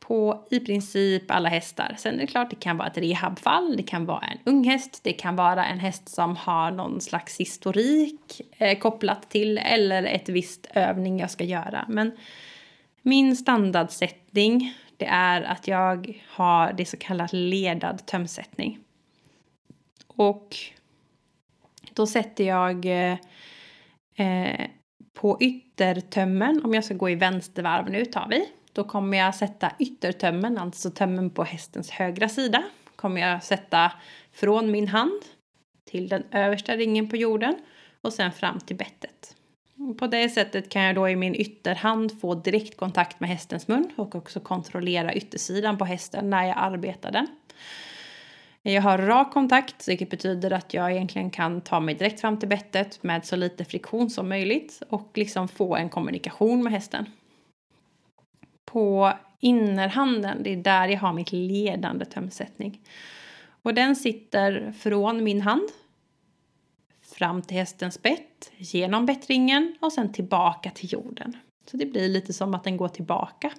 På 0.00 0.46
i 0.50 0.60
princip 0.60 1.30
alla 1.30 1.48
hästar. 1.48 1.94
Sen 1.98 2.14
är 2.14 2.18
det 2.18 2.26
klart, 2.26 2.50
det 2.50 2.56
kan 2.56 2.76
vara 2.76 2.88
ett 2.88 2.98
rehabfall, 2.98 3.76
det 3.76 3.82
kan 3.82 4.06
vara 4.06 4.24
en 4.26 4.38
ung 4.44 4.64
häst, 4.64 5.00
det 5.02 5.12
kan 5.12 5.36
vara 5.36 5.66
en 5.66 5.78
häst 5.78 6.08
som 6.08 6.36
har 6.36 6.70
någon 6.70 7.00
slags 7.00 7.40
historik 7.40 8.40
eh, 8.58 8.78
kopplat 8.78 9.30
till 9.30 9.58
eller 9.58 10.02
ett 10.02 10.28
visst 10.28 10.66
övning 10.74 11.18
jag 11.18 11.30
ska 11.30 11.44
göra. 11.44 11.84
Men 11.88 12.12
min 13.02 13.36
standardsättning 13.36 14.74
det 14.96 15.06
är 15.06 15.42
att 15.42 15.68
jag 15.68 16.22
har 16.28 16.72
det 16.72 16.84
så 16.84 16.96
kallat 16.96 17.32
ledad 17.32 18.06
tömsättning. 18.06 18.78
Och 20.06 20.56
då 21.92 22.06
sätter 22.06 22.44
jag 22.44 22.84
eh, 22.84 23.18
eh, 24.16 24.66
på 25.14 25.38
yttertömmen, 25.40 26.64
om 26.64 26.74
jag 26.74 26.84
ska 26.84 26.94
gå 26.94 27.10
i 27.10 27.14
vänstervarv 27.14 27.90
nu 27.90 28.04
tar 28.04 28.28
vi. 28.28 28.46
Då 28.76 28.84
kommer 28.84 29.18
jag 29.18 29.34
sätta 29.34 29.72
yttertömmen, 29.78 30.58
alltså 30.58 30.90
tömmen 30.90 31.30
på 31.30 31.44
hästens 31.44 31.90
högra 31.90 32.28
sida. 32.28 32.62
Kommer 32.96 33.20
jag 33.20 33.44
sätta 33.44 33.92
från 34.32 34.70
min 34.70 34.88
hand 34.88 35.22
till 35.84 36.08
den 36.08 36.22
översta 36.30 36.76
ringen 36.76 37.08
på 37.08 37.16
jorden 37.16 37.54
och 38.00 38.12
sen 38.12 38.32
fram 38.32 38.60
till 38.60 38.76
bettet. 38.76 39.36
På 39.98 40.06
det 40.06 40.28
sättet 40.28 40.68
kan 40.68 40.82
jag 40.82 40.94
då 40.94 41.08
i 41.08 41.16
min 41.16 41.34
ytterhand 41.34 42.20
få 42.20 42.34
direktkontakt 42.34 43.20
med 43.20 43.28
hästens 43.28 43.68
mun 43.68 43.92
och 43.96 44.14
också 44.14 44.40
kontrollera 44.40 45.14
yttersidan 45.14 45.78
på 45.78 45.84
hästen 45.84 46.30
när 46.30 46.46
jag 46.46 46.56
arbetar 46.58 47.12
den. 47.12 47.26
Jag 48.62 48.82
har 48.82 48.98
rak 48.98 49.32
kontakt, 49.32 49.88
vilket 49.88 50.10
betyder 50.10 50.50
att 50.50 50.74
jag 50.74 50.92
egentligen 50.92 51.30
kan 51.30 51.60
ta 51.60 51.80
mig 51.80 51.94
direkt 51.94 52.20
fram 52.20 52.38
till 52.38 52.48
bettet 52.48 53.02
med 53.02 53.26
så 53.26 53.36
lite 53.36 53.64
friktion 53.64 54.10
som 54.10 54.28
möjligt 54.28 54.82
och 54.88 55.10
liksom 55.14 55.48
få 55.48 55.76
en 55.76 55.88
kommunikation 55.88 56.62
med 56.62 56.72
hästen. 56.72 57.06
På 58.66 59.12
innerhanden, 59.40 60.42
det 60.42 60.52
är 60.52 60.56
där 60.56 60.88
jag 60.88 60.98
har 60.98 61.12
mitt 61.12 61.32
ledande 61.32 62.04
tömsättning. 62.04 62.80
Och 63.62 63.74
den 63.74 63.96
sitter 63.96 64.72
från 64.72 65.24
min 65.24 65.40
hand 65.40 65.68
fram 67.02 67.42
till 67.42 67.56
hästens 67.56 68.02
bett, 68.02 68.52
genom 68.56 69.06
bettringen 69.06 69.76
och 69.80 69.92
sen 69.92 70.12
tillbaka 70.12 70.70
till 70.70 70.92
jorden. 70.92 71.36
Så 71.70 71.76
det 71.76 71.86
blir 71.86 72.08
lite 72.08 72.32
som 72.32 72.54
att 72.54 72.64
den 72.64 72.76
går 72.76 72.88
tillbaka 72.88 73.52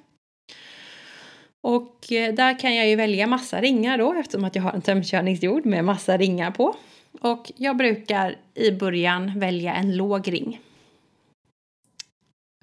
och 1.67 2.11
eh, 2.11 2.33
där 2.33 2.59
kan 2.59 2.75
jag 2.75 2.89
ju 2.89 2.95
välja 2.95 3.27
massa 3.27 3.61
ringar 3.61 3.97
då 3.97 4.13
eftersom 4.13 4.43
att 4.43 4.55
jag 4.55 4.63
har 4.63 4.71
en 4.71 4.81
tömkörningsjord 4.81 5.65
med 5.65 5.85
massa 5.85 6.17
ringar 6.17 6.51
på. 6.51 6.75
Och 7.21 7.51
jag 7.55 7.77
brukar 7.77 8.35
i 8.53 8.71
början 8.71 9.39
välja 9.39 9.73
en 9.73 9.97
låg 9.97 10.33
ring. 10.33 10.59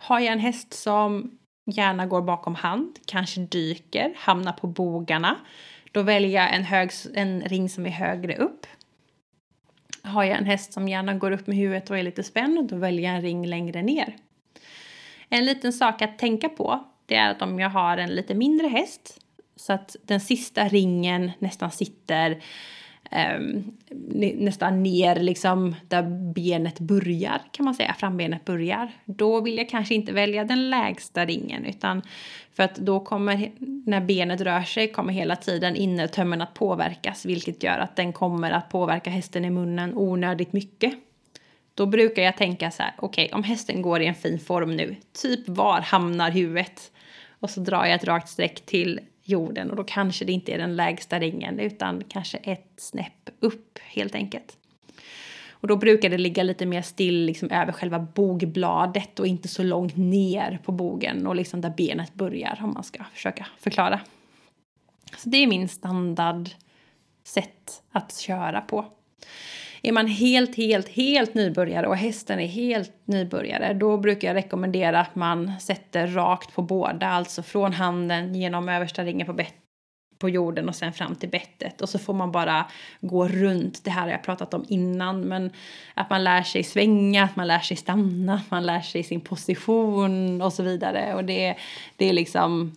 Har 0.03 0.21
jag 0.21 0.33
en 0.33 0.39
häst 0.39 0.73
som 0.73 1.39
gärna 1.65 2.07
går 2.07 2.23
bakom 2.23 2.55
hand, 2.55 2.99
kanske 3.07 3.41
dyker, 3.41 4.13
hamnar 4.17 4.53
på 4.53 4.67
bogarna, 4.67 5.37
då 5.93 6.03
väljer 6.03 6.43
jag 6.43 6.55
en, 6.55 6.65
hög, 6.65 6.91
en 7.15 7.41
ring 7.41 7.69
som 7.69 7.87
är 7.87 7.91
högre 7.91 8.37
upp. 8.37 8.67
Har 10.03 10.25
jag 10.25 10.39
en 10.39 10.47
häst 10.47 10.73
som 10.73 10.89
gärna 10.89 11.15
går 11.15 11.31
upp 11.31 11.47
med 11.47 11.57
huvudet 11.57 11.91
och 11.91 11.99
är 11.99 12.03
lite 12.03 12.23
spänd, 12.23 12.69
då 12.69 12.77
väljer 12.77 13.05
jag 13.05 13.17
en 13.17 13.23
ring 13.23 13.47
längre 13.47 13.83
ner. 13.83 14.17
En 15.29 15.45
liten 15.45 15.73
sak 15.73 16.03
att 16.03 16.19
tänka 16.19 16.49
på 16.49 16.85
det 17.07 17.15
är 17.15 17.31
att 17.31 17.43
om 17.43 17.61
jag 17.61 17.71
har 17.71 17.97
en 17.97 18.11
lite 18.11 18.35
mindre 18.35 18.67
häst 18.67 19.21
så 19.57 19.73
att 19.73 19.97
den 20.03 20.21
sista 20.21 20.69
ringen 20.69 21.31
nästan 21.39 21.71
sitter 21.71 22.43
Ehm, 23.11 23.73
nästan 24.39 24.83
ner 24.83 25.17
liksom 25.17 25.75
där 25.89 26.33
benet 26.35 26.81
börjar 26.81 27.41
kan 27.51 27.65
man 27.65 27.75
säga, 27.75 27.95
frambenet 27.99 28.45
börjar. 28.45 28.93
Då 29.05 29.41
vill 29.41 29.57
jag 29.57 29.69
kanske 29.69 29.95
inte 29.95 30.13
välja 30.13 30.45
den 30.45 30.71
lägsta 30.71 31.25
ringen 31.25 31.65
utan 31.65 32.03
för 32.53 32.63
att 32.63 32.75
då 32.75 33.01
kommer, 33.01 33.53
när 33.87 34.01
benet 34.01 34.41
rör 34.41 34.63
sig, 34.63 34.93
kommer 34.93 35.13
hela 35.13 35.37
tiden 35.37 35.77
innertömmen 35.77 36.41
att 36.41 36.55
påverkas 36.55 37.25
vilket 37.25 37.63
gör 37.63 37.79
att 37.79 37.97
den 37.97 38.13
kommer 38.13 38.51
att 38.51 38.69
påverka 38.69 39.11
hästen 39.11 39.45
i 39.45 39.51
munnen 39.51 39.95
onödigt 39.95 40.53
mycket. 40.53 40.95
Då 41.75 41.87
brukar 41.87 42.23
jag 42.23 42.37
tänka 42.37 42.71
så 42.71 42.83
här, 42.83 42.93
okej 42.99 43.27
okay, 43.27 43.37
om 43.37 43.43
hästen 43.43 43.83
går 43.83 44.03
i 44.03 44.07
en 44.07 44.15
fin 44.15 44.39
form 44.39 44.77
nu, 44.77 44.97
typ 45.23 45.49
var 45.49 45.81
hamnar 45.81 46.31
huvudet? 46.31 46.93
Och 47.41 47.51
så 47.51 47.61
drar 47.61 47.85
jag 47.85 47.95
ett 47.95 48.05
rakt 48.05 48.29
streck 48.29 48.67
till 48.67 49.01
jorden 49.25 49.71
och 49.71 49.77
då 49.77 49.85
kanske 49.85 50.25
det 50.25 50.33
inte 50.33 50.53
är 50.53 50.59
den 50.59 50.77
lägsta 50.77 51.21
ringen 51.21 51.61
utan 51.61 52.05
kanske 52.09 52.39
ett 52.39 52.73
snäpp 52.77 53.31
upp 53.41 53.79
helt 53.83 54.15
enkelt. 54.15 54.57
Och 55.51 55.69
då 55.69 55.77
brukar 55.77 56.11
det 56.11 56.19
ligga 56.19 56.43
lite 56.43 56.67
mer 56.67 56.83
still 56.83 57.25
liksom 57.25 57.51
över 57.51 57.73
själva 57.73 57.99
bogbladet 57.99 59.21
och 59.21 59.27
inte 59.27 59.49
så 59.49 59.63
långt 59.63 59.97
ner 59.97 60.59
på 60.65 60.73
bogen 60.73 61.27
och 61.27 61.37
liksom 61.37 61.61
där 61.61 61.71
benet 61.77 62.15
börjar 62.15 62.59
om 62.63 62.73
man 62.75 62.85
ska 62.85 63.05
försöka 63.15 63.47
förklara. 63.59 64.01
Så 65.17 65.29
det 65.29 65.37
är 65.37 65.47
min 65.47 65.69
standard 65.69 66.49
sätt 67.25 67.83
att 67.93 68.17
köra 68.17 68.61
på. 68.61 68.85
Är 69.87 69.93
man 69.93 70.07
helt, 70.07 70.57
helt, 70.57 70.89
helt 70.89 71.35
nybörjare 71.35 71.87
och 71.87 71.97
hästen 71.97 72.41
är 72.41 72.47
helt 72.47 72.93
nybörjare 73.05 73.75
då 73.75 73.97
brukar 73.97 74.29
jag 74.29 74.35
rekommendera 74.35 75.01
att 75.01 75.15
man 75.15 75.53
sätter 75.61 76.07
rakt 76.07 76.55
på 76.55 76.63
båda, 76.63 77.07
alltså 77.07 77.43
från 77.43 77.73
handen 77.73 78.35
genom 78.35 78.69
översta 78.69 79.05
ringen 79.05 79.27
på, 79.27 79.33
bettet 79.33 79.55
på 80.19 80.29
jorden 80.29 80.69
och 80.69 80.75
sen 80.75 80.93
fram 80.93 81.15
till 81.15 81.29
bettet 81.29 81.81
och 81.81 81.89
så 81.89 81.99
får 81.99 82.15
man 82.15 82.33
bara 82.33 82.67
gå 83.01 83.29
runt. 83.29 83.85
Det 83.85 83.91
här 83.91 84.03
har 84.03 84.09
jag 84.09 84.23
pratat 84.23 84.55
om 84.55 84.65
innan 84.69 85.21
men 85.21 85.51
att 85.95 86.11
man 86.11 86.25
lär 86.25 86.43
sig 86.43 86.63
svänga, 86.63 87.25
att 87.25 87.37
man 87.37 87.47
lär 87.47 87.59
sig 87.59 87.77
stanna, 87.77 88.35
att 88.35 88.51
man 88.51 88.67
lär 88.67 88.81
sig 88.81 89.03
sin 89.03 89.21
position 89.21 90.43
och 90.43 90.53
så 90.53 90.63
vidare 90.63 91.15
och 91.15 91.25
det, 91.25 91.57
det 91.97 92.09
är 92.09 92.13
liksom 92.13 92.73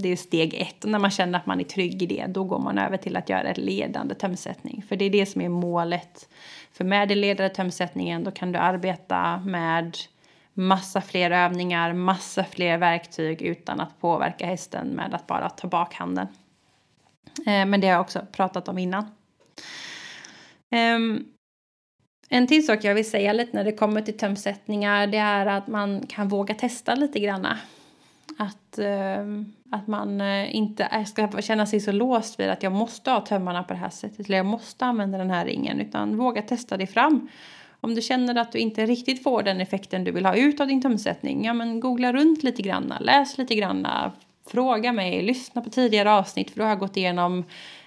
det 0.00 0.08
är 0.08 0.16
steg 0.16 0.54
ett. 0.54 0.84
Och 0.84 0.90
när 0.90 0.98
man 0.98 1.10
känner 1.10 1.38
att 1.38 1.46
man 1.46 1.60
är 1.60 1.64
trygg 1.64 2.02
i 2.02 2.06
det, 2.06 2.26
då 2.28 2.44
går 2.44 2.58
man 2.58 2.78
över 2.78 2.96
till 2.96 3.16
att 3.16 3.28
göra 3.28 3.48
en 3.48 3.64
ledande 3.64 4.14
tömsättning. 4.14 4.84
För 4.88 4.96
det 4.96 5.04
är 5.04 5.10
det 5.10 5.26
som 5.26 5.40
är 5.40 5.48
målet. 5.48 6.28
För 6.72 6.84
med 6.84 7.08
den 7.08 7.20
ledande 7.20 7.54
tömsättningen, 7.54 8.24
då 8.24 8.30
kan 8.30 8.52
du 8.52 8.58
arbeta 8.58 9.38
med 9.38 9.96
massa 10.54 11.00
fler 11.00 11.30
övningar, 11.30 11.92
massa 11.92 12.44
fler 12.44 12.78
verktyg 12.78 13.42
utan 13.42 13.80
att 13.80 14.00
påverka 14.00 14.46
hästen 14.46 14.88
med 14.88 15.14
att 15.14 15.26
bara 15.26 15.50
ta 15.50 15.68
bak 15.68 15.94
handen. 15.94 16.26
Eh, 17.46 17.66
men 17.66 17.80
det 17.80 17.86
har 17.86 17.94
jag 17.94 18.00
också 18.00 18.26
pratat 18.32 18.68
om 18.68 18.78
innan. 18.78 19.04
Ehm, 20.70 21.24
en 22.28 22.46
till 22.46 22.66
sak 22.66 22.84
jag 22.84 22.94
vill 22.94 23.10
säga 23.10 23.32
lite 23.32 23.56
när 23.56 23.64
det 23.64 23.72
kommer 23.72 24.02
till 24.02 24.18
tömsättningar 24.18 25.06
det 25.06 25.18
är 25.18 25.46
att 25.46 25.66
man 25.66 26.06
kan 26.06 26.28
våga 26.28 26.54
testa 26.54 26.94
lite 26.94 27.20
granna. 27.20 27.58
Att, 28.38 28.78
eh, 28.78 29.24
att 29.70 29.86
man 29.86 30.20
eh, 30.20 30.56
inte 30.56 31.04
ska 31.06 31.28
känna 31.40 31.66
sig 31.66 31.80
så 31.80 31.92
låst 31.92 32.40
vid 32.40 32.48
att 32.48 32.62
jag 32.62 32.72
måste 32.72 33.10
ha 33.10 33.20
tömmarna 33.20 33.62
på 33.62 33.72
det 33.72 33.78
här 33.78 33.90
sättet 33.90 34.26
eller 34.26 34.36
jag 34.36 34.46
måste 34.46 34.84
använda 34.84 35.18
den 35.18 35.30
här 35.30 35.44
ringen 35.44 35.80
utan 35.80 36.16
våga 36.16 36.42
testa 36.42 36.76
dig 36.76 36.86
fram. 36.86 37.28
Om 37.80 37.94
du 37.94 38.02
känner 38.02 38.34
att 38.34 38.52
du 38.52 38.58
inte 38.58 38.86
riktigt 38.86 39.22
får 39.22 39.42
den 39.42 39.60
effekten 39.60 40.04
du 40.04 40.12
vill 40.12 40.26
ha 40.26 40.36
ut 40.36 40.60
av 40.60 40.66
din 40.66 40.82
tömsättning, 40.82 41.44
ja 41.44 41.52
men 41.54 41.80
googla 41.80 42.12
runt 42.12 42.42
lite 42.42 42.62
granna, 42.62 42.98
läs 42.98 43.38
lite 43.38 43.54
granna, 43.54 44.12
fråga 44.50 44.92
mig, 44.92 45.22
lyssna 45.22 45.62
på 45.62 45.70
tidigare 45.70 46.12
avsnitt 46.12 46.50
för 46.50 46.58
då 46.58 46.64
har 46.64 46.70
jag 46.70 46.78
gått 46.78 46.96
igenom 46.96 47.44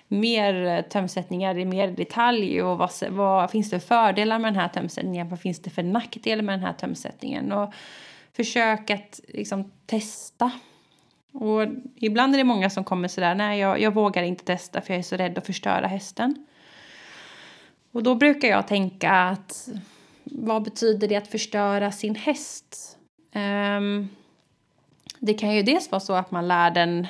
mer 0.07 0.65
eh, 0.65 0.81
tömsättningar 0.81 1.57
i 1.57 1.65
mer 1.65 1.87
detalj 1.87 2.61
och 2.61 2.77
vad, 2.77 2.91
vad 3.09 3.51
finns 3.51 3.69
det 3.69 3.79
för 3.79 3.87
fördelar 3.87 4.39
med 4.39 4.53
den 4.53 4.61
här 4.61 4.67
tömsättningen, 4.67 5.29
vad 5.29 5.39
finns 5.39 5.61
det 5.61 5.69
för 5.69 5.83
nackdelar 5.83 6.43
med 6.43 6.53
den 6.53 6.65
här 6.65 6.73
tömsättningen 6.73 7.51
och 7.51 7.73
försök 8.35 8.89
att 8.89 9.19
liksom 9.27 9.71
testa. 9.85 10.51
Och 11.31 11.67
ibland 11.95 12.33
är 12.33 12.37
det 12.37 12.43
många 12.43 12.69
som 12.69 12.83
kommer 12.83 13.07
sådär, 13.07 13.35
nej 13.35 13.59
jag, 13.59 13.81
jag 13.81 13.93
vågar 13.93 14.23
inte 14.23 14.45
testa 14.45 14.81
för 14.81 14.93
jag 14.93 14.99
är 14.99 15.03
så 15.03 15.15
rädd 15.15 15.37
att 15.37 15.45
förstöra 15.45 15.87
hästen. 15.87 16.45
Och 17.91 18.03
då 18.03 18.15
brukar 18.15 18.47
jag 18.47 18.67
tänka 18.67 19.11
att 19.11 19.69
vad 20.23 20.63
betyder 20.63 21.07
det 21.07 21.15
att 21.15 21.27
förstöra 21.27 21.91
sin 21.91 22.15
häst? 22.15 22.97
Um, 23.33 24.09
det 25.19 25.33
kan 25.33 25.55
ju 25.55 25.63
dels 25.63 25.91
vara 25.91 25.99
så 25.99 26.13
att 26.13 26.31
man 26.31 26.47
lär 26.47 26.71
den 26.71 27.07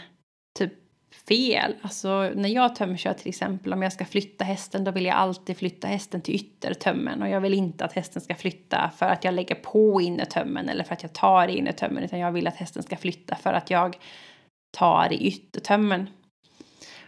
fel. 1.28 1.76
Alltså 1.82 2.32
när 2.36 2.50
jag 2.50 2.76
tömkör 2.76 3.14
till 3.14 3.30
exempel, 3.30 3.74
om 3.74 3.82
jag 3.82 3.94
ska 3.94 4.06
flytta 4.06 4.44
hästen 4.44 4.84
då 4.84 4.92
vill 4.92 5.06
jag 5.06 5.16
alltid 5.16 5.58
flytta 5.58 5.88
hästen 5.88 6.22
till 6.22 6.36
yttertömmen 6.36 7.22
och 7.22 7.30
jag 7.30 7.42
vill 7.42 7.54
inte 7.54 7.86
att 7.86 7.94
hästen 7.94 8.22
ska 8.22 8.36
flytta 8.36 8.92
för 8.98 9.06
att 9.06 9.24
jag 9.24 9.34
lägger 9.34 9.56
på 9.56 10.02
innertömmen 10.02 10.70
eller 10.70 10.84
för 10.84 10.94
att 10.94 11.04
jag 11.04 11.14
tar 11.14 11.48
i 11.48 11.58
innertömmen 11.58 12.04
utan 12.04 12.20
jag 12.20 12.32
vill 12.32 12.48
att 12.48 12.56
hästen 12.56 12.84
ska 12.84 12.98
flytta 12.98 13.36
för 13.36 13.54
att 13.54 13.70
jag 13.70 13.98
tar 14.78 15.14
i 15.14 15.28
yttertömmen. 15.28 16.10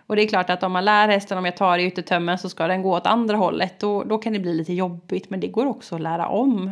Och 0.08 0.16
det 0.16 0.22
är 0.22 0.28
klart 0.28 0.50
att 0.50 0.64
om 0.64 0.72
man 0.72 0.86
lär 0.86 1.08
hästen 1.08 1.38
om 1.38 1.46
jag 1.46 1.58
tar 1.58 1.78
i 1.78 1.86
yttertömmen 1.86 2.38
så 2.38 2.50
ska 2.50 2.68
den 2.68 2.82
gå 2.82 2.96
åt 2.96 3.08
andra 3.08 3.38
hållet. 3.38 3.80
Då, 3.80 4.04
då 4.04 4.18
kan 4.18 4.34
det 4.34 4.40
bli 4.40 4.54
lite 4.54 4.74
jobbigt 4.74 5.30
men 5.30 5.40
det 5.40 5.48
går 5.48 5.66
också 5.66 5.96
att 5.96 6.02
lära 6.02 6.28
om. 6.28 6.72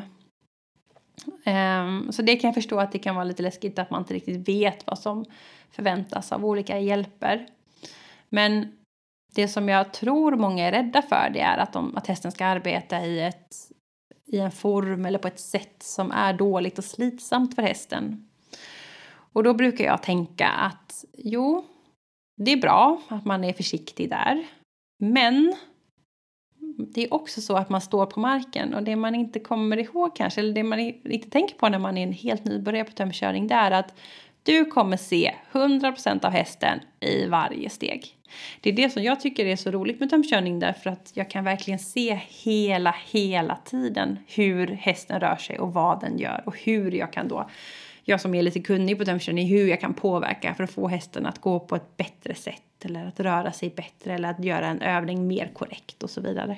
Um, 1.46 2.12
så 2.12 2.22
det 2.22 2.36
kan 2.36 2.48
jag 2.48 2.56
förstå 2.56 2.80
att 2.80 2.92
det 2.92 3.00
kan 3.00 3.16
vara 3.16 3.26
lite 3.26 3.44
läskigt 3.44 3.80
att 3.80 3.90
man 3.90 4.02
inte 4.02 4.14
riktigt 4.14 4.48
vet 4.48 4.88
vad 4.88 5.00
som 5.00 5.26
förväntas 5.72 6.32
av 6.32 6.46
olika 6.46 6.80
hjälper. 6.80 7.48
Men 8.30 8.72
det 9.36 9.48
som 9.48 9.70
jag 9.70 9.94
tror 9.94 10.36
många 10.36 10.68
är 10.68 10.72
rädda 10.72 11.02
för 11.02 11.30
det 11.34 11.40
är 11.40 11.58
att, 11.58 11.74
de, 11.74 11.98
att 11.98 12.08
hästen 12.08 12.32
ska 12.32 12.46
arbeta 12.46 13.06
i, 13.06 13.22
ett, 13.22 13.56
i 14.26 14.40
en 14.40 14.52
form 14.52 15.06
eller 15.06 15.20
på 15.20 15.28
ett 15.28 15.40
sätt 15.40 15.84
som 15.84 16.12
är 16.12 16.34
dåligt 16.34 16.78
och 16.78 16.84
slitsamt 16.84 17.56
för 17.56 17.62
hästen. 17.62 18.30
Och 19.34 19.44
då 19.44 19.54
brukar 19.54 19.86
jag 19.86 20.04
tänka 20.04 20.48
att 20.48 21.06
jo, 21.14 21.66
det 22.38 22.52
är 22.52 22.58
bra 22.58 23.02
att 23.08 23.26
man 23.26 23.44
är 23.44 23.54
försiktig 23.54 24.10
där. 24.10 24.48
Men 25.00 25.56
det 26.78 27.04
är 27.04 27.14
också 27.14 27.42
så 27.42 27.56
att 27.56 27.70
man 27.70 27.82
står 27.82 28.06
på 28.06 28.20
marken 28.20 28.74
och 28.74 28.84
det 28.84 28.96
man 28.96 29.16
inte 29.16 29.40
kommer 29.40 29.78
ihåg 29.78 30.16
kanske, 30.16 30.42
eller 30.42 30.54
det 30.54 30.64
man 30.64 30.80
inte 30.80 31.30
tänker 31.30 31.56
på 31.56 31.70
när 31.70 31.80
man 31.80 31.98
är 31.98 32.04
en 32.04 32.14
helt 32.14 32.46
nybörjare 32.46 32.86
på 32.86 32.92
tömkörning, 32.92 33.48
det 33.48 33.56
är 33.56 33.72
att 33.72 33.94
du 34.44 34.66
kommer 34.66 34.98
se 34.98 35.34
100% 35.52 36.26
av 36.26 36.32
hästen 36.32 36.80
i 37.00 37.26
varje 37.26 37.70
steg. 37.70 38.18
Det 38.62 38.70
är 38.70 38.74
det 38.74 38.90
som 38.90 39.04
jag 39.04 39.20
tycker 39.20 39.46
är 39.46 39.56
så 39.56 39.72
roligt 39.72 40.00
med 40.00 40.10
tömkörning 40.10 40.60
därför 40.60 40.90
att 40.90 41.12
jag 41.14 41.30
kan 41.30 41.44
verkligen 41.44 41.80
se 41.80 42.20
hela, 42.44 42.96
hela 43.12 43.56
tiden 43.56 44.20
hur 44.28 44.68
hästen 44.68 45.20
rör 45.20 45.36
sig 45.36 45.60
och 45.60 45.74
vad 45.74 46.02
den 46.02 46.18
gör 46.18 46.44
och 46.46 46.58
hur 46.58 46.92
jag 46.92 47.14
kan 47.14 47.28
då, 47.28 47.50
jag 48.08 48.22
som 48.22 48.36
är 48.36 48.42
lite 48.42 48.60
kunnig 48.60 48.98
på 48.98 49.06
tömkörning, 49.06 49.48
hur 49.48 49.68
jag 49.68 49.82
kan 49.82 49.94
påverka 49.94 50.54
för 50.54 50.64
att 50.64 50.72
få 50.72 50.88
hästen 50.88 51.26
att 51.26 51.42
gå 51.42 51.60
på 51.60 51.76
ett 51.76 51.98
bättre 51.98 52.36
sätt 52.36 52.62
eller 52.86 53.06
att 53.06 53.20
röra 53.20 53.52
sig 53.52 53.70
bättre 53.70 54.14
eller 54.14 54.30
att 54.30 54.44
göra 54.44 54.68
en 54.68 54.82
övning 54.82 55.28
mer 55.28 55.52
korrekt 55.54 56.04
och 56.04 56.10
så 56.10 56.22
vidare. 56.22 56.58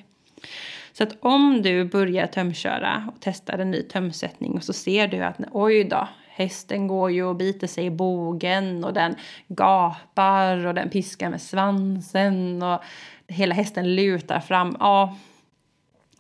Så 0.94 1.04
att 1.04 1.18
om 1.20 1.62
du 1.62 1.86
börjar 1.86 2.28
tömköra 2.28 3.04
och 3.08 3.18
testar 3.20 3.58
en 3.58 3.72
ny 3.72 3.82
tömsättning 3.82 4.52
och 4.52 4.64
så 4.64 4.74
ser 4.74 5.08
du 5.08 5.24
att 5.24 5.38
oj 5.52 5.84
då, 5.84 6.08
hästen 6.28 6.88
går 6.88 7.12
ju 7.12 7.24
och 7.24 7.36
biter 7.36 7.68
sig 7.68 7.86
i 7.86 7.92
bogen 7.92 8.84
och 8.84 8.94
den 8.94 9.16
gapar 9.48 10.66
och 10.66 10.74
den 10.74 10.90
piskar 10.90 11.30
med 11.30 11.42
svansen 11.42 12.64
och 12.64 12.82
hela 13.28 13.56
hästen 13.56 13.96
lutar 13.96 14.40
fram. 14.40 14.78
Ja, 14.80 15.18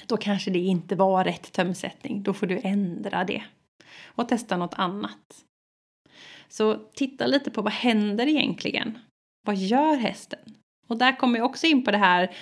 då 0.05 0.17
kanske 0.17 0.51
det 0.51 0.59
inte 0.59 0.95
var 0.95 1.23
rätt 1.23 1.51
tömsättning. 1.51 2.23
Då 2.23 2.33
får 2.33 2.47
du 2.47 2.59
ändra 2.63 3.23
det 3.23 3.43
och 4.05 4.29
testa 4.29 4.57
något 4.57 4.73
annat. 4.73 5.43
Så 6.49 6.75
titta 6.93 7.27
lite 7.27 7.51
på 7.51 7.61
vad 7.61 7.73
händer 7.73 8.27
egentligen? 8.27 8.97
Vad 9.45 9.55
gör 9.55 9.95
hästen? 9.95 10.39
Och 10.87 10.97
där 10.97 11.17
kommer 11.17 11.39
jag 11.39 11.45
också 11.45 11.67
in 11.67 11.83
på 11.83 11.91
det 11.91 11.97
här 11.97 12.35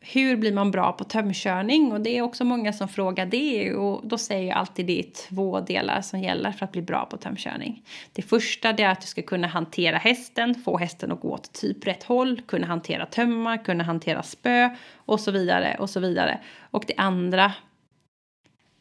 hur 0.00 0.36
blir 0.36 0.52
man 0.52 0.70
bra 0.70 0.92
på 0.92 1.04
tömkörning? 1.04 1.92
Och 1.92 2.00
det 2.00 2.18
är 2.18 2.22
också 2.22 2.44
många 2.44 2.72
som 2.72 2.88
frågar 2.88 3.26
det 3.26 3.74
och 3.74 4.06
då 4.06 4.18
säger 4.18 4.48
jag 4.48 4.58
alltid 4.58 4.86
det 4.86 4.98
är 4.98 5.10
två 5.28 5.60
delar 5.60 6.00
som 6.00 6.20
gäller 6.20 6.52
för 6.52 6.64
att 6.64 6.72
bli 6.72 6.82
bra 6.82 7.06
på 7.06 7.16
tömkörning. 7.16 7.84
Det 8.12 8.22
första 8.22 8.72
det 8.72 8.82
är 8.82 8.90
att 8.90 9.00
du 9.00 9.06
ska 9.06 9.22
kunna 9.22 9.46
hantera 9.46 9.96
hästen, 9.96 10.54
få 10.54 10.78
hästen 10.78 11.12
att 11.12 11.20
gå 11.20 11.32
åt 11.32 11.52
typ 11.52 11.86
rätt 11.86 12.02
håll, 12.02 12.42
kunna 12.46 12.66
hantera 12.66 13.06
tömmar, 13.06 13.64
kunna 13.64 13.84
hantera 13.84 14.22
spö 14.22 14.76
och 14.94 15.20
så 15.20 15.30
vidare 15.30 15.76
och 15.78 15.90
så 15.90 16.00
vidare. 16.00 16.40
Och 16.70 16.84
det 16.86 16.94
andra 16.96 17.52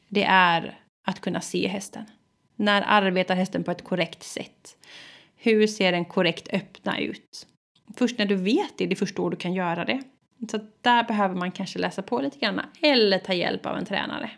det 0.08 0.24
är 0.24 0.80
att 1.08 1.22
kunna 1.22 1.42
se 1.42 1.68
hästen. 1.68 2.06
När 2.56 2.82
arbetar 2.82 3.36
hästen 3.36 3.64
på 3.64 3.72
ett 3.72 3.84
korrekt 3.84 4.24
sätt? 4.24 4.78
Hur 5.36 5.68
ser 5.68 5.94
en 5.94 6.06
korrekt 6.06 6.48
öppna 6.54 7.00
ut? 7.00 7.48
Först 7.96 8.18
när 8.18 8.26
du 8.26 8.36
vet 8.36 8.78
det, 8.78 8.86
det 8.86 8.94
är 8.94 8.96
först 8.96 9.16
då 9.16 9.30
du 9.30 9.38
kan 9.38 9.54
göra 9.54 9.86
det. 9.86 10.02
Så 10.52 10.60
där 10.82 11.04
behöver 11.04 11.36
man 11.36 11.52
kanske 11.52 11.80
läsa 11.80 12.02
på 12.02 12.22
lite 12.22 12.40
grann 12.40 12.62
eller 12.82 13.20
ta 13.20 13.34
hjälp 13.34 13.66
av 13.66 13.78
en 13.78 13.86
tränare. 13.86 14.32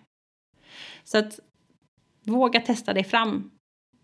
Så 1.04 1.18
att 1.18 1.40
våga 2.24 2.60
testa 2.60 2.94
dig 2.94 3.04
fram. 3.04 3.52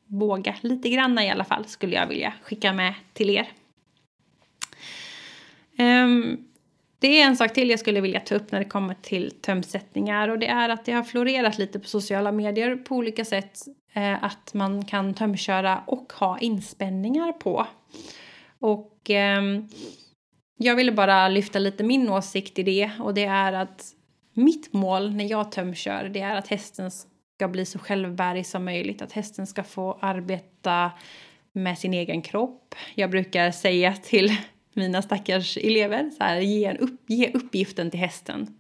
Våga 0.06 0.56
lite 0.62 0.90
grann 0.90 1.20
i 1.20 1.32
alla 1.32 1.44
fall 1.44 1.66
skulle 1.66 1.96
jag 1.96 2.08
vilja 2.08 2.34
skicka 2.42 2.74
med 2.74 2.94
till 3.14 3.30
er. 3.30 3.52
Um, 5.80 6.47
det 7.00 7.22
är 7.22 7.26
en 7.26 7.38
sak 7.38 7.54
till 7.54 7.70
jag 7.70 7.80
skulle 7.80 8.02
vilja 8.02 8.20
ta 8.20 8.36
upp 8.36 8.52
när 8.52 8.60
det 8.60 8.66
kommer 8.66 8.94
till 8.94 9.32
tömsättningar 9.42 10.28
och 10.28 10.40
det 10.40 10.48
är 10.48 10.70
att 10.70 10.86
det 10.86 10.92
har 10.92 11.04
florerat 11.04 11.58
lite 11.58 11.80
på 11.80 11.88
sociala 11.88 12.32
medier 12.32 12.76
på 12.76 12.96
olika 12.96 13.26
sätt 13.26 13.60
eh, 13.94 14.24
att 14.24 14.54
man 14.54 14.86
kan 14.86 15.14
tömköra 15.14 15.84
och 15.88 16.14
ha 16.14 16.40
inspänningar 16.40 17.32
på. 17.32 17.68
Och 18.60 19.10
eh, 19.10 19.42
jag 20.58 20.76
ville 20.76 20.92
bara 20.92 21.28
lyfta 21.28 21.60
lite 21.60 21.84
min 21.84 22.10
åsikt 22.10 22.60
i 22.60 22.64
det 22.64 22.92
och 23.00 23.14
det 23.14 23.26
är 23.26 23.54
att 23.54 23.86
mitt 24.34 24.74
mål 24.74 25.16
när 25.16 25.26
jag 25.26 25.52
tömkör 25.52 26.10
det 26.14 26.22
är 26.22 26.36
att 26.36 26.48
hästen 26.48 26.92
ska 26.92 27.48
bli 27.48 27.66
så 27.66 27.80
självbärig 27.80 28.46
som 28.46 28.66
möjligt, 28.66 29.02
att 29.02 29.12
hästen 29.12 29.48
ska 29.48 29.64
få 29.64 29.98
arbeta 30.02 30.92
med 31.54 31.78
sin 31.78 31.94
egen 31.94 32.22
kropp. 32.22 32.76
Jag 32.96 33.12
brukar 33.12 33.52
säga 33.52 33.94
till 33.94 34.38
mina 34.78 35.02
stackars 35.02 35.58
elever. 35.58 36.10
Så 36.18 36.24
här, 36.24 36.40
ge, 36.40 36.66
en 36.66 36.78
upp, 36.78 37.02
ge 37.08 37.32
uppgiften 37.34 37.92
till 37.92 38.00
hästen. 38.00 38.60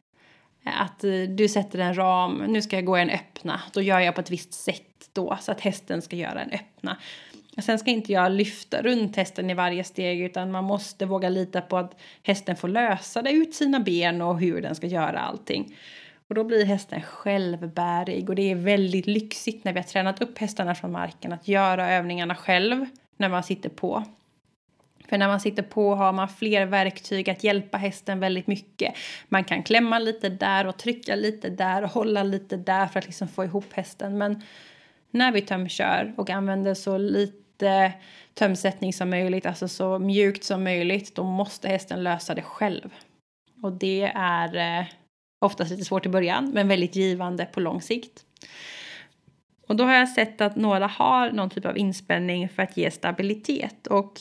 Eh, 0.66 0.82
att 0.82 1.04
eh, 1.04 1.12
du 1.12 1.48
sätter 1.48 1.80
en 1.80 1.98
ram, 1.98 2.44
nu 2.48 2.62
ska 2.62 2.76
jag 2.76 2.86
gå 2.86 2.96
en 2.96 3.10
öppna, 3.10 3.62
då 3.74 3.82
gör 3.82 4.00
jag 4.00 4.16
på 4.16 4.22
ett 4.22 4.32
visst 4.32 4.54
sätt 4.54 4.84
då 5.14 5.38
så 5.42 5.52
att 5.52 5.62
hästen 5.62 6.02
ska 6.02 6.16
göra 6.16 6.42
en 6.42 6.52
öppna. 6.52 6.98
Sen 7.58 7.80
ska 7.80 7.92
inte 7.92 8.14
jag 8.14 8.32
lyfta 8.32 8.82
runt 8.82 9.16
hästen 9.16 9.50
i 9.50 9.54
varje 9.54 9.84
steg 9.84 10.22
utan 10.22 10.52
man 10.52 10.64
måste 10.64 11.06
våga 11.06 11.30
lita 11.30 11.62
på 11.62 11.78
att 11.78 12.00
hästen 12.24 12.56
får 12.56 12.68
lösa 12.68 13.22
det 13.22 13.32
ut 13.32 13.56
sina 13.56 13.80
ben 13.80 14.22
och 14.22 14.40
hur 14.40 14.62
den 14.62 14.76
ska 14.76 14.88
göra 14.88 15.20
allting. 15.20 15.76
Och 16.28 16.36
då 16.36 16.44
blir 16.44 16.66
hästen 16.66 17.02
självbärig 17.02 18.30
och 18.30 18.36
det 18.36 18.52
är 18.52 18.56
väldigt 18.56 19.08
lyxigt 19.08 19.64
när 19.64 19.74
vi 19.74 19.80
har 19.80 19.84
tränat 19.84 20.22
upp 20.22 20.38
hästarna 20.38 20.76
från 20.76 20.92
marken 20.92 21.34
att 21.34 21.48
göra 21.48 21.92
övningarna 21.92 22.36
själv 22.36 22.86
när 23.18 23.30
man 23.30 23.44
sitter 23.44 23.70
på. 23.70 24.04
För 25.10 25.18
när 25.18 25.28
man 25.28 25.40
sitter 25.40 25.64
på 25.64 25.96
har 25.96 26.14
man 26.14 26.30
fler 26.30 26.66
verktyg 26.66 27.30
att 27.30 27.44
hjälpa 27.44 27.78
hästen 27.78 28.20
väldigt 28.20 28.48
mycket. 28.48 28.96
Man 29.28 29.44
kan 29.44 29.64
klämma 29.64 30.00
lite 30.00 30.30
där 30.30 30.68
och 30.68 30.78
trycka 30.78 31.16
lite 31.16 31.50
där 31.50 31.84
och 31.84 31.90
hålla 31.90 32.24
lite 32.24 32.58
där 32.58 32.88
för 32.88 33.00
att 33.00 33.06
liksom 33.06 33.28
få 33.28 33.44
ihop 33.44 33.74
hästen. 33.74 34.18
Men 34.18 34.44
när 35.12 35.32
vi 35.32 35.42
tömkör 35.42 36.14
och 36.18 36.30
använder 36.30 36.74
så 36.74 36.98
lite 36.98 37.94
tömsättning 38.34 38.94
som 38.94 39.10
möjligt, 39.10 39.46
alltså 39.46 39.68
så 39.68 40.00
mjukt 40.00 40.44
som 40.44 40.64
möjligt, 40.64 41.16
då 41.16 41.24
måste 41.24 41.68
hästen 41.68 42.04
lösa 42.04 42.36
det 42.36 42.42
själv. 42.42 42.90
Och 43.64 43.72
det 43.72 44.12
är 44.16 44.80
eh, 44.80 44.86
oftast 45.40 45.72
lite 45.72 45.86
svårt 45.86 46.06
i 46.06 46.10
början, 46.10 46.52
men 46.54 46.68
väldigt 46.68 46.96
givande 46.96 47.46
på 47.46 47.60
lång 47.60 47.82
sikt. 47.82 48.24
Och 49.68 49.76
då 49.76 49.84
har 49.84 49.94
jag 49.94 50.10
sett 50.10 50.42
att 50.42 50.56
några 50.56 50.88
har 50.88 51.32
någon 51.32 51.50
typ 51.50 51.66
av 51.66 51.78
inspänning 51.78 52.50
för 52.50 52.64
att 52.64 52.78
ge 52.78 52.92
stabilitet 52.92 53.88
och 53.88 54.20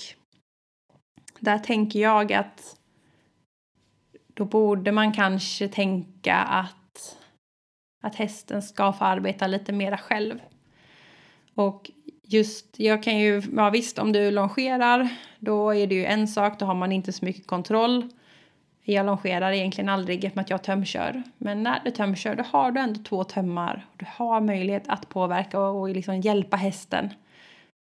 där 1.41 1.59
tänker 1.59 2.01
jag 2.01 2.32
att 2.32 2.76
då 4.34 4.45
borde 4.45 4.93
man 4.93 5.12
kanske 5.12 5.68
tänka 5.68 6.37
att, 6.37 7.16
att 8.03 8.14
hästen 8.14 8.62
ska 8.62 8.93
få 8.93 9.05
arbeta 9.05 9.47
lite 9.47 9.72
mera 9.72 9.99
själv. 9.99 10.41
Och 11.55 11.91
just, 12.22 12.78
jag 12.78 13.03
kan 13.03 13.18
ju, 13.18 13.43
ja 13.57 13.70
visst 13.70 13.99
om 13.99 14.12
du 14.12 14.30
longerar 14.30 15.09
då 15.39 15.74
är 15.74 15.87
det 15.87 15.95
ju 15.95 16.05
en 16.05 16.28
sak, 16.28 16.59
då 16.59 16.66
har 16.66 16.74
man 16.74 16.93
inte 16.93 17.12
så 17.12 17.24
mycket 17.24 17.47
kontroll. 17.47 18.09
Jag 18.82 19.07
longerar 19.07 19.53
egentligen 19.53 19.89
aldrig 19.89 20.24
eftersom 20.24 20.41
att 20.41 20.51
jag 20.51 20.62
tömkör. 20.62 21.22
Men 21.39 21.62
när 21.62 21.80
du 21.84 21.91
tömkör 21.91 22.34
då 22.34 22.43
har 22.43 22.70
du 22.70 22.80
ändå 22.80 23.03
två 23.03 23.24
tömmar. 23.24 23.87
Du 23.97 24.07
har 24.09 24.41
möjlighet 24.41 24.89
att 24.89 25.09
påverka 25.09 25.61
och, 25.61 25.80
och 25.80 25.89
liksom 25.89 26.20
hjälpa 26.20 26.57
hästen. 26.57 27.11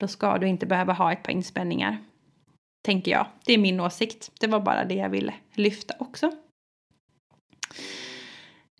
Då 0.00 0.08
ska 0.08 0.38
du 0.38 0.48
inte 0.48 0.66
behöva 0.66 0.92
ha 0.92 1.12
ett 1.12 1.22
par 1.22 1.32
inspänningar. 1.32 1.98
Tänker 2.84 3.10
jag. 3.10 3.26
Det 3.44 3.52
är 3.52 3.58
min 3.58 3.80
åsikt. 3.80 4.30
Det 4.40 4.46
var 4.46 4.60
bara 4.60 4.84
det 4.84 4.94
jag 4.94 5.08
ville 5.08 5.34
lyfta 5.54 5.94
också. 5.98 6.26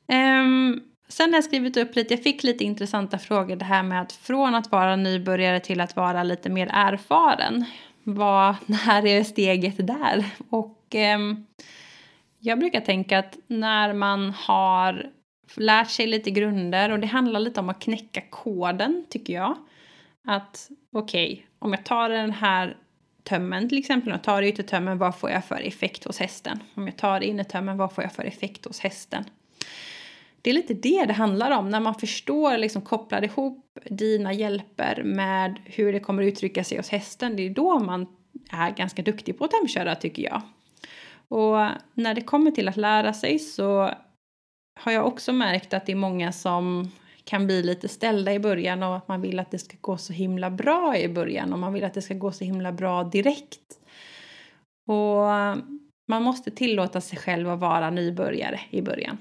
Um, 0.07 0.83
sen 1.09 1.31
har 1.31 1.37
jag 1.37 1.45
skrivit 1.45 1.77
upp 1.77 1.97
lite, 1.97 2.15
jag 2.15 2.23
fick 2.23 2.43
lite 2.43 2.65
intressanta 2.65 3.19
frågor. 3.19 3.57
Det 3.57 3.65
här 3.65 3.83
med 3.83 4.01
att 4.01 4.13
från 4.13 4.55
att 4.55 4.73
vara 4.73 4.97
nybörjare 4.97 5.61
till 5.61 5.81
att 5.81 5.97
vara 5.97 6.23
lite 6.23 6.49
mer 6.49 6.71
erfaren. 6.73 7.65
Vad, 8.03 8.57
när 8.67 9.07
är 9.07 9.25
steget 9.25 9.87
där? 9.87 10.25
Och 10.51 10.95
um, 11.17 11.47
jag 12.39 12.59
brukar 12.59 12.81
tänka 12.81 13.19
att 13.19 13.39
när 13.47 13.93
man 13.93 14.31
har 14.31 15.11
lärt 15.57 15.91
sig 15.91 16.07
lite 16.07 16.31
grunder 16.31 16.91
och 16.93 17.01
det 17.01 17.07
handlar 17.07 17.41
lite 17.41 17.61
om 17.61 17.69
att 17.69 17.83
knäcka 17.83 18.21
koden 18.31 19.05
tycker 19.11 19.33
jag. 19.33 19.57
Att 20.27 20.71
okej, 20.93 21.33
okay, 21.33 21.45
om 21.59 21.73
jag 21.73 21.85
tar 21.85 22.09
den 22.09 22.31
här 22.31 22.77
tömmen 23.25 23.69
till 23.69 23.79
exempel, 23.79 24.09
om 24.09 24.13
jag 24.13 24.23
tar 24.23 24.43
yttertömmen, 24.43 24.99
vad 24.99 25.19
får 25.19 25.31
jag 25.31 25.45
för 25.45 25.61
effekt 25.61 26.05
hos 26.05 26.19
hästen? 26.19 26.63
Om 26.75 26.87
jag 26.87 26.97
tar 26.97 27.21
innertömmen, 27.21 27.77
vad 27.77 27.93
får 27.93 28.05
jag 28.05 28.13
för 28.13 28.25
effekt 28.25 28.65
hos 28.65 28.81
hästen? 28.81 29.25
Det 30.43 30.51
är 30.51 30.55
lite 30.55 30.75
det 30.75 31.05
det 31.07 31.13
handlar 31.13 31.51
om, 31.51 31.71
när 31.71 31.81
man 31.81 31.95
förstår, 31.95 32.59
liksom 32.59 32.83
kopplar 32.83 33.25
ihop 33.25 33.79
dina 33.91 34.33
hjälper 34.33 35.03
med 35.03 35.59
hur 35.65 35.93
det 35.93 36.01
kommer 36.01 36.23
uttrycka 36.23 36.65
sig 36.65 36.79
hos 36.79 36.89
hästen. 36.89 37.37
Det 37.37 37.43
är 37.43 37.51
då 37.51 37.79
man 37.79 38.07
är 38.51 38.71
ganska 38.71 39.03
duktig 39.03 39.39
på 39.39 39.45
att 39.45 39.51
tömköra 39.51 39.95
tycker 39.95 40.23
jag. 40.23 40.43
Och 41.29 41.69
när 41.95 42.15
det 42.15 42.21
kommer 42.21 42.51
till 42.51 42.69
att 42.69 42.77
lära 42.77 43.13
sig 43.13 43.39
så 43.39 43.91
har 44.81 44.93
jag 44.93 45.07
också 45.07 45.33
märkt 45.33 45.75
att 45.75 45.87
det 45.87 45.93
är 45.93 45.97
många 45.97 46.33
som 46.33 46.91
kan 47.25 47.47
bli 47.47 47.63
lite 47.63 47.89
ställda 47.89 48.33
i 48.33 48.39
början 48.39 48.83
och 48.83 48.97
att 48.97 49.09
man 49.09 49.21
vill 49.21 49.39
att 49.39 49.51
det 49.51 49.59
ska 49.59 49.77
gå 49.81 49.97
så 49.97 50.13
himla 50.13 50.51
bra 50.51 50.97
i 50.97 51.09
början 51.09 51.53
och 51.53 51.59
man 51.59 51.73
vill 51.73 51.85
att 51.85 51.95
det 51.95 52.03
ska 52.03 52.15
gå 52.15 52.33
så 52.33 52.45
himla 52.45 52.73
bra 52.73 53.05
direkt. 53.05 53.79
Och 54.89 55.25
man 56.09 56.23
måste 56.23 56.51
tillåta 56.51 57.01
sig 57.01 57.19
själv 57.19 57.51
att 57.51 57.61
vara 57.61 57.91
nybörjare 57.91 58.61
i 58.71 58.83
början. 58.83 59.19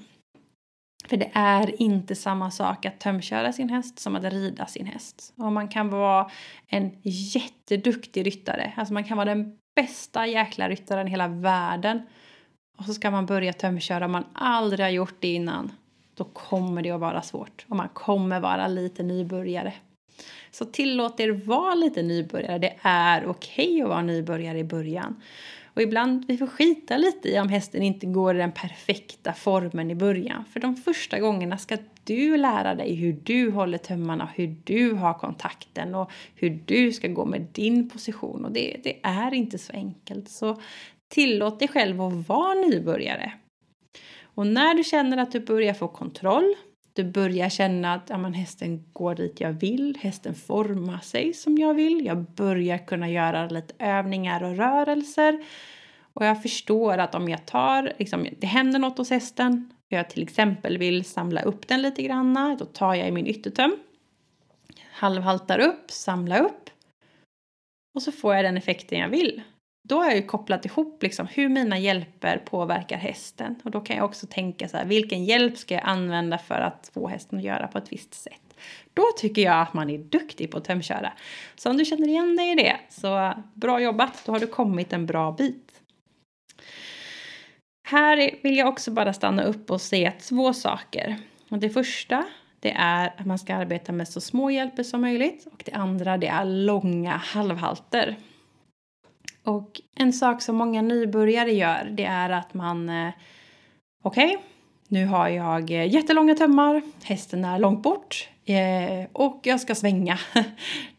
För 1.08 1.16
det 1.16 1.30
är 1.34 1.82
inte 1.82 2.14
samma 2.14 2.50
sak 2.50 2.86
att 2.86 3.00
tömköra 3.00 3.52
sin 3.52 3.68
häst 3.68 3.98
som 3.98 4.16
att 4.16 4.24
rida 4.24 4.66
sin 4.66 4.86
häst. 4.86 5.34
Och 5.36 5.52
man 5.52 5.68
kan 5.68 5.88
vara 5.88 6.30
en 6.66 6.90
jätteduktig 7.02 8.26
ryttare. 8.26 8.72
Alltså 8.76 8.94
man 8.94 9.04
kan 9.04 9.16
vara 9.16 9.34
den 9.34 9.58
bästa 9.76 10.26
jäkla 10.26 10.68
ryttaren 10.68 11.08
i 11.08 11.10
hela 11.10 11.28
världen. 11.28 12.02
Och 12.78 12.84
så 12.84 12.94
ska 12.94 13.10
man 13.10 13.26
börja 13.26 13.52
tömköra 13.52 14.04
om 14.04 14.12
man 14.12 14.24
aldrig 14.32 14.80
har 14.80 14.90
gjort 14.90 15.16
det 15.20 15.34
innan 15.34 15.72
då 16.14 16.24
kommer 16.24 16.82
det 16.82 16.90
att 16.90 17.00
vara 17.00 17.22
svårt 17.22 17.66
och 17.68 17.76
man 17.76 17.88
kommer 17.88 18.40
vara 18.40 18.68
lite 18.68 19.02
nybörjare. 19.02 19.72
Så 20.50 20.64
tillåt 20.64 21.20
er 21.20 21.30
vara 21.30 21.74
lite 21.74 22.02
nybörjare. 22.02 22.58
Det 22.58 22.74
är 22.82 23.26
okej 23.26 23.66
okay 23.66 23.82
att 23.82 23.88
vara 23.88 24.02
nybörjare 24.02 24.58
i 24.58 24.64
början. 24.64 25.22
Och 25.74 25.82
ibland 25.82 26.24
vi 26.28 26.38
får 26.38 26.46
skita 26.46 26.96
lite 26.96 27.28
i 27.28 27.38
om 27.38 27.48
hästen 27.48 27.82
inte 27.82 28.06
går 28.06 28.34
i 28.34 28.38
den 28.38 28.52
perfekta 28.52 29.32
formen 29.32 29.90
i 29.90 29.94
början. 29.94 30.44
För 30.52 30.60
de 30.60 30.76
första 30.76 31.20
gångerna 31.20 31.58
ska 31.58 31.76
du 32.04 32.36
lära 32.36 32.74
dig 32.74 32.94
hur 32.94 33.12
du 33.24 33.50
håller 33.50 33.78
tömmarna, 33.78 34.28
hur 34.34 34.56
du 34.64 34.92
har 34.92 35.14
kontakten 35.14 35.94
och 35.94 36.10
hur 36.34 36.60
du 36.64 36.92
ska 36.92 37.08
gå 37.08 37.24
med 37.24 37.46
din 37.52 37.90
position. 37.90 38.44
Och 38.44 38.52
det, 38.52 38.76
det 38.84 39.00
är 39.02 39.34
inte 39.34 39.58
så 39.58 39.72
enkelt. 39.72 40.28
Så 40.28 40.60
tillåt 41.08 41.58
dig 41.58 41.68
själv 41.68 42.00
att 42.00 42.28
vara 42.28 42.54
nybörjare. 42.54 43.32
Och 44.34 44.46
när 44.46 44.74
du 44.74 44.84
känner 44.84 45.16
att 45.16 45.32
du 45.32 45.40
börjar 45.40 45.74
få 45.74 45.88
kontroll, 45.88 46.54
du 46.92 47.04
börjar 47.04 47.48
känna 47.48 47.94
att 47.94 48.10
ja, 48.10 48.18
men 48.18 48.34
hästen 48.34 48.84
går 48.92 49.14
dit 49.14 49.40
jag 49.40 49.52
vill, 49.52 49.98
hästen 50.00 50.34
formar 50.34 50.98
sig 50.98 51.34
som 51.34 51.58
jag 51.58 51.74
vill, 51.74 52.06
jag 52.06 52.24
börjar 52.30 52.78
kunna 52.78 53.10
göra 53.10 53.46
lite 53.48 53.74
övningar 53.78 54.42
och 54.42 54.56
rörelser. 54.56 55.44
Och 56.12 56.26
jag 56.26 56.42
förstår 56.42 56.98
att 56.98 57.14
om 57.14 57.28
jag 57.28 57.46
tar, 57.46 57.92
liksom, 57.98 58.26
det 58.38 58.46
händer 58.46 58.78
något 58.78 58.98
hos 58.98 59.10
hästen, 59.10 59.72
jag 59.88 60.10
till 60.10 60.22
exempel 60.22 60.78
vill 60.78 61.04
samla 61.04 61.42
upp 61.42 61.68
den 61.68 61.82
lite 61.82 62.02
granna, 62.02 62.56
då 62.58 62.64
tar 62.64 62.94
jag 62.94 63.08
i 63.08 63.10
min 63.10 63.26
yttertöm, 63.26 63.76
halvhaltar 64.90 65.58
upp, 65.58 65.90
samla 65.90 66.38
upp 66.38 66.70
och 67.94 68.02
så 68.02 68.12
får 68.12 68.34
jag 68.34 68.44
den 68.44 68.56
effekten 68.56 68.98
jag 68.98 69.08
vill 69.08 69.42
då 69.88 69.98
har 69.98 70.04
jag 70.04 70.16
ju 70.16 70.22
kopplat 70.22 70.64
ihop 70.64 71.02
liksom 71.02 71.26
hur 71.26 71.48
mina 71.48 71.78
hjälper 71.78 72.38
påverkar 72.38 72.96
hästen. 72.96 73.54
Och 73.64 73.70
då 73.70 73.80
kan 73.80 73.96
jag 73.96 74.04
också 74.04 74.26
tänka 74.26 74.68
så 74.68 74.76
här, 74.76 74.84
vilken 74.84 75.24
hjälp 75.24 75.58
ska 75.58 75.74
jag 75.74 75.82
använda 75.86 76.38
för 76.38 76.60
att 76.60 76.90
få 76.94 77.08
hästen 77.08 77.38
att 77.38 77.44
göra 77.44 77.66
på 77.66 77.78
ett 77.78 77.92
visst 77.92 78.14
sätt? 78.14 78.56
Då 78.94 79.02
tycker 79.16 79.42
jag 79.42 79.60
att 79.60 79.74
man 79.74 79.90
är 79.90 79.98
duktig 79.98 80.50
på 80.50 80.58
att 80.58 80.64
tömköra. 80.64 81.12
Så 81.56 81.70
om 81.70 81.76
du 81.76 81.84
känner 81.84 82.08
igen 82.08 82.36
dig 82.36 82.52
i 82.52 82.54
det, 82.54 82.76
så 82.88 83.32
bra 83.54 83.80
jobbat, 83.80 84.22
då 84.26 84.32
har 84.32 84.40
du 84.40 84.46
kommit 84.46 84.92
en 84.92 85.06
bra 85.06 85.32
bit. 85.32 85.80
Här 87.86 88.30
vill 88.42 88.56
jag 88.56 88.68
också 88.68 88.90
bara 88.90 89.12
stanna 89.12 89.42
upp 89.42 89.70
och 89.70 89.80
säga 89.80 90.12
två 90.12 90.52
saker. 90.52 91.16
Och 91.48 91.58
det 91.58 91.70
första, 91.70 92.24
det 92.60 92.70
är 92.70 93.14
att 93.18 93.26
man 93.26 93.38
ska 93.38 93.54
arbeta 93.54 93.92
med 93.92 94.08
så 94.08 94.20
små 94.20 94.50
hjälper 94.50 94.82
som 94.82 95.00
möjligt. 95.00 95.46
Och 95.52 95.62
det 95.66 95.72
andra, 95.72 96.18
det 96.18 96.26
är 96.26 96.44
långa 96.44 97.16
halvhalter. 97.16 98.16
Och 99.44 99.80
en 99.94 100.12
sak 100.12 100.42
som 100.42 100.56
många 100.56 100.82
nybörjare 100.82 101.52
gör 101.52 101.90
det 101.92 102.04
är 102.04 102.30
att 102.30 102.54
man 102.54 102.88
eh, 102.88 103.10
Okej, 104.02 104.26
okay, 104.26 104.38
nu 104.88 105.06
har 105.06 105.28
jag 105.28 105.70
eh, 105.70 105.94
jättelånga 105.94 106.34
tömmar, 106.34 106.82
hästen 107.02 107.44
är 107.44 107.58
långt 107.58 107.82
bort 107.82 108.28
eh, 108.44 109.06
och 109.12 109.40
jag 109.42 109.60
ska 109.60 109.74
svänga. 109.74 110.18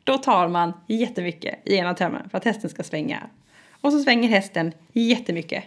Då 0.03 0.17
tar 0.17 0.47
man 0.47 0.73
jättemycket 0.87 1.59
i 1.65 1.75
ena 1.75 1.93
tömmen 1.93 2.29
för 2.29 2.37
att 2.37 2.45
hästen 2.45 2.69
ska 2.69 2.83
svänga. 2.83 3.29
Och 3.81 3.91
så 3.91 3.99
svänger 3.99 4.29
hästen 4.29 4.71
jättemycket. 4.93 5.63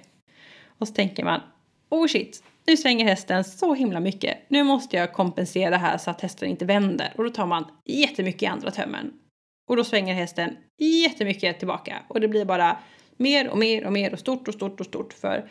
Och 0.79 0.89
så 0.89 0.95
tänker 0.95 1.25
man, 1.25 1.41
oh 1.89 2.07
shit, 2.07 2.43
nu 2.67 2.77
svänger 2.77 3.05
hästen 3.05 3.45
så 3.45 3.75
himla 3.75 4.01
mycket. 4.01 4.39
Nu 4.49 4.63
måste 4.63 4.97
jag 4.97 5.13
kompensera 5.13 5.77
här 5.77 5.99
så 5.99 6.11
att 6.11 6.21
hästen 6.21 6.49
inte 6.49 6.65
vänder. 6.65 7.13
Och 7.17 7.25
då 7.25 7.31
tar 7.31 7.47
man 7.47 7.65
jättemycket 7.85 8.43
i 8.43 8.47
andra 8.47 8.71
tömmen. 8.71 9.13
Och 9.69 9.77
då 9.77 9.85
svänger 9.85 10.15
hästen 10.15 10.57
jättemycket 10.79 11.59
tillbaka. 11.59 11.97
Och 12.09 12.21
det 12.21 12.29
blir 12.29 12.45
bara 12.45 12.79
mer 13.17 13.49
och 13.49 13.59
mer 13.59 13.87
och 13.87 13.93
mer 13.93 14.13
och 14.13 14.19
stort 14.19 14.49
och 14.49 14.55
stort 14.55 14.81
och 14.81 14.87
stort. 14.87 15.13
För 15.13 15.51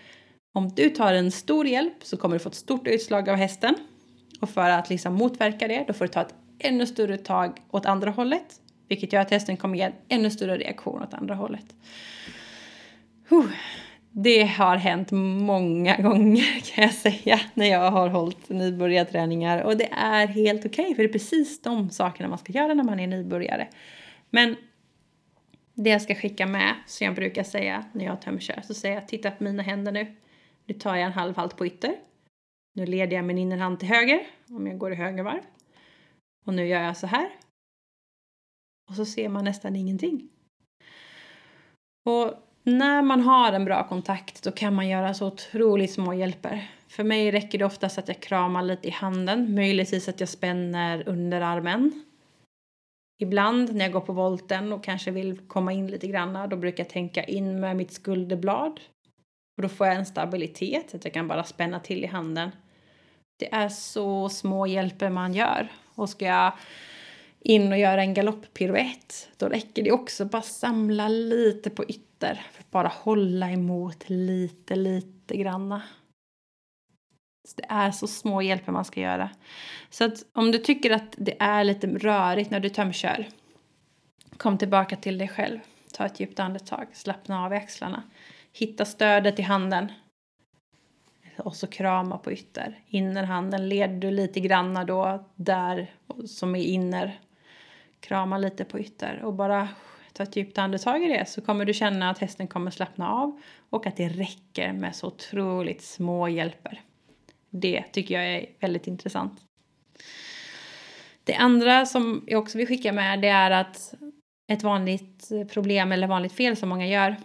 om 0.53 0.69
du 0.75 0.89
tar 0.89 1.13
en 1.13 1.31
stor 1.31 1.67
hjälp 1.67 1.93
så 2.01 2.17
kommer 2.17 2.35
du 2.35 2.39
få 2.39 2.49
ett 2.49 2.55
stort 2.55 2.87
utslag 2.87 3.29
av 3.29 3.35
hästen. 3.35 3.75
Och 4.41 4.49
för 4.49 4.69
att 4.69 4.89
liksom 4.89 5.13
motverka 5.13 5.67
det, 5.67 5.83
då 5.87 5.93
får 5.93 6.05
du 6.05 6.11
ta 6.11 6.21
ett 6.21 6.33
ännu 6.59 6.87
större 6.87 7.17
tag 7.17 7.61
åt 7.71 7.85
andra 7.85 8.11
hållet. 8.11 8.61
Vilket 8.87 9.13
gör 9.13 9.21
att 9.21 9.31
hästen 9.31 9.57
kommer 9.57 9.77
ge 9.77 9.83
en 9.83 9.93
ännu 10.09 10.29
större 10.29 10.57
reaktion 10.57 11.03
åt 11.03 11.13
andra 11.13 11.35
hållet. 11.35 11.75
Huh. 13.29 13.45
Det 14.11 14.43
har 14.43 14.75
hänt 14.75 15.11
många 15.11 15.97
gånger 15.97 16.61
kan 16.75 16.83
jag 16.83 16.93
säga 16.93 17.39
när 17.53 17.65
jag 17.65 17.91
har 17.91 18.09
hållit 18.09 18.49
nybörjarträningar 18.49 19.61
och 19.61 19.77
det 19.77 19.89
är 19.91 20.27
helt 20.27 20.65
okej 20.65 20.83
okay, 20.83 20.95
för 20.95 21.03
det 21.03 21.09
är 21.09 21.13
precis 21.13 21.61
de 21.61 21.89
sakerna 21.89 22.29
man 22.29 22.37
ska 22.37 22.53
göra 22.53 22.73
när 22.73 22.83
man 22.83 22.99
är 22.99 23.07
nybörjare. 23.07 23.67
Men 24.29 24.55
det 25.73 25.89
jag 25.89 26.01
ska 26.01 26.15
skicka 26.15 26.47
med, 26.47 26.75
som 26.85 27.05
jag 27.05 27.15
brukar 27.15 27.43
säga 27.43 27.85
när 27.93 28.05
jag 28.05 28.21
tömkör, 28.21 28.61
så 28.61 28.73
säger 28.73 28.95
jag 28.95 29.07
titta 29.07 29.31
på 29.31 29.43
mina 29.43 29.63
händer 29.63 29.91
nu. 29.91 30.15
Nu 30.65 30.73
tar 30.73 30.95
jag 30.95 31.05
en 31.05 31.13
halv 31.13 31.35
halt 31.35 31.57
på 31.57 31.65
ytter. 31.65 31.95
Nu 32.75 32.85
leder 32.85 33.15
jag 33.15 33.25
min 33.25 33.37
innerhand 33.37 33.79
till 33.79 33.89
höger 33.89 34.27
om 34.49 34.67
jag 34.67 34.77
går 34.77 34.91
i 34.91 34.95
höger 34.95 35.23
varv. 35.23 35.41
Och 36.45 36.53
nu 36.53 36.67
gör 36.67 36.81
jag 36.81 36.97
så 36.97 37.07
här. 37.07 37.29
Och 38.89 38.95
så 38.95 39.05
ser 39.05 39.29
man 39.29 39.43
nästan 39.43 39.75
ingenting. 39.75 40.29
Och 42.05 42.33
när 42.63 43.01
man 43.01 43.21
har 43.21 43.53
en 43.53 43.65
bra 43.65 43.87
kontakt 43.87 44.43
då 44.43 44.51
kan 44.51 44.75
man 44.75 44.87
göra 44.87 45.13
så 45.13 45.27
otroligt 45.27 45.91
små 45.91 46.13
hjälper. 46.13 46.71
För 46.87 47.03
mig 47.03 47.31
räcker 47.31 47.57
det 47.57 47.65
oftast 47.65 47.97
att 47.97 48.07
jag 48.07 48.19
kramar 48.19 48.61
lite 48.61 48.87
i 48.87 48.91
handen, 48.91 49.55
möjligtvis 49.55 50.07
att 50.07 50.19
jag 50.19 50.29
spänner 50.29 51.09
underarmen. 51.09 52.06
Ibland 53.17 53.75
när 53.75 53.85
jag 53.85 53.91
går 53.91 54.01
på 54.01 54.13
volten 54.13 54.73
och 54.73 54.83
kanske 54.83 55.11
vill 55.11 55.39
komma 55.47 55.73
in 55.73 55.87
lite 55.87 56.07
grann, 56.07 56.49
då 56.49 56.55
brukar 56.55 56.83
jag 56.83 56.89
tänka 56.89 57.23
in 57.23 57.59
med 57.59 57.75
mitt 57.75 57.91
skulderblad. 57.91 58.79
Och 59.57 59.63
då 59.63 59.69
får 59.69 59.87
jag 59.87 59.95
en 59.95 60.05
stabilitet, 60.05 60.95
att 60.95 61.05
jag 61.05 61.13
kan 61.13 61.27
bara 61.27 61.43
spänna 61.43 61.79
till 61.79 62.03
i 62.03 62.07
handen. 62.07 62.51
Det 63.39 63.53
är 63.53 63.69
så 63.69 64.29
små 64.29 64.67
hjälper 64.67 65.09
man 65.09 65.33
gör. 65.33 65.67
Och 65.95 66.09
ska 66.09 66.25
jag 66.25 66.53
in 67.39 67.71
och 67.71 67.77
göra 67.77 68.01
en 68.01 68.13
galopppiruett, 68.13 69.29
då 69.37 69.45
räcker 69.49 69.83
det 69.83 69.91
också 69.91 70.25
bara 70.25 70.41
samla 70.41 71.07
lite 71.07 71.69
på 71.69 71.83
ytter. 71.83 72.45
För 72.51 72.61
att 72.61 72.71
bara 72.71 72.87
hålla 72.87 73.51
emot 73.51 74.09
lite, 74.09 74.75
lite 74.75 75.37
granna. 75.37 75.81
Det 77.55 77.65
är 77.69 77.91
så 77.91 78.07
små 78.07 78.41
hjälper 78.41 78.71
man 78.71 78.85
ska 78.85 79.01
göra. 79.01 79.29
Så 79.89 80.05
att 80.05 80.25
om 80.33 80.51
du 80.51 80.57
tycker 80.57 80.91
att 80.91 81.15
det 81.17 81.35
är 81.39 81.63
lite 81.63 81.87
rörigt 81.87 82.51
när 82.51 82.59
du 82.59 82.69
tömkör, 82.69 83.27
kom 84.37 84.57
tillbaka 84.57 84.95
till 84.95 85.17
dig 85.17 85.27
själv. 85.27 85.59
Ta 85.93 86.05
ett 86.05 86.19
djupt 86.19 86.39
andetag, 86.39 86.87
slappna 86.93 87.45
av 87.45 87.53
i 87.53 87.55
axlarna. 87.55 88.03
Hitta 88.53 88.85
stödet 88.85 89.39
i 89.39 89.41
handen. 89.41 89.91
Och 91.37 91.55
så 91.55 91.67
krama 91.67 92.17
på 92.17 92.31
ytter. 92.31 92.79
Innerhanden 92.87 93.69
leder 93.69 93.97
du 93.97 94.11
lite 94.11 94.39
granna 94.39 94.83
då 94.83 95.25
där 95.35 95.91
som 96.27 96.55
är 96.55 96.63
inner. 96.63 97.19
Krama 97.99 98.37
lite 98.37 98.65
på 98.65 98.79
ytter 98.79 99.21
och 99.23 99.33
bara 99.33 99.67
ta 100.13 100.23
ett 100.23 100.35
djupt 100.35 100.57
andetag 100.57 101.03
i 101.03 101.07
det 101.07 101.25
så 101.25 101.41
kommer 101.41 101.65
du 101.65 101.73
känna 101.73 102.09
att 102.09 102.17
hästen 102.17 102.47
kommer 102.47 102.71
slappna 102.71 103.09
av 103.09 103.41
och 103.69 103.87
att 103.87 103.97
det 103.97 104.07
räcker 104.07 104.73
med 104.73 104.95
så 104.95 105.07
otroligt 105.07 105.81
små 105.81 106.27
hjälper. 106.27 106.81
Det 107.49 107.83
tycker 107.83 108.15
jag 108.15 108.35
är 108.35 108.45
väldigt 108.59 108.87
intressant. 108.87 109.41
Det 111.23 111.35
andra 111.35 111.85
som 111.85 112.23
jag 112.27 112.41
också 112.41 112.57
vill 112.57 112.67
skicka 112.67 112.93
med 112.93 113.21
det 113.21 113.27
är 113.27 113.51
att 113.51 113.93
ett 114.47 114.63
vanligt 114.63 115.29
problem 115.53 115.91
eller 115.91 116.07
vanligt 116.07 116.33
fel 116.33 116.55
som 116.55 116.69
många 116.69 116.87
gör 116.87 117.15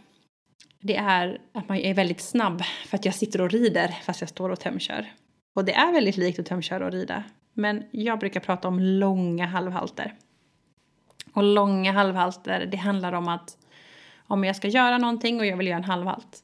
det 0.82 0.96
är 0.96 1.40
att 1.52 1.68
man 1.68 1.76
är 1.76 1.94
väldigt 1.94 2.20
snabb 2.20 2.62
för 2.86 2.96
att 2.96 3.04
jag 3.04 3.14
sitter 3.14 3.40
och 3.40 3.50
rider 3.50 3.88
fast 3.88 4.20
jag 4.20 4.30
står 4.30 4.50
och 4.50 4.60
tömkör. 4.60 5.12
Och 5.54 5.64
det 5.64 5.74
är 5.74 5.92
väldigt 5.92 6.16
likt 6.16 6.38
att 6.38 6.46
tömköra 6.46 6.86
och 6.86 6.92
rida. 6.92 7.24
Men 7.52 7.84
jag 7.90 8.18
brukar 8.18 8.40
prata 8.40 8.68
om 8.68 8.80
långa 8.80 9.46
halvhalter. 9.46 10.14
Och 11.32 11.42
långa 11.42 11.92
halvhalter, 11.92 12.66
det 12.66 12.76
handlar 12.76 13.12
om 13.12 13.28
att 13.28 13.56
om 14.26 14.44
jag 14.44 14.56
ska 14.56 14.68
göra 14.68 14.98
någonting 14.98 15.40
och 15.40 15.46
jag 15.46 15.56
vill 15.56 15.66
göra 15.66 15.76
en 15.76 15.84
halvhalt, 15.84 16.40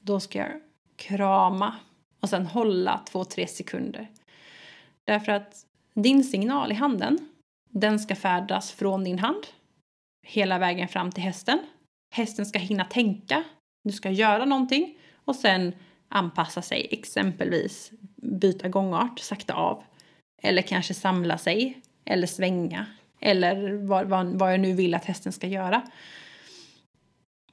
då 0.00 0.20
ska 0.20 0.38
jag 0.38 0.50
krama 0.96 1.74
och 2.22 2.28
sen 2.28 2.46
hålla 2.46 2.98
två, 2.98 3.24
tre 3.24 3.46
sekunder. 3.46 4.10
Därför 5.04 5.32
att 5.32 5.66
din 5.94 6.24
signal 6.24 6.72
i 6.72 6.74
handen, 6.74 7.18
den 7.70 7.98
ska 7.98 8.16
färdas 8.16 8.72
från 8.72 9.04
din 9.04 9.18
hand 9.18 9.46
hela 10.26 10.58
vägen 10.58 10.88
fram 10.88 11.10
till 11.10 11.22
hästen. 11.22 11.58
Hästen 12.14 12.46
ska 12.46 12.58
hinna 12.58 12.84
tänka, 12.84 13.44
du 13.84 13.92
ska 13.92 14.10
göra 14.10 14.44
någonting 14.44 14.98
och 15.24 15.36
sen 15.36 15.72
anpassa 16.08 16.62
sig, 16.62 16.88
exempelvis 16.90 17.90
byta 18.16 18.68
gångart, 18.68 19.18
sakta 19.18 19.54
av. 19.54 19.82
Eller 20.42 20.62
kanske 20.62 20.94
samla 20.94 21.38
sig, 21.38 21.80
eller 22.04 22.26
svänga, 22.26 22.86
eller 23.20 23.72
vad, 23.72 24.06
vad, 24.06 24.26
vad 24.26 24.52
jag 24.52 24.60
nu 24.60 24.72
vill 24.72 24.94
att 24.94 25.04
hästen 25.04 25.32
ska 25.32 25.46
göra. 25.46 25.82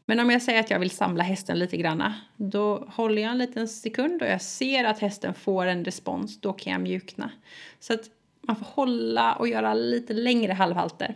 Men 0.10 0.20
om 0.20 0.30
jag 0.30 0.42
säger 0.42 0.60
att 0.60 0.70
jag 0.70 0.80
vill 0.80 0.90
samla 0.90 1.24
hästen 1.24 1.60
lite 1.60 1.78
granna, 1.78 2.16
då 2.38 2.88
håller 2.96 3.22
jag 3.22 3.32
en 3.32 3.38
liten 3.38 3.68
sekund 3.68 4.22
och 4.22 4.28
jag 4.28 4.42
ser 4.42 4.84
att 4.84 5.00
hästen 5.00 5.34
får 5.34 5.66
en 5.66 5.86
respons, 5.86 6.42
då 6.42 6.54
kan 6.54 6.74
jag 6.74 6.82
mjukna. 6.82 7.32
Så 7.80 7.94
att 7.94 8.04
man 8.42 8.56
får 8.56 8.66
hålla 8.66 9.34
och 9.34 9.48
göra 9.48 9.74
lite 9.74 10.14
längre 10.14 10.54
halvhalter. 10.54 11.16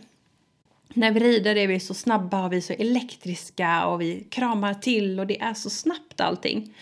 När 0.94 1.12
vi 1.12 1.20
rider 1.20 1.56
är 1.56 1.68
vi 1.68 1.80
så 1.80 1.94
snabba 1.94 2.46
och 2.46 2.54
vi 2.54 2.58
är 2.58 2.62
så 2.62 2.74
elektriska 2.74 3.86
och 3.86 4.02
vi 4.02 4.28
kramar 4.30 4.74
till 4.74 5.20
och 5.20 5.28
det 5.28 5.42
är 5.42 5.54
så 5.54 5.70
snabbt 5.70 6.22
allting. 6.22 6.76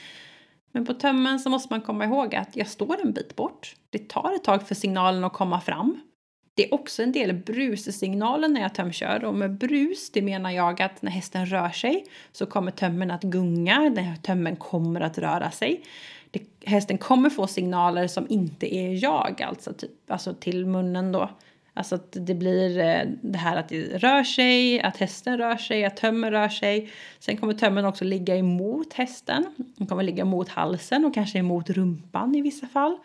Men 0.71 0.85
på 0.85 0.93
tömmen 0.93 1.39
så 1.39 1.49
måste 1.49 1.73
man 1.73 1.81
komma 1.81 2.05
ihåg 2.05 2.35
att 2.35 2.55
jag 2.55 2.67
står 2.67 3.01
en 3.01 3.13
bit 3.13 3.35
bort. 3.35 3.75
Det 3.89 4.09
tar 4.09 4.35
ett 4.35 4.43
tag 4.43 4.67
för 4.67 4.75
signalen 4.75 5.23
att 5.23 5.33
komma 5.33 5.61
fram. 5.61 6.01
Det 6.53 6.67
är 6.67 6.73
också 6.73 7.03
en 7.03 7.11
del 7.11 7.33
brussignalen 7.33 8.53
när 8.53 8.61
jag 8.61 8.75
tömkör 8.75 9.25
och 9.25 9.33
med 9.33 9.51
brus 9.51 10.11
det 10.11 10.21
menar 10.21 10.51
jag 10.51 10.81
att 10.81 11.01
när 11.01 11.11
hästen 11.11 11.45
rör 11.45 11.69
sig 11.69 12.05
så 12.31 12.45
kommer 12.45 12.71
tömmen 12.71 13.11
att 13.11 13.23
gunga, 13.23 13.79
när 13.79 14.15
tömmen 14.15 14.55
kommer 14.55 15.01
att 15.01 15.17
röra 15.17 15.51
sig. 15.51 15.83
Det, 16.31 16.41
hästen 16.65 16.97
kommer 16.97 17.29
få 17.29 17.47
signaler 17.47 18.07
som 18.07 18.25
inte 18.29 18.75
är 18.75 19.03
jag, 19.03 19.41
alltså, 19.41 19.73
typ, 19.73 20.11
alltså 20.11 20.33
till 20.33 20.65
munnen 20.65 21.11
då. 21.11 21.29
Alltså 21.73 21.95
att 21.95 22.17
det 22.19 22.35
blir 22.35 22.79
eh, 22.79 23.01
det 23.21 23.37
här 23.37 23.57
att 23.57 23.69
det 23.69 23.97
rör 23.97 24.23
sig, 24.23 24.81
att 24.81 24.97
hästen 24.97 25.37
rör 25.37 25.57
sig, 25.57 25.85
att 25.85 25.97
tömmen 25.97 26.31
rör 26.31 26.49
sig. 26.49 26.91
Sen 27.19 27.37
kommer 27.37 27.53
tömmen 27.53 27.85
också 27.85 28.05
ligga 28.05 28.35
emot 28.35 28.93
hästen. 28.93 29.45
Den 29.55 29.87
kommer 29.87 30.03
ligga 30.03 30.25
mot 30.25 30.49
halsen 30.49 31.05
och 31.05 31.13
kanske 31.13 31.39
emot 31.39 31.69
rumpan 31.69 32.35
i 32.35 32.41
vissa 32.41 32.67
fall. 32.67 32.97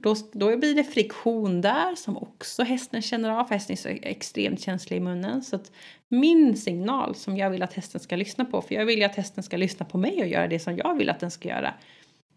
Då, 0.00 0.14
då 0.32 0.56
blir 0.56 0.74
det 0.74 0.84
friktion 0.84 1.60
där 1.60 1.94
som 1.94 2.16
också 2.16 2.62
hästen 2.62 3.02
känner 3.02 3.30
av. 3.30 3.50
Hästen 3.50 3.72
är 3.74 3.76
så 3.76 3.88
extremt 3.88 4.60
känslig 4.60 4.96
i 4.96 5.00
munnen. 5.00 5.42
Så 5.42 5.56
att 5.56 5.72
min 6.08 6.56
signal 6.56 7.14
som 7.14 7.36
jag 7.36 7.50
vill 7.50 7.62
att 7.62 7.72
hästen 7.72 8.00
ska 8.00 8.16
lyssna 8.16 8.44
på, 8.44 8.62
för 8.62 8.74
jag 8.74 8.86
vill 8.86 8.98
ju 8.98 9.04
att 9.04 9.16
hästen 9.16 9.42
ska 9.42 9.56
lyssna 9.56 9.86
på 9.86 9.98
mig 9.98 10.22
och 10.22 10.28
göra 10.28 10.48
det 10.48 10.58
som 10.58 10.76
jag 10.76 10.94
vill 10.94 11.10
att 11.10 11.20
den 11.20 11.30
ska 11.30 11.48
göra. 11.48 11.74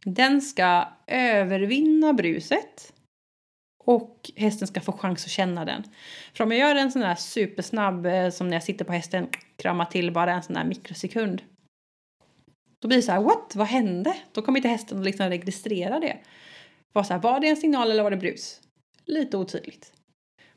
Den 0.06 0.42
ska 0.42 0.88
övervinna 1.08 2.14
bruset 2.14 2.94
och 3.84 4.32
hästen 4.36 4.68
ska 4.68 4.82
få 4.82 4.92
chans 4.92 5.26
att 5.26 5.32
känna 5.32 5.66
den. 5.66 5.84
För 6.34 6.44
om 6.44 6.52
jag 6.52 6.60
gör 6.60 6.76
en 6.76 6.92
sån 6.92 7.02
där 7.02 7.16
supersnabb 7.16 8.06
eh, 8.06 8.30
som 8.30 8.48
när 8.48 8.56
jag 8.56 8.64
sitter 8.64 8.86
på 8.86 8.94
hästen, 8.94 9.28
kramar 9.56 9.86
till 9.86 10.12
bara 10.12 10.34
en 10.34 10.44
sån 10.44 10.56
där 10.56 10.64
mikrosekund. 10.64 11.42
Då 12.82 12.88
blir 12.88 12.98
det 12.98 13.04
så 13.04 13.12
här, 13.12 13.22
what? 13.22 13.56
Vad 13.56 13.68
hände? 13.68 14.18
Då 14.32 14.42
kommer 14.42 14.60
inte 14.60 14.70
hästen 14.70 15.00
att 15.00 15.06
liksom 15.06 15.30
registrera 15.30 16.00
det. 16.00 16.18
Var, 16.96 17.04
så 17.04 17.14
här, 17.14 17.22
var 17.22 17.40
det 17.40 17.48
en 17.48 17.58
signal 17.58 17.92
eller 17.92 18.04
var 18.04 18.12
det 18.12 18.18
brus? 18.18 18.62
Lite 19.06 19.38
otydligt. 19.38 19.94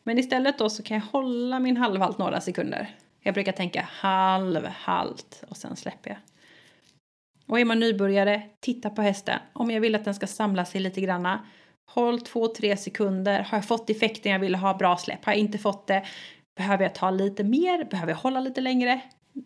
Men 0.02 0.18
istället 0.18 0.58
då 0.58 0.70
så 0.70 0.82
kan 0.82 0.96
jag 0.96 1.04
hålla 1.04 1.58
min 1.58 1.76
halvhalt 1.76 2.18
några 2.18 2.40
sekunder. 2.40 2.96
Jag 3.20 3.34
brukar 3.34 3.52
tänka 3.52 3.88
halvhalt 3.92 5.44
och 5.48 5.56
sen 5.56 5.76
släpper 5.76 6.10
jag. 6.10 6.18
Och 7.46 7.60
är 7.60 7.64
man 7.64 7.80
nybörjare, 7.80 8.42
titta 8.60 8.90
på 8.90 9.02
hästen. 9.02 9.38
Om 9.52 9.70
jag 9.70 9.80
vill 9.80 9.94
att 9.94 10.04
den 10.04 10.14
ska 10.14 10.26
samla 10.26 10.64
sig 10.64 10.80
lite 10.80 11.00
granna, 11.00 11.46
håll 11.90 12.20
två, 12.20 12.48
tre 12.48 12.76
sekunder. 12.76 13.42
Har 13.42 13.58
jag 13.58 13.64
fått 13.64 13.90
effekten 13.90 14.32
jag 14.32 14.38
ville 14.38 14.56
ha, 14.56 14.74
bra 14.74 14.96
släpp. 14.96 15.24
Har 15.24 15.32
jag 15.32 15.40
inte 15.40 15.58
fått 15.58 15.86
det, 15.86 16.06
behöver 16.56 16.82
jag 16.82 16.94
ta 16.94 17.10
lite 17.10 17.44
mer? 17.44 17.84
Behöver 17.84 18.12
jag 18.12 18.18
hålla 18.18 18.40
lite 18.40 18.60
längre? 18.60 19.00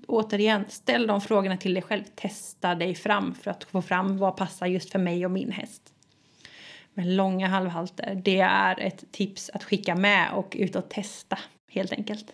Återigen, 0.09 0.65
ställ 0.69 1.07
de 1.07 1.21
frågorna 1.21 1.57
till 1.57 1.75
dig 1.75 1.83
själv. 1.83 2.05
Testa 2.15 2.75
dig 2.75 2.95
fram 2.95 3.35
för 3.35 3.51
att 3.51 3.65
få 3.65 3.83
fram 3.83 4.19
vad 4.19 4.37
passar 4.37 4.67
just 4.67 4.93
för 4.93 4.99
mig 4.99 5.25
och 5.25 5.31
min 5.31 5.53
häst. 5.53 5.93
Men 6.95 7.17
långa 7.17 7.49
halvhalter, 7.49 8.21
det 8.25 8.41
är 8.41 8.81
ett 8.81 9.13
tips 9.13 9.51
att 9.55 9.65
skicka 9.65 9.95
med 9.95 10.33
och 10.33 10.57
ut 10.59 10.77
och 10.77 10.89
testa 10.89 11.39
helt 11.71 11.93
enkelt. 11.93 12.33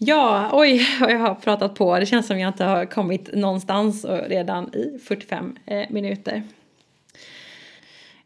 Ja, 0.00 0.50
oj 0.52 0.86
vad 1.00 1.10
jag 1.10 1.18
har 1.18 1.34
pratat 1.34 1.74
på. 1.74 1.98
Det 1.98 2.06
känns 2.06 2.26
som 2.26 2.38
jag 2.38 2.48
inte 2.48 2.64
har 2.64 2.84
kommit 2.84 3.34
någonstans 3.34 4.04
redan 4.04 4.74
i 4.74 4.98
45 4.98 5.56
eh, 5.66 5.90
minuter. 5.90 6.42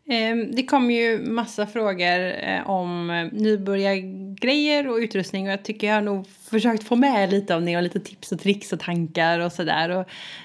Eh, 0.04 0.36
det 0.52 0.62
kom 0.62 0.90
ju 0.90 1.18
massa 1.18 1.66
frågor 1.66 2.32
eh, 2.44 2.70
om 2.70 3.28
nybörjargrejer 3.32 4.88
och 4.88 4.96
utrustning 4.96 5.46
och 5.46 5.52
jag 5.52 5.64
tycker 5.64 5.86
jag 5.86 5.94
har 5.94 6.02
nog 6.02 6.26
försökt 6.28 6.84
få 6.84 6.96
med 6.96 7.30
lite 7.30 7.54
av 7.54 7.64
det 7.64 7.76
och 7.76 7.82
lite 7.82 8.00
tips 8.00 8.32
och 8.32 8.40
tricks 8.40 8.72
och 8.72 8.80
tankar 8.80 9.38
och 9.38 9.52
sådär. 9.52 10.04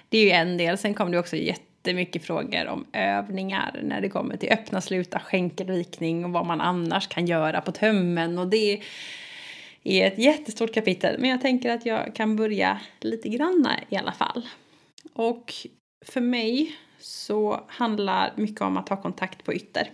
Det 0.09 0.17
är 0.17 0.23
ju 0.23 0.31
en 0.31 0.57
del. 0.57 0.77
Sen 0.77 0.93
kom 0.93 1.11
det 1.11 1.19
också 1.19 1.35
jätte 1.35 1.61
jättemycket 1.87 2.25
frågor 2.25 2.67
om 2.67 2.85
övningar 2.93 3.79
när 3.83 4.01
det 4.01 4.09
kommer 4.09 4.37
till 4.37 4.49
öppna, 4.49 4.81
sluta, 4.81 5.19
skänkelvikning 5.19 6.25
och 6.25 6.31
vad 6.31 6.45
man 6.45 6.61
annars 6.61 7.07
kan 7.07 7.25
göra 7.25 7.61
på 7.61 7.71
tömmen 7.71 8.39
och 8.39 8.47
det 8.47 8.81
är 9.83 10.07
ett 10.07 10.19
jättestort 10.19 10.73
kapitel. 10.73 11.19
Men 11.19 11.29
jag 11.29 11.41
tänker 11.41 11.71
att 11.71 11.85
jag 11.85 12.15
kan 12.15 12.35
börja 12.35 12.79
lite 12.99 13.29
granna 13.29 13.79
i 13.89 13.95
alla 13.95 14.11
fall. 14.11 14.45
Och 15.13 15.53
för 16.05 16.21
mig 16.21 16.75
så 16.99 17.63
handlar 17.67 18.33
mycket 18.35 18.61
om 18.61 18.77
att 18.77 18.89
ha 18.89 19.01
kontakt 19.01 19.43
på 19.43 19.53
ytter. 19.53 19.89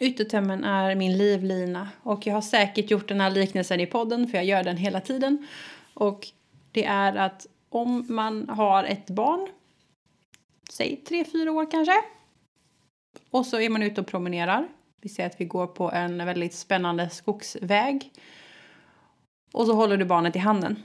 Yttertömmen 0.00 0.64
är 0.64 0.94
min 0.94 1.18
livlina 1.18 1.88
och 2.02 2.26
jag 2.26 2.34
har 2.34 2.42
säkert 2.42 2.90
gjort 2.90 3.08
den 3.08 3.20
här 3.20 3.30
liknelsen 3.30 3.80
i 3.80 3.86
podden 3.86 4.28
för 4.28 4.38
jag 4.38 4.44
gör 4.44 4.64
den 4.64 4.76
hela 4.76 5.00
tiden. 5.00 5.46
Och 5.94 6.28
det 6.72 6.84
är 6.84 7.16
att 7.16 7.46
om 7.68 8.06
man 8.08 8.48
har 8.48 8.84
ett 8.84 9.06
barn, 9.06 9.48
säg 10.76 11.02
3-4 11.08 11.48
år 11.48 11.70
kanske, 11.70 11.92
och 13.30 13.46
så 13.46 13.60
är 13.60 13.70
man 13.70 13.82
ute 13.82 14.00
och 14.00 14.06
promenerar. 14.06 14.68
Vi 15.00 15.08
ser 15.08 15.26
att 15.26 15.40
vi 15.40 15.44
går 15.44 15.66
på 15.66 15.92
en 15.92 16.26
väldigt 16.26 16.54
spännande 16.54 17.10
skogsväg 17.10 18.12
och 19.52 19.66
så 19.66 19.72
håller 19.72 19.96
du 19.96 20.04
barnet 20.04 20.36
i 20.36 20.38
handen. 20.38 20.82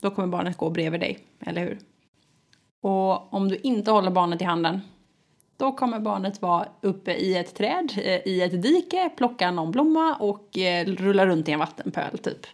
Då 0.00 0.10
kommer 0.10 0.28
barnet 0.28 0.56
gå 0.56 0.70
bredvid 0.70 1.00
dig, 1.00 1.18
eller 1.40 1.62
hur? 1.62 1.78
Och 2.80 3.34
om 3.34 3.48
du 3.48 3.56
inte 3.56 3.90
håller 3.90 4.10
barnet 4.10 4.40
i 4.40 4.44
handen 4.44 4.80
då 5.56 5.72
kommer 5.72 6.00
barnet 6.00 6.42
vara 6.42 6.68
uppe 6.80 7.12
i 7.12 7.36
ett 7.36 7.54
träd, 7.54 7.92
eh, 7.96 8.28
i 8.28 8.42
ett 8.42 8.62
dike, 8.62 9.10
plocka 9.16 9.50
någon 9.50 9.70
blomma 9.70 10.16
och 10.20 10.58
eh, 10.58 10.86
rulla 10.86 11.26
runt 11.26 11.48
i 11.48 11.52
en 11.52 11.58
vattenpöl 11.58 12.18
typ. 12.18 12.46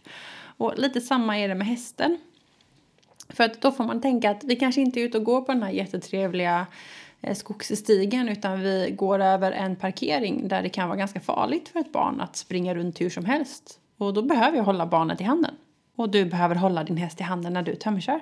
Och 0.57 0.75
lite 0.77 1.01
samma 1.01 1.39
är 1.39 1.49
det 1.49 1.55
med 1.55 1.67
hästen. 1.67 2.19
För 3.29 3.45
att 3.45 3.61
då 3.61 3.73
får 3.73 3.85
man 3.85 4.01
tänka 4.01 4.31
att 4.31 4.45
vi 4.45 4.57
kanske 4.57 4.81
inte 4.81 5.01
är 5.01 5.05
ute 5.05 5.19
och 5.19 5.25
går 5.25 5.41
på 5.41 5.53
den 5.53 5.63
här 5.63 5.71
jättetrevliga 5.71 6.67
eh, 7.21 7.35
skogsstigen 7.35 8.29
utan 8.29 8.61
vi 8.61 8.95
går 8.99 9.19
över 9.19 9.53
en 9.53 9.77
parkering 9.77 10.49
där 10.49 10.63
det 10.63 10.69
kan 10.69 10.89
vara 10.89 10.99
ganska 10.99 11.21
farligt 11.21 11.69
för 11.69 11.81
ett 11.81 11.93
barn 11.93 12.21
att 12.21 12.37
springa 12.37 12.75
runt 12.75 13.01
hur 13.01 13.11
som 13.11 13.25
helst. 13.25 13.81
Och 13.97 14.15
då 14.15 14.23
behöver 14.23 14.57
jag 14.57 14.65
hålla 14.65 14.87
barnet 14.87 15.21
i 15.21 15.25
handen. 15.25 15.55
Och 15.97 16.11
du 16.11 16.25
behöver 16.25 16.55
hålla 16.55 16.85
din 16.85 16.97
häst 16.97 17.21
i 17.21 17.23
handen 17.23 17.53
när 17.53 17.63
du 17.63 17.75
tömkör. 17.75 18.21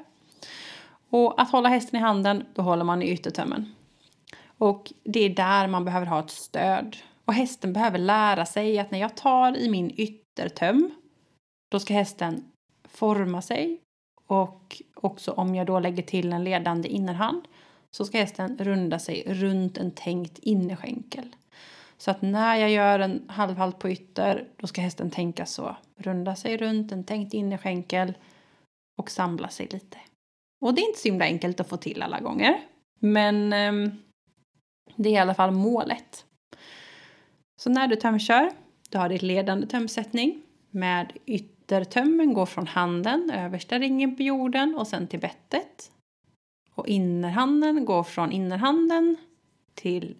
Och 1.11 1.40
att 1.40 1.50
hålla 1.50 1.68
hästen 1.68 2.00
i 2.00 2.02
handen, 2.02 2.44
då 2.54 2.62
håller 2.62 2.84
man 2.84 3.02
i 3.02 3.11
yttertömmen. 3.11 3.74
Och 4.59 4.92
det 5.04 5.20
är 5.20 5.30
där 5.30 5.68
man 5.68 5.84
behöver 5.84 6.07
ha 6.07 6.20
ett 6.20 6.30
stöd. 6.30 6.96
Och 7.24 7.34
hästen 7.34 7.72
behöver 7.72 7.98
lära 7.98 8.46
sig 8.46 8.78
att 8.78 8.90
när 8.90 8.98
jag 8.98 9.16
tar 9.16 9.57
i 9.57 9.70
min 9.70 9.90
yttertöm, 9.96 10.90
då 11.70 11.80
ska 11.80 11.94
hästen 11.94 12.44
forma 12.88 13.42
sig. 13.42 13.80
Och 14.26 14.82
också 15.07 15.32
om 15.32 15.54
jag 15.54 15.66
då 15.66 15.80
lägger 15.80 16.02
till 16.02 16.32
en 16.32 16.44
ledande 16.44 16.88
innerhand 16.88 17.42
så 17.90 18.04
ska 18.04 18.18
hästen 18.18 18.59
runda 18.61 18.98
sig 18.98 19.24
runt 19.26 19.78
en 19.78 19.90
tänkt 19.90 20.38
innerskänkel. 20.38 21.36
Så 21.98 22.11
att 22.11 22.22
när 22.22 22.57
jag 22.57 22.70
gör 22.70 22.98
en 22.98 23.22
halvhalt 23.28 23.78
på 23.78 23.90
ytter, 23.90 24.48
då 24.57 24.66
ska 24.66 24.80
hästen 24.80 25.11
tänka 25.11 25.46
så. 25.46 25.76
Runda 25.96 26.36
sig 26.36 26.57
runt 26.57 26.92
en 26.92 27.04
tänkt 27.04 27.34
innerskänkel 27.34 28.14
och 28.98 29.11
samla 29.11 29.48
sig 29.48 29.68
lite. 29.70 29.98
Och 30.61 30.74
det 30.74 30.80
är 30.80 30.88
inte 30.88 31.00
så 31.00 31.09
himla 31.09 31.24
enkelt 31.24 31.61
att 31.61 31.68
få 31.68 31.76
till 31.76 32.02
alla 32.02 32.20
gånger. 32.20 32.61
Men 32.98 33.52
eh, 33.52 33.92
det 34.96 35.09
är 35.09 35.12
i 35.12 35.18
alla 35.18 35.34
fall 35.34 35.50
målet. 35.50 36.24
Så 37.61 37.70
när 37.70 37.88
du 37.88 37.96
tömkör, 37.96 38.50
du 38.90 38.98
har 38.98 39.09
ditt 39.09 39.22
ledande 39.22 39.66
tömsättning 39.66 40.42
med 40.70 41.12
ytter 41.26 41.55
yttertömmen 41.66 42.34
går 42.34 42.46
från 42.46 42.66
handen, 42.66 43.30
översta 43.30 43.78
ringen 43.78 44.16
på 44.16 44.22
jorden 44.22 44.74
och 44.74 44.86
sen 44.86 45.06
till 45.06 45.20
bettet. 45.20 45.90
Och 46.74 46.88
innerhanden 46.88 47.84
går 47.84 48.02
från 48.02 48.32
innerhanden 48.32 49.16
till 49.74 50.16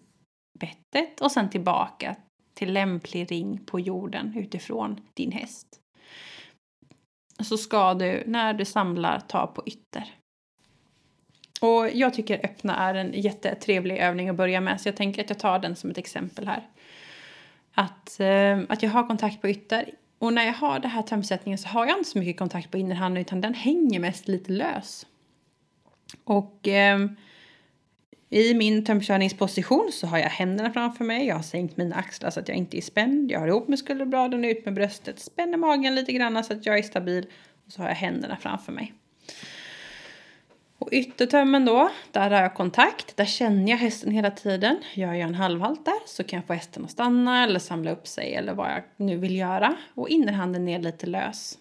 bettet 0.59 1.21
och 1.21 1.31
sen 1.31 1.49
tillbaka 1.49 2.15
till 2.53 2.73
lämplig 2.73 3.31
ring 3.31 3.59
på 3.65 3.79
jorden 3.79 4.33
utifrån 4.37 5.01
din 5.13 5.31
häst. 5.31 5.67
Så 7.39 7.57
ska 7.57 7.93
du, 7.93 8.23
när 8.25 8.53
du 8.53 8.65
samlar, 8.65 9.19
ta 9.19 9.47
på 9.47 9.63
ytter. 9.65 10.13
Och 11.61 11.89
jag 11.93 12.13
tycker 12.13 12.45
öppna 12.45 12.75
är 12.75 12.93
en 12.93 13.13
jättetrevlig 13.13 13.97
övning 13.97 14.29
att 14.29 14.35
börja 14.35 14.61
med 14.61 14.81
så 14.81 14.87
jag 14.87 14.95
tänker 14.95 15.23
att 15.23 15.29
jag 15.29 15.39
tar 15.39 15.59
den 15.59 15.75
som 15.75 15.89
ett 15.89 15.97
exempel 15.97 16.47
här. 16.47 16.67
Att, 17.73 18.19
eh, 18.19 18.59
att 18.69 18.83
jag 18.83 18.89
har 18.89 19.07
kontakt 19.07 19.41
på 19.41 19.49
ytter. 19.49 19.93
Och 20.19 20.33
när 20.33 20.45
jag 20.45 20.53
har 20.53 20.79
den 20.79 20.91
här 20.91 21.01
tömsättningen 21.01 21.57
så 21.57 21.67
har 21.67 21.85
jag 21.85 21.97
inte 21.97 22.09
så 22.09 22.19
mycket 22.19 22.37
kontakt 22.37 22.71
på 22.71 22.77
innerhanden 22.77 23.21
utan 23.21 23.41
den 23.41 23.53
hänger 23.53 23.99
mest 23.99 24.27
lite 24.27 24.51
lös. 24.51 25.05
Och 26.23 26.67
eh, 26.67 26.99
i 28.29 28.53
min 28.53 28.85
tömkörningsposition 28.85 29.89
så 29.93 30.07
har 30.07 30.17
jag 30.17 30.29
händerna 30.29 30.71
framför 30.71 31.05
mig, 31.05 31.27
jag 31.27 31.35
har 31.35 31.43
sänkt 31.43 31.77
mina 31.77 31.95
axlar 31.95 32.29
så 32.29 32.39
att 32.39 32.47
jag 32.47 32.57
inte 32.57 32.77
är 32.77 32.81
spänd, 32.81 33.31
jag 33.31 33.39
har 33.39 33.47
ihop 33.47 33.67
med 33.67 33.79
skulderbladen 33.79 34.45
ut 34.45 34.65
med 34.65 34.73
bröstet, 34.73 35.19
spänner 35.19 35.57
magen 35.57 35.95
lite 35.95 36.11
grann 36.11 36.43
så 36.43 36.53
att 36.53 36.65
jag 36.65 36.77
är 36.77 36.83
stabil 36.83 37.25
och 37.65 37.71
så 37.71 37.81
har 37.81 37.89
jag 37.89 37.95
händerna 37.95 38.37
framför 38.37 38.71
mig. 38.71 38.93
Och 40.79 40.89
yttertömmen 40.91 41.65
då, 41.65 41.89
där 42.11 42.29
har 42.29 42.41
jag 42.41 42.53
kontakt, 42.53 43.17
där 43.17 43.25
känner 43.25 43.71
jag 43.71 43.77
hästen 43.77 44.11
hela 44.11 44.31
tiden. 44.31 44.77
Gör 44.93 45.13
jag 45.13 45.19
en 45.19 45.35
halvhalt 45.35 45.85
där 45.85 45.99
så 46.05 46.23
kan 46.23 46.37
jag 46.37 46.47
få 46.47 46.53
hästen 46.53 46.85
att 46.85 46.91
stanna 46.91 47.43
eller 47.43 47.59
samla 47.59 47.91
upp 47.91 48.07
sig 48.07 48.35
eller 48.35 48.53
vad 48.53 48.71
jag 48.71 48.83
nu 48.97 49.17
vill 49.17 49.35
göra. 49.35 49.75
Och 49.95 50.09
innerhanden 50.09 50.67
är 50.67 50.79
lite 50.79 51.05
lös. 51.05 51.57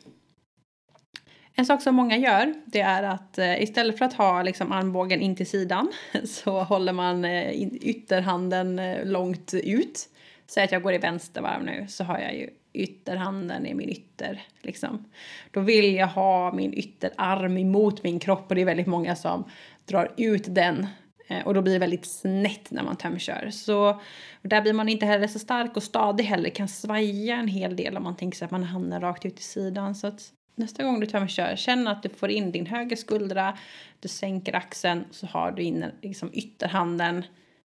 En 1.58 1.66
sak 1.66 1.82
som 1.82 1.94
många 1.94 2.16
gör 2.16 2.54
det 2.64 2.80
är 2.80 3.02
att 3.02 3.38
eh, 3.38 3.62
istället 3.62 3.98
för 3.98 4.04
att 4.04 4.14
ha 4.14 4.42
liksom, 4.42 4.72
armbågen 4.72 5.20
in 5.20 5.36
till 5.36 5.46
sidan 5.46 5.92
så 6.24 6.62
håller 6.62 6.92
man 6.92 7.24
eh, 7.24 7.50
ytterhanden 7.80 8.78
eh, 8.78 9.04
långt 9.04 9.54
ut. 9.54 10.08
Säg 10.46 10.64
att 10.64 10.72
jag 10.72 10.82
går 10.82 10.94
i 10.94 10.98
vänstervarv 10.98 11.64
nu 11.64 11.86
så 11.88 12.04
har 12.04 12.18
jag 12.18 12.34
ju 12.34 12.50
ytterhanden 12.76 13.66
är 13.66 13.74
min 13.74 13.88
ytter. 13.88 14.42
Liksom. 14.60 15.04
Då 15.50 15.60
vill 15.60 15.94
jag 15.94 16.06
ha 16.06 16.52
min 16.52 16.74
ytterarm 16.74 17.58
emot 17.58 18.02
min 18.02 18.18
kropp 18.18 18.44
och 18.48 18.54
det 18.54 18.60
är 18.60 18.64
väldigt 18.64 18.86
många 18.86 19.16
som 19.16 19.44
drar 19.84 20.12
ut 20.16 20.54
den 20.54 20.86
eh, 21.28 21.46
och 21.46 21.54
då 21.54 21.62
blir 21.62 21.72
det 21.72 21.78
väldigt 21.78 22.06
snett 22.06 22.70
när 22.70 22.82
man 22.82 22.96
tömkör. 22.96 23.50
Så 23.52 24.00
där 24.42 24.62
blir 24.62 24.72
man 24.72 24.88
inte 24.88 25.06
heller 25.06 25.26
så 25.26 25.38
stark 25.38 25.76
och 25.76 25.82
stadig 25.82 26.24
heller, 26.24 26.50
kan 26.50 26.68
svaja 26.68 27.36
en 27.36 27.48
hel 27.48 27.76
del 27.76 27.96
om 27.96 28.02
man 28.02 28.16
tänker 28.16 28.38
sig 28.38 28.44
att 28.44 28.50
man 28.50 28.62
har 28.62 28.70
handen 28.70 29.00
rakt 29.00 29.26
ut 29.26 29.40
i 29.40 29.42
sidan. 29.42 29.94
Så 29.94 30.06
att 30.06 30.32
nästa 30.54 30.82
gång 30.82 31.00
du 31.00 31.06
tömkör, 31.06 31.56
känn 31.56 31.88
att 31.88 32.02
du 32.02 32.08
får 32.08 32.30
in 32.30 32.52
din 32.52 32.66
höger 32.66 32.96
skuldra, 32.96 33.58
du 34.00 34.08
sänker 34.08 34.54
axeln, 34.56 35.04
så 35.10 35.26
har 35.26 35.52
du 35.52 35.62
in 35.62 35.84
liksom 36.02 36.30
ytterhanden, 36.32 37.24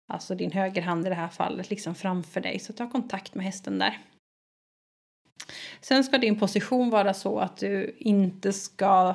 alltså 0.08 0.34
din 0.34 0.52
högerhand 0.52 1.06
i 1.06 1.08
det 1.08 1.14
här 1.14 1.28
fallet, 1.28 1.70
liksom 1.70 1.94
framför 1.94 2.40
dig. 2.40 2.58
Så 2.58 2.72
ta 2.72 2.90
kontakt 2.90 3.34
med 3.34 3.44
hästen 3.44 3.78
där. 3.78 3.98
Sen 5.80 6.04
ska 6.04 6.18
din 6.18 6.38
position 6.38 6.90
vara 6.90 7.14
så 7.14 7.38
att 7.38 7.56
du 7.56 7.96
inte 7.98 8.52
ska 8.52 9.14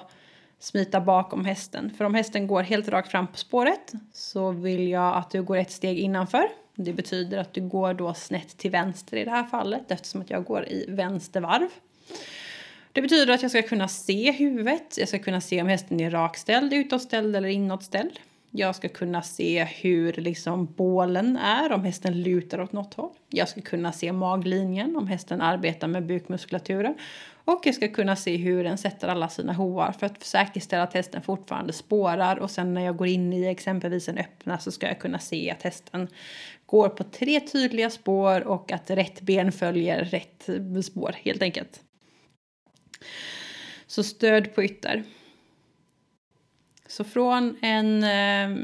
smita 0.59 1.01
bakom 1.01 1.45
hästen. 1.45 1.91
För 1.97 2.05
om 2.05 2.15
hästen 2.15 2.47
går 2.47 2.63
helt 2.63 2.87
rakt 2.87 3.11
fram 3.11 3.27
på 3.27 3.37
spåret 3.37 3.91
så 4.13 4.51
vill 4.51 4.87
jag 4.87 5.17
att 5.17 5.31
du 5.31 5.43
går 5.43 5.57
ett 5.57 5.71
steg 5.71 5.99
innanför. 5.99 6.47
Det 6.75 6.93
betyder 6.93 7.37
att 7.37 7.53
du 7.53 7.61
går 7.61 7.93
då 7.93 8.13
snett 8.13 8.57
till 8.57 8.71
vänster 8.71 9.17
i 9.17 9.25
det 9.25 9.31
här 9.31 9.43
fallet 9.43 9.91
eftersom 9.91 10.21
att 10.21 10.29
jag 10.29 10.43
går 10.43 10.69
i 10.69 10.85
vänstervarv. 10.89 11.69
Det 12.91 13.01
betyder 13.01 13.33
att 13.33 13.41
jag 13.41 13.51
ska 13.51 13.61
kunna 13.61 13.87
se 13.87 14.31
huvudet, 14.31 14.97
jag 14.97 15.07
ska 15.07 15.19
kunna 15.19 15.41
se 15.41 15.61
om 15.61 15.67
hästen 15.67 15.99
är 15.99 16.11
rakställd, 16.11 16.73
utåtställd 16.73 17.35
eller 17.35 17.49
inåtställd. 17.49 18.19
Jag 18.53 18.75
ska 18.75 18.89
kunna 18.89 19.21
se 19.21 19.63
hur 19.63 20.13
liksom 20.13 20.65
bålen 20.65 21.37
är, 21.37 21.71
om 21.71 21.83
hästen 21.83 22.21
lutar 22.21 22.61
åt 22.61 22.71
något 22.71 22.93
håll. 22.93 23.11
Jag 23.29 23.49
ska 23.49 23.61
kunna 23.61 23.91
se 23.91 24.11
maglinjen, 24.11 24.95
om 24.95 25.07
hästen 25.07 25.41
arbetar 25.41 25.87
med 25.87 26.05
bukmuskulaturen. 26.05 26.95
Och 27.45 27.61
jag 27.63 27.75
ska 27.75 27.87
kunna 27.87 28.15
se 28.15 28.37
hur 28.37 28.63
den 28.63 28.77
sätter 28.77 29.07
alla 29.07 29.29
sina 29.29 29.53
hovar 29.53 29.91
för 29.91 30.05
att 30.05 30.23
säkerställa 30.23 30.83
att 30.83 30.93
hästen 30.93 31.21
fortfarande 31.21 31.73
spårar. 31.73 32.39
Och 32.39 32.51
sen 32.51 32.73
när 32.73 32.81
jag 32.81 32.97
går 32.97 33.07
in 33.07 33.33
i 33.33 33.45
exempelvis 33.45 34.09
en 34.09 34.17
öppna 34.17 34.57
så 34.57 34.71
ska 34.71 34.87
jag 34.87 34.99
kunna 34.99 35.19
se 35.19 35.51
att 35.51 35.63
hästen 35.63 36.07
går 36.65 36.89
på 36.89 37.03
tre 37.03 37.39
tydliga 37.39 37.89
spår 37.89 38.47
och 38.47 38.71
att 38.71 38.89
rätt 38.89 39.21
ben 39.21 39.51
följer 39.51 40.05
rätt 40.05 40.49
spår 40.85 41.15
helt 41.17 41.41
enkelt. 41.41 41.81
Så 43.87 44.03
stöd 44.03 44.55
på 44.55 44.63
ytter. 44.63 45.03
Så 46.91 47.03
från 47.03 47.57
en... 47.61 48.03
Eh, 48.03 48.57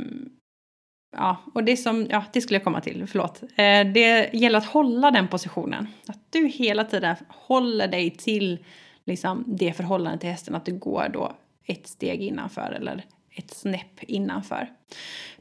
ja, 1.17 1.38
och 1.53 1.63
det 1.63 1.78
som... 1.78 2.07
Ja, 2.09 2.23
det 2.34 2.41
skulle 2.41 2.55
jag 2.55 2.63
komma 2.63 2.82
till. 2.82 3.07
Förlåt. 3.07 3.41
Eh, 3.43 3.88
det 3.93 4.30
gäller 4.34 4.57
att 4.57 4.65
hålla 4.65 5.11
den 5.11 5.28
positionen. 5.28 5.88
Att 6.07 6.19
du 6.30 6.47
hela 6.47 6.84
tiden 6.84 7.15
håller 7.30 7.88
dig 7.88 8.09
till 8.09 8.59
liksom 9.05 9.43
det 9.47 9.73
förhållandet 9.73 10.21
till 10.21 10.30
hästen 10.30 10.55
att 10.55 10.65
du 10.65 10.73
går 10.73 11.09
då 11.13 11.36
ett 11.65 11.88
steg 11.88 12.21
innanför 12.21 12.71
eller 12.71 13.05
ett 13.32 13.51
snäpp 13.51 14.03
innanför. 14.03 14.69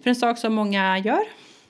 För 0.00 0.10
en 0.10 0.16
sak 0.16 0.38
som 0.38 0.54
många 0.54 0.98
gör 0.98 1.22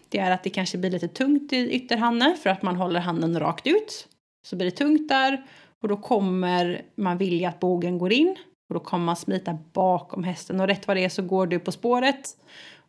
det 0.08 0.18
är 0.18 0.30
att 0.30 0.42
det 0.42 0.50
kanske 0.50 0.78
blir 0.78 0.90
lite 0.90 1.08
tungt 1.08 1.52
i 1.52 1.70
ytterhanden 1.70 2.36
för 2.36 2.50
att 2.50 2.62
man 2.62 2.76
håller 2.76 3.00
handen 3.00 3.40
rakt 3.40 3.66
ut. 3.66 4.08
Så 4.46 4.56
blir 4.56 4.66
det 4.66 4.76
tungt 4.76 5.08
där 5.08 5.46
och 5.82 5.88
då 5.88 5.96
kommer 5.96 6.82
man 6.94 7.18
vilja 7.18 7.48
att 7.48 7.60
bogen 7.60 7.98
går 7.98 8.12
in 8.12 8.36
och 8.68 8.74
då 8.74 8.80
kommer 8.80 9.04
man 9.04 9.16
smita 9.16 9.58
bakom 9.72 10.24
hästen 10.24 10.60
och 10.60 10.66
rätt 10.66 10.86
vad 10.86 10.96
det 10.96 11.04
är 11.04 11.08
så 11.08 11.22
går 11.22 11.46
du 11.46 11.58
på 11.58 11.72
spåret 11.72 12.36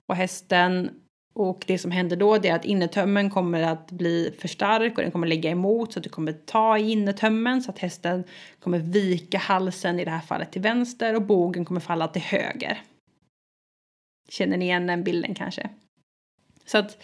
och 0.05 0.15
hästen 0.15 0.89
och 1.33 1.63
det 1.67 1.77
som 1.77 1.91
händer 1.91 2.15
då 2.15 2.37
det 2.37 2.49
är 2.49 2.55
att 2.55 2.65
innertömmen 2.65 3.29
kommer 3.29 3.61
att 3.61 3.91
bli 3.91 4.35
för 4.39 4.47
stark 4.47 4.97
och 4.97 5.03
den 5.03 5.11
kommer 5.11 5.27
lägga 5.27 5.49
emot 5.49 5.93
så 5.93 5.99
att 5.99 6.03
du 6.03 6.09
kommer 6.09 6.31
ta 6.33 6.77
i 6.77 6.91
innertömmen 6.91 7.61
så 7.61 7.71
att 7.71 7.79
hästen 7.79 8.23
kommer 8.59 8.79
vika 8.79 9.37
halsen 9.37 9.99
i 9.99 10.05
det 10.05 10.11
här 10.11 10.21
fallet 10.21 10.51
till 10.51 10.61
vänster 10.61 11.15
och 11.15 11.21
bogen 11.21 11.65
kommer 11.65 11.81
falla 11.81 12.07
till 12.07 12.21
höger. 12.21 12.81
Känner 14.29 14.57
ni 14.57 14.65
igen 14.65 14.87
den 14.87 15.03
bilden 15.03 15.35
kanske? 15.35 15.69
Så 16.65 16.77
att 16.77 16.97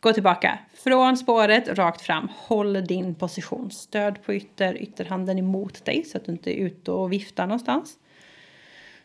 gå 0.00 0.12
tillbaka. 0.12 0.58
Från 0.74 1.16
spåret 1.16 1.68
rakt 1.68 2.00
fram. 2.00 2.28
Håll 2.36 2.86
din 2.86 3.14
position. 3.14 3.70
Stöd 3.70 4.22
på 4.22 4.34
ytter, 4.34 4.82
ytterhanden 4.82 5.38
emot 5.38 5.84
dig 5.84 6.04
så 6.04 6.18
att 6.18 6.24
du 6.24 6.32
inte 6.32 6.50
är 6.50 6.64
ute 6.64 6.92
och 6.92 7.12
viftar 7.12 7.46
någonstans. 7.46 7.98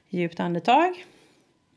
Djupt 0.09 0.39
andetag. 0.39 1.05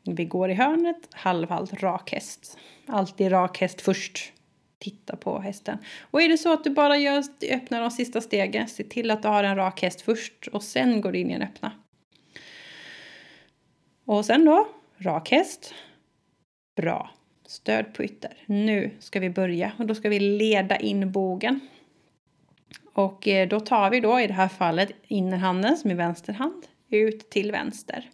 Vi 0.03 0.25
går 0.25 0.49
i 0.49 0.53
hörnet, 0.53 1.07
halvhalt, 1.11 1.73
rak 1.73 2.11
häst. 2.11 2.57
Alltid 2.87 3.31
rak 3.31 3.57
häst 3.61 3.81
först. 3.81 4.33
Titta 4.79 5.15
på 5.15 5.39
hästen. 5.39 5.77
Och 6.11 6.21
är 6.21 6.29
det 6.29 6.37
så 6.37 6.53
att 6.53 6.63
du 6.63 6.69
bara 6.69 6.97
gör, 6.97 7.23
öppnar 7.51 7.81
de 7.81 7.91
sista 7.91 8.21
stegen, 8.21 8.67
se 8.67 8.83
till 8.83 9.11
att 9.11 9.21
du 9.21 9.27
har 9.27 9.43
en 9.43 9.55
rak 9.55 9.81
häst 9.81 10.01
först 10.01 10.47
och 10.47 10.63
sen 10.63 11.01
går 11.01 11.11
du 11.11 11.19
in 11.19 11.31
i 11.31 11.33
en 11.33 11.41
öppna. 11.41 11.71
Och 14.05 14.25
sen 14.25 14.45
då, 14.45 14.67
rak 14.97 15.31
häst. 15.31 15.73
Bra. 16.75 17.11
Stöd 17.45 17.93
på 17.93 18.03
ytter. 18.03 18.33
Nu 18.45 18.91
ska 18.99 19.19
vi 19.19 19.29
börja 19.29 19.71
och 19.77 19.85
då 19.85 19.95
ska 19.95 20.09
vi 20.09 20.19
leda 20.19 20.77
in 20.77 21.11
bogen. 21.11 21.59
Och 22.93 23.27
eh, 23.27 23.47
då 23.47 23.59
tar 23.59 23.89
vi 23.89 23.99
då 23.99 24.19
i 24.19 24.27
det 24.27 24.33
här 24.33 24.47
fallet 24.47 24.91
innerhanden 25.07 25.77
som 25.77 25.91
är 25.91 25.95
vänster 25.95 26.33
hand 26.33 26.67
ut 26.89 27.29
till 27.29 27.51
vänster. 27.51 28.09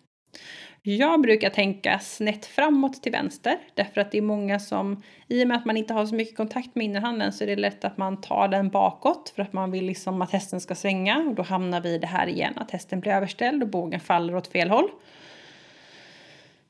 Jag 0.82 1.22
brukar 1.22 1.50
tänka 1.50 2.00
snett 2.00 2.46
framåt 2.46 3.04
till 3.04 3.12
vänster 3.12 3.58
därför 3.74 4.02
att 4.02 4.12
det 4.12 4.18
är 4.18 4.22
många 4.22 4.60
som 4.60 5.04
i 5.28 5.44
och 5.44 5.48
med 5.48 5.58
att 5.58 5.66
man 5.66 5.78
inte 5.78 5.94
har 5.94 6.06
så 6.06 6.16
mycket 6.16 6.38
kontakt 6.38 6.76
med 6.76 6.86
innerhanden 6.86 7.34
så 7.34 7.44
är 7.44 7.48
det 7.48 7.56
lätt 7.56 7.86
att 7.86 7.98
man 7.98 8.22
tar 8.22 8.48
den 8.48 8.70
bakåt 8.70 9.34
för 9.36 9.42
att 9.42 9.54
man 9.54 9.72
vill 9.72 9.86
liksom 9.86 10.22
att 10.22 10.32
hästen 10.32 10.62
ska 10.62 10.76
svänga 10.76 11.18
och 11.18 11.36
då 11.36 11.44
hamnar 11.44 11.82
vi 11.82 11.90
i 11.90 11.98
det 11.98 12.08
här 12.08 12.28
igen 12.28 12.54
att 12.56 12.72
hästen 12.72 13.00
blir 13.00 13.12
överställd 13.12 13.64
och 13.64 13.70
bågen 13.70 14.00
faller 14.00 14.36
åt 14.36 14.48
fel 14.48 14.70
håll. 14.70 14.90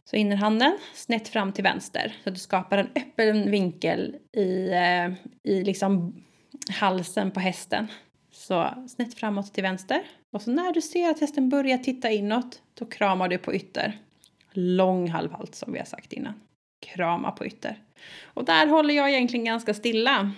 Så 0.05 0.15
innerhanden 0.15 0.77
snett 0.93 1.27
fram 1.27 1.53
till 1.53 1.63
vänster 1.63 2.13
så 2.23 2.29
att 2.29 2.35
du 2.35 2.41
skapar 2.41 2.77
en 2.77 2.89
öppen 2.95 3.51
vinkel 3.51 4.15
i, 4.31 4.69
eh, 4.69 5.11
i 5.43 5.63
liksom 5.63 6.23
halsen 6.69 7.31
på 7.31 7.39
hästen. 7.39 7.87
Så 8.49 8.73
snett 8.87 9.13
framåt 9.13 9.53
till 9.53 9.63
vänster. 9.63 10.01
Och 10.31 10.41
så 10.41 10.51
när 10.51 10.73
du 10.73 10.81
ser 10.81 11.09
att 11.09 11.19
hästen 11.19 11.49
börjar 11.49 11.77
titta 11.77 12.11
inåt, 12.11 12.61
då 12.73 12.85
kramar 12.85 13.27
du 13.27 13.37
på 13.37 13.53
ytter. 13.53 13.99
Lång 14.51 15.09
halvhalt 15.09 15.55
som 15.55 15.73
vi 15.73 15.79
har 15.79 15.85
sagt 15.85 16.13
innan. 16.13 16.33
Krama 16.85 17.31
på 17.31 17.45
ytter. 17.45 17.77
Och 18.23 18.45
där 18.45 18.67
håller 18.67 18.93
jag 18.93 19.09
egentligen 19.09 19.45
ganska 19.45 19.73
stilla. 19.73 20.31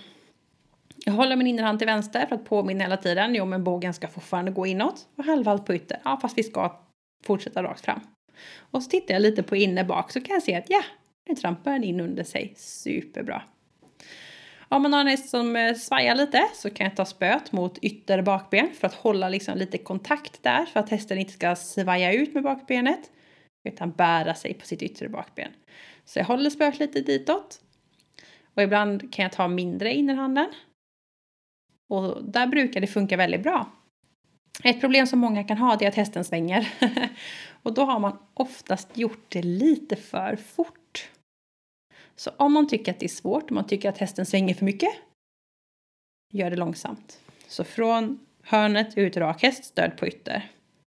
Jag 0.96 1.12
håller 1.12 1.36
min 1.36 1.46
innerhand 1.46 1.78
till 1.78 1.86
vänster 1.86 2.26
för 2.26 2.34
att 2.34 2.44
påminna 2.44 2.84
hela 2.84 2.96
tiden. 2.96 3.34
Jo, 3.34 3.44
men 3.44 3.64
bågen 3.64 3.94
ska 3.94 4.08
fortfarande 4.08 4.50
gå 4.50 4.66
inåt. 4.66 5.08
Och 5.16 5.24
halvhalt 5.24 5.66
på 5.66 5.74
ytter. 5.74 6.00
Ja, 6.04 6.18
fast 6.22 6.38
vi 6.38 6.42
ska 6.42 6.80
fortsätta 7.24 7.62
rakt 7.62 7.84
fram. 7.84 8.00
Och 8.58 8.82
så 8.82 8.90
tittar 8.90 9.14
jag 9.14 9.22
lite 9.22 9.42
på 9.42 9.56
inne 9.56 9.84
bak 9.84 10.12
så 10.12 10.20
kan 10.20 10.34
jag 10.34 10.42
se 10.42 10.54
att 10.54 10.70
ja, 10.70 10.82
nu 11.28 11.34
trampar 11.34 11.72
den 11.72 11.84
in 11.84 12.00
under 12.00 12.24
sig. 12.24 12.52
Superbra. 12.56 13.42
Om 14.72 14.82
man 14.82 14.92
har 14.92 15.00
en 15.00 15.06
häst 15.06 15.28
som 15.28 15.56
eh, 15.56 15.74
svajar 15.74 16.14
lite 16.14 16.44
så 16.54 16.70
kan 16.70 16.84
jag 16.84 16.96
ta 16.96 17.04
spöet 17.04 17.52
mot 17.52 17.78
ytter 17.82 18.22
bakben 18.22 18.70
för 18.74 18.86
att 18.86 18.94
hålla 18.94 19.28
liksom 19.28 19.58
lite 19.58 19.78
kontakt 19.78 20.42
där 20.42 20.64
för 20.64 20.80
att 20.80 20.88
hästen 20.88 21.18
inte 21.18 21.32
ska 21.32 21.56
svaja 21.56 22.12
ut 22.12 22.34
med 22.34 22.42
bakbenet 22.42 23.10
utan 23.68 23.90
bära 23.90 24.34
sig 24.34 24.54
på 24.54 24.66
sitt 24.66 24.82
yttre 24.82 25.08
bakben. 25.08 25.52
Så 26.04 26.18
jag 26.18 26.24
håller 26.24 26.50
spöet 26.50 26.78
lite 26.78 27.00
ditåt. 27.00 27.60
Och 28.54 28.62
ibland 28.62 29.12
kan 29.12 29.22
jag 29.22 29.32
ta 29.32 29.48
mindre 29.48 29.94
innerhanden. 29.94 30.48
Och 31.88 32.24
där 32.24 32.46
brukar 32.46 32.80
det 32.80 32.86
funka 32.86 33.16
väldigt 33.16 33.42
bra. 33.42 33.72
Ett 34.64 34.80
problem 34.80 35.06
som 35.06 35.18
många 35.18 35.44
kan 35.44 35.58
ha 35.58 35.78
är 35.80 35.88
att 35.88 35.94
hästen 35.94 36.24
svänger. 36.24 36.68
och 37.62 37.74
då 37.74 37.84
har 37.84 37.98
man 37.98 38.18
oftast 38.34 38.98
gjort 38.98 39.24
det 39.28 39.42
lite 39.42 39.96
för 39.96 40.36
fort. 40.36 41.08
Så 42.16 42.30
om 42.36 42.52
man 42.52 42.68
tycker 42.68 42.92
att 42.92 43.00
det 43.00 43.06
är 43.06 43.08
svårt, 43.08 43.50
om 43.50 43.54
man 43.54 43.66
tycker 43.66 43.88
att 43.88 43.98
hästen 43.98 44.26
svänger 44.26 44.54
för 44.54 44.64
mycket, 44.64 44.90
gör 46.32 46.50
det 46.50 46.56
långsamt. 46.56 47.20
Så 47.46 47.64
från 47.64 48.26
hörnet 48.42 48.98
ut 48.98 49.16
rak 49.16 49.42
häst, 49.42 49.64
stöd 49.64 49.96
på 49.96 50.06
ytter. 50.06 50.50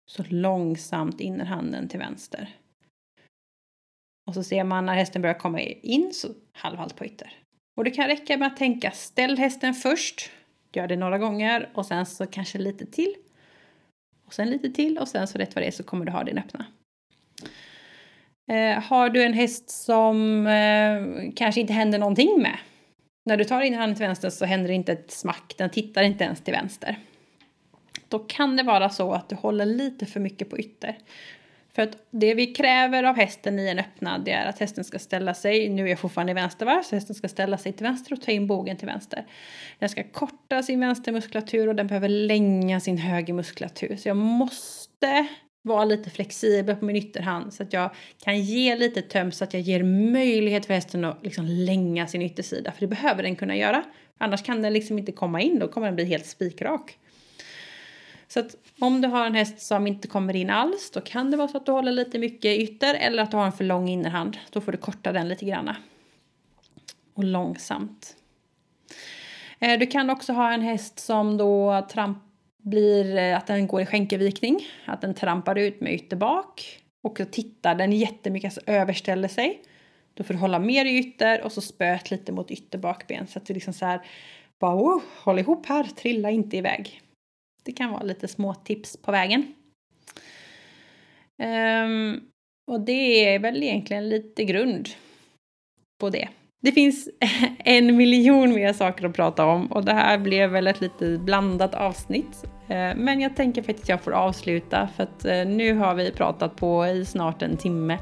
Så 0.10 0.24
långsamt 0.30 1.20
innerhanden 1.20 1.88
till 1.88 2.00
vänster. 2.00 2.56
Och 4.28 4.34
så 4.34 4.44
ser 4.44 4.64
man 4.64 4.86
när 4.86 4.96
hästen 4.96 5.22
börjar 5.22 5.40
komma 5.40 5.62
in 5.62 6.14
så 6.14 6.28
halvhalt 6.52 6.96
på 6.96 7.06
ytter. 7.06 7.34
Och 7.78 7.84
det 7.84 7.92
kan 7.92 8.08
räcka 8.08 8.38
med 8.38 8.48
att 8.48 8.58
tänka 8.58 8.92
ställ 8.92 9.38
hästen 9.38 9.74
först, 9.74 10.32
gör 10.74 10.88
det 10.88 10.96
några 10.96 11.18
gånger 11.18 11.70
och 11.74 11.86
sen 11.86 12.06
så 12.06 12.28
kanske 12.28 12.58
lite 12.58 12.86
till. 12.86 13.16
Och 14.26 14.34
sen 14.34 14.50
lite 14.50 14.70
till 14.70 14.98
och 14.98 15.08
sen 15.08 15.28
så 15.28 15.38
rätt 15.38 15.56
vad 15.56 15.64
det 15.64 15.68
är 15.68 15.72
så 15.72 15.84
kommer 15.84 16.06
du 16.06 16.12
ha 16.12 16.24
din 16.24 16.38
öppna. 16.38 16.66
Eh, 18.48 18.84
har 18.84 19.10
du 19.10 19.24
en 19.24 19.34
häst 19.34 19.70
som 19.70 20.48
eh, 20.48 21.32
kanske 21.36 21.62
inte 21.62 21.74
händer 21.74 22.00
någonting 22.00 22.42
med. 22.42 22.58
När 23.26 23.38
du 23.38 23.44
tar 23.44 23.62
in 23.62 23.74
handen 23.74 23.96
till 23.96 24.06
vänster 24.06 24.30
så 24.30 24.46
händer 24.46 24.68
det 24.68 24.74
inte 24.74 24.92
ett 24.92 25.12
smack, 25.12 25.54
den 25.58 25.70
tittar 25.70 26.04
inte 26.04 26.24
ens 26.24 26.42
till 26.42 26.54
vänster. 26.54 26.98
Då 28.08 28.20
kan 28.20 28.58
det 28.58 28.64
vara 28.64 28.90
så 28.90 29.12
att 29.14 29.30
du 29.30 29.36
håller 29.36 29.66
lite 29.66 30.06
för 30.06 30.20
mycket 30.20 30.50
på 30.50 30.60
ytter. 30.60 30.98
För 31.78 31.82
att 31.82 31.98
det 32.12 32.34
vi 32.34 32.48
kräver 32.48 33.04
av 33.04 33.16
hästen 33.16 33.60
i 33.60 33.68
en 33.68 33.80
öppnad 33.80 34.26
det 34.26 34.32
är 34.32 34.46
att 34.46 34.60
hästen 34.60 34.84
ska 34.84 35.00
ställa 35.00 35.34
sig, 35.34 35.70
nu 35.70 35.84
är 35.84 35.88
jag 35.88 36.00
fortfarande 36.00 36.32
i 36.32 36.34
vänstervarv, 36.36 36.82
så 36.82 36.96
hästen 36.96 37.16
ska 37.16 37.28
ställa 37.28 37.58
sig 37.58 37.74
till 37.74 37.86
vänster 37.86 38.14
och 38.14 38.22
ta 38.22 38.32
in 38.32 38.48
bogen 38.48 38.78
till 38.78 38.88
vänster. 38.88 39.26
Den 39.80 39.90
ska 39.90 40.04
korta 40.04 40.64
sin 40.64 40.80
vänstermuskulatur 40.80 41.68
och 41.68 41.76
den 41.76 41.88
behöver 41.88 42.10
länga 42.10 42.80
sin 42.80 42.98
högermuskulatur. 42.98 43.96
Så 43.96 44.10
jag 44.10 44.18
måste 44.18 45.28
vara 45.62 45.86
lite 45.86 46.10
flexibel 46.10 46.76
på 46.76 46.86
min 46.86 46.96
ytterhand 46.96 47.54
så 47.54 47.64
att 47.64 47.74
jag 47.74 47.92
kan 48.24 48.42
ge 48.42 48.76
lite 48.76 49.02
töm 49.02 49.32
så 49.32 49.44
att 49.44 49.54
jag 49.54 49.62
ger 49.62 49.84
möjlighet 49.84 50.66
för 50.66 50.74
hästen 50.74 51.06
att 51.06 51.24
liksom 51.24 51.46
länga 51.46 52.08
sin 52.08 52.22
yttersida. 52.22 52.72
För 52.72 52.80
det 52.82 52.88
behöver 52.88 53.24
den 53.24 53.36
kunna 53.36 53.56
göra. 53.56 53.84
Annars 54.18 54.44
kan 54.44 54.62
den 54.62 54.74
liksom 54.74 55.00
inte 55.00 55.12
komma 55.12 55.42
in, 55.42 55.60
då 55.60 55.68
kommer 55.68 55.88
den 55.88 55.96
bli 55.96 56.06
helt 56.06 56.26
spikrak. 56.26 56.98
Så 58.28 58.40
att 58.40 58.56
om 58.80 59.02
du 59.02 59.08
har 59.08 59.26
en 59.26 59.36
häst 59.36 59.60
som 59.60 59.88
inte 59.88 60.08
kommer 60.08 60.36
in 60.36 60.50
alls 60.50 60.92
då 60.92 61.02
kan 61.02 61.32
det 61.32 61.38
vara 61.38 61.48
så 61.48 61.58
att 61.58 61.66
du 61.66 61.72
håller 61.72 61.92
lite 61.92 62.20
mycket 62.20 62.60
ytter 62.60 62.96
eller 62.96 63.24
att 63.24 63.32
du 63.32 63.38
har 63.38 63.46
en 63.46 63.52
för 63.52 63.64
lång 63.64 63.90
innerhand. 63.90 64.38
Då 64.52 64.62
får 64.62 64.72
du 64.72 64.78
korta 64.78 65.12
den 65.12 65.30
lite 65.30 65.46
granna 65.46 65.76
Och 67.14 67.24
långsamt. 67.24 68.16
Eh, 69.60 69.80
du 69.80 69.86
kan 69.88 70.10
också 70.10 70.34
ha 70.34 70.54
en 70.54 70.62
häst 70.62 71.00
som 71.00 71.38
då 71.38 71.88
trampar 71.92 72.27
blir 72.70 73.18
eh, 73.18 73.38
att 73.38 73.48
den 73.48 73.68
går 73.68 73.82
i 73.82 73.86
skänkevikning, 73.86 74.60
att 74.86 75.02
den 75.02 75.14
trampar 75.14 75.58
ut 75.58 75.82
med 75.82 75.94
ytterbak 75.94 76.80
och 77.08 77.18
så 77.18 77.26
tittar 77.26 77.76
den 77.76 77.92
jättemycket, 77.92 78.48
alltså 78.48 78.72
överställer 78.72 79.28
sig. 79.28 79.62
Då 80.14 80.24
får 80.24 80.34
du 80.34 80.40
hålla 80.40 80.60
mer 80.60 80.86
i 80.86 80.98
ytter 80.98 81.42
och 81.42 81.52
så 81.52 81.62
spöt 81.62 82.12
lite 82.12 82.32
mot 82.32 82.52
ytterbakben 82.52 83.28
så 83.28 83.40
att 83.40 83.46
du 83.46 83.54
liksom 83.54 83.74
så 83.74 83.86
här 83.86 84.02
bara 84.60 84.76
oh, 84.76 85.02
håll 85.24 85.40
ihop 85.40 85.66
här, 85.66 85.84
trilla 85.84 86.32
inte 86.32 86.58
iväg. 86.58 87.02
Det 87.64 87.72
kan 87.72 87.92
vara 87.92 88.04
lite 88.04 88.28
små 88.28 88.54
tips 88.54 88.98
på 88.98 89.12
vägen. 89.12 89.54
Um, 91.44 92.22
och 92.72 92.82
det 92.82 93.26
är 93.34 93.40
väl 93.40 93.64
egentligen 93.64 94.10
lite 94.10 94.44
grund 94.44 94.90
på 96.00 96.10
det. 96.10 96.30
Det 96.62 96.72
finns 96.72 97.10
en 97.60 97.98
miljon 97.98 98.54
mer 98.54 98.74
saker 98.74 99.06
att 99.06 99.16
prata 99.16 99.46
om 99.46 99.72
och 99.72 99.86
det 99.86 99.94
här 99.94 100.18
blev 100.18 100.50
väl 100.50 100.68
ett 100.68 100.82
lite 100.82 101.18
blandat 101.18 101.76
avsnitt. 101.76 102.46
Eh, 102.68 102.96
men 102.96 103.22
jag 103.22 103.36
tänker 103.36 103.62
faktiskt 103.62 103.84
att 103.84 103.90
jag 103.90 104.02
får 104.02 104.12
avsluta 104.12 104.90
för 104.96 105.04
att 105.04 105.26
eh, 105.26 105.46
nu 105.46 105.74
har 105.74 105.96
vi 105.96 106.12
pratat 106.12 106.56
på 106.56 106.88
i 106.88 107.06
snart 107.06 107.42
en 107.42 107.58
timme 107.58 107.98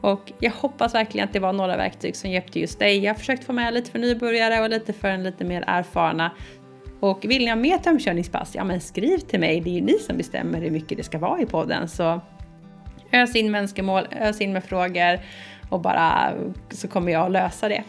och 0.00 0.32
jag 0.38 0.50
hoppas 0.50 0.94
verkligen 0.94 1.28
att 1.28 1.32
det 1.32 1.38
var 1.38 1.52
några 1.52 1.76
verktyg 1.76 2.16
som 2.16 2.30
hjälpte 2.30 2.60
just 2.60 2.78
dig. 2.78 2.98
Jag 2.98 3.14
har 3.14 3.18
försökt 3.18 3.44
få 3.44 3.52
med 3.52 3.74
lite 3.74 3.90
för 3.90 3.98
nybörjare 3.98 4.60
och 4.60 4.70
lite 4.70 4.92
för 4.92 5.08
en 5.08 5.22
lite 5.22 5.44
mer 5.44 5.64
erfarna 5.66 6.30
och 7.00 7.24
vill 7.24 7.44
ni 7.44 7.48
ha 7.48 7.56
mer 7.56 7.78
tömkörningspass, 7.78 8.54
ja 8.54 8.64
men 8.64 8.80
skriv 8.80 9.18
till 9.18 9.40
mig, 9.40 9.60
det 9.60 9.70
är 9.70 9.74
ju 9.74 9.80
ni 9.80 9.98
som 9.98 10.16
bestämmer 10.16 10.60
hur 10.60 10.70
mycket 10.70 10.98
det 10.98 11.04
ska 11.04 11.18
vara 11.18 11.40
i 11.40 11.46
podden. 11.46 11.88
Så 11.88 12.20
ös 13.12 13.36
in 13.36 13.50
med 13.50 13.60
önskemål, 13.60 14.06
ös 14.12 14.40
in 14.40 14.52
med 14.52 14.64
frågor 14.64 15.20
och 15.68 15.80
bara 15.80 16.32
så 16.70 16.88
kommer 16.88 17.12
jag 17.12 17.26
att 17.26 17.32
lösa 17.32 17.68
det. 17.68 17.84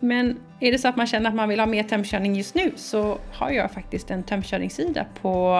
Men 0.00 0.38
är 0.60 0.72
det 0.72 0.78
så 0.78 0.88
att 0.88 0.96
man 0.96 1.06
känner 1.06 1.30
att 1.30 1.36
man 1.36 1.48
vill 1.48 1.60
ha 1.60 1.66
mer 1.66 1.82
tömkörning 1.82 2.34
just 2.34 2.54
nu 2.54 2.72
så 2.76 3.18
har 3.32 3.50
jag 3.50 3.72
faktiskt 3.72 4.10
en 4.10 4.22
tömkörningssida 4.22 5.06
på 5.22 5.56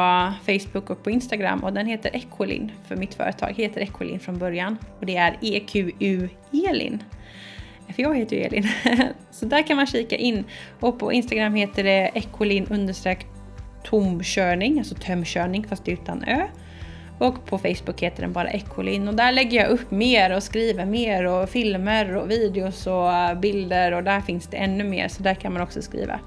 Facebook 0.47 0.91
och 0.91 1.05
på 1.05 1.11
Instagram 1.11 1.65
och 1.65 1.73
den 1.73 1.87
heter 1.87 2.17
Equilin 2.17 2.73
för 2.89 2.97
mitt 2.97 3.15
företag 3.15 3.53
heter 3.57 3.81
Equilin 3.81 4.21
från 4.21 4.39
början 4.39 4.77
och 4.99 5.07
det 5.07 5.17
är 5.17 5.37
EQU 5.41 6.29
Elin. 6.71 7.03
För 7.95 8.03
jag 8.03 8.17
heter 8.17 8.37
ju 8.37 8.43
Elin. 8.43 8.69
Så 9.31 9.47
där 9.47 9.63
kan 9.63 9.77
man 9.77 9.87
kika 9.87 10.17
in 10.17 10.45
och 10.81 10.99
på 10.99 11.13
Instagram 11.13 11.55
heter 11.55 11.85
det 11.85 12.11
Equilin 12.15 12.67
understreck 12.71 13.27
tomkörning, 13.85 14.79
alltså 14.79 14.95
tömkörning 14.95 15.67
fast 15.69 15.89
utan 15.89 16.25
ö. 16.25 16.47
Och 17.21 17.47
på 17.47 17.59
Facebook 17.59 18.01
heter 18.01 18.23
den 18.23 18.33
bara 18.33 18.51
Ekolin 18.51 19.09
och 19.09 19.15
där 19.15 19.33
lägger 19.33 19.63
jag 19.63 19.71
upp 19.71 19.91
mer 19.91 20.37
och 20.37 20.43
skriver 20.43 20.85
mer 20.85 21.27
och 21.27 21.49
filmer 21.49 22.17
och 22.17 22.31
videos 22.31 22.87
och 22.87 23.13
eh, 23.13 23.35
bilder 23.35 23.93
och 23.93 24.05
där 24.05 24.21
finns 24.21 24.47
det 24.47 24.57
ännu 24.57 24.85
mer 24.85 25.09
så 25.09 25.23
där 25.23 25.35
kan 25.35 25.53
man 25.53 25.63
också 25.63 25.83
skriva. 25.83 26.21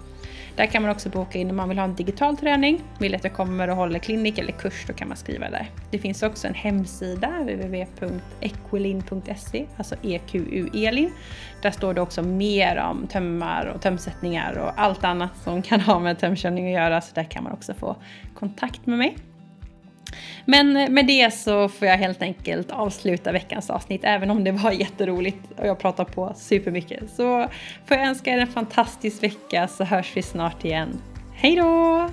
Där 0.55 0.65
kan 0.65 0.81
man 0.81 0.91
också 0.91 1.09
boka 1.09 1.39
in 1.39 1.49
om 1.49 1.55
man 1.55 1.69
vill 1.69 1.77
ha 1.77 1.85
en 1.85 1.95
digital 1.95 2.37
träning, 2.37 2.81
vill 2.99 3.15
att 3.15 3.23
jag 3.23 3.33
kommer 3.33 3.69
och 3.69 3.75
håller 3.75 3.99
klinik 3.99 4.37
eller 4.37 4.51
kurs, 4.51 4.85
då 4.87 4.93
kan 4.93 5.07
man 5.07 5.17
skriva 5.17 5.49
där. 5.49 5.69
Det 5.91 5.99
finns 5.99 6.23
också 6.23 6.47
en 6.47 6.53
hemsida, 6.53 7.29
www.equilin.se, 7.41 9.65
alltså 9.77 9.95
EQU-elin. 10.01 11.11
Där 11.61 11.71
står 11.71 11.93
det 11.93 12.01
också 12.01 12.21
mer 12.21 12.77
om 12.77 13.07
tömmar 13.07 13.71
och 13.75 13.81
tömsättningar 13.81 14.57
och 14.57 14.71
allt 14.75 15.03
annat 15.03 15.37
som 15.43 15.61
kan 15.61 15.81
ha 15.81 15.99
med 15.99 16.19
tömkörning 16.19 16.67
att 16.67 16.73
göra, 16.73 17.01
så 17.01 17.15
där 17.15 17.23
kan 17.23 17.43
man 17.43 17.53
också 17.53 17.73
få 17.73 17.95
kontakt 18.33 18.85
med 18.85 18.97
mig. 18.97 19.17
Men 20.45 20.77
eh, 20.77 20.89
med 20.89 21.07
det 21.07 21.33
så 21.33 21.69
får 21.69 21.87
jag 21.87 21.97
helt 21.97 22.21
enkelt 22.21 22.71
avsluta 22.71 23.31
veckans 23.31 23.69
avsnitt, 23.69 24.01
även 24.03 24.31
om 24.31 24.43
det 24.43 24.51
var 24.51 24.71
jätteroligt 24.81 25.51
och 25.57 25.67
jag 25.67 25.79
pratar 25.79 26.03
på 26.03 26.33
supermycket. 26.35 27.09
Så 27.09 27.47
får 27.85 27.97
jag 27.97 28.07
önska 28.07 28.31
er 28.31 28.37
en 28.37 28.47
fantastisk 28.47 29.23
vecka 29.23 29.67
så 29.67 29.83
hörs 29.83 30.11
vi 30.15 30.21
snart 30.21 30.65
igen. 30.65 31.01
Hej 31.35 31.55
då! 31.55 32.09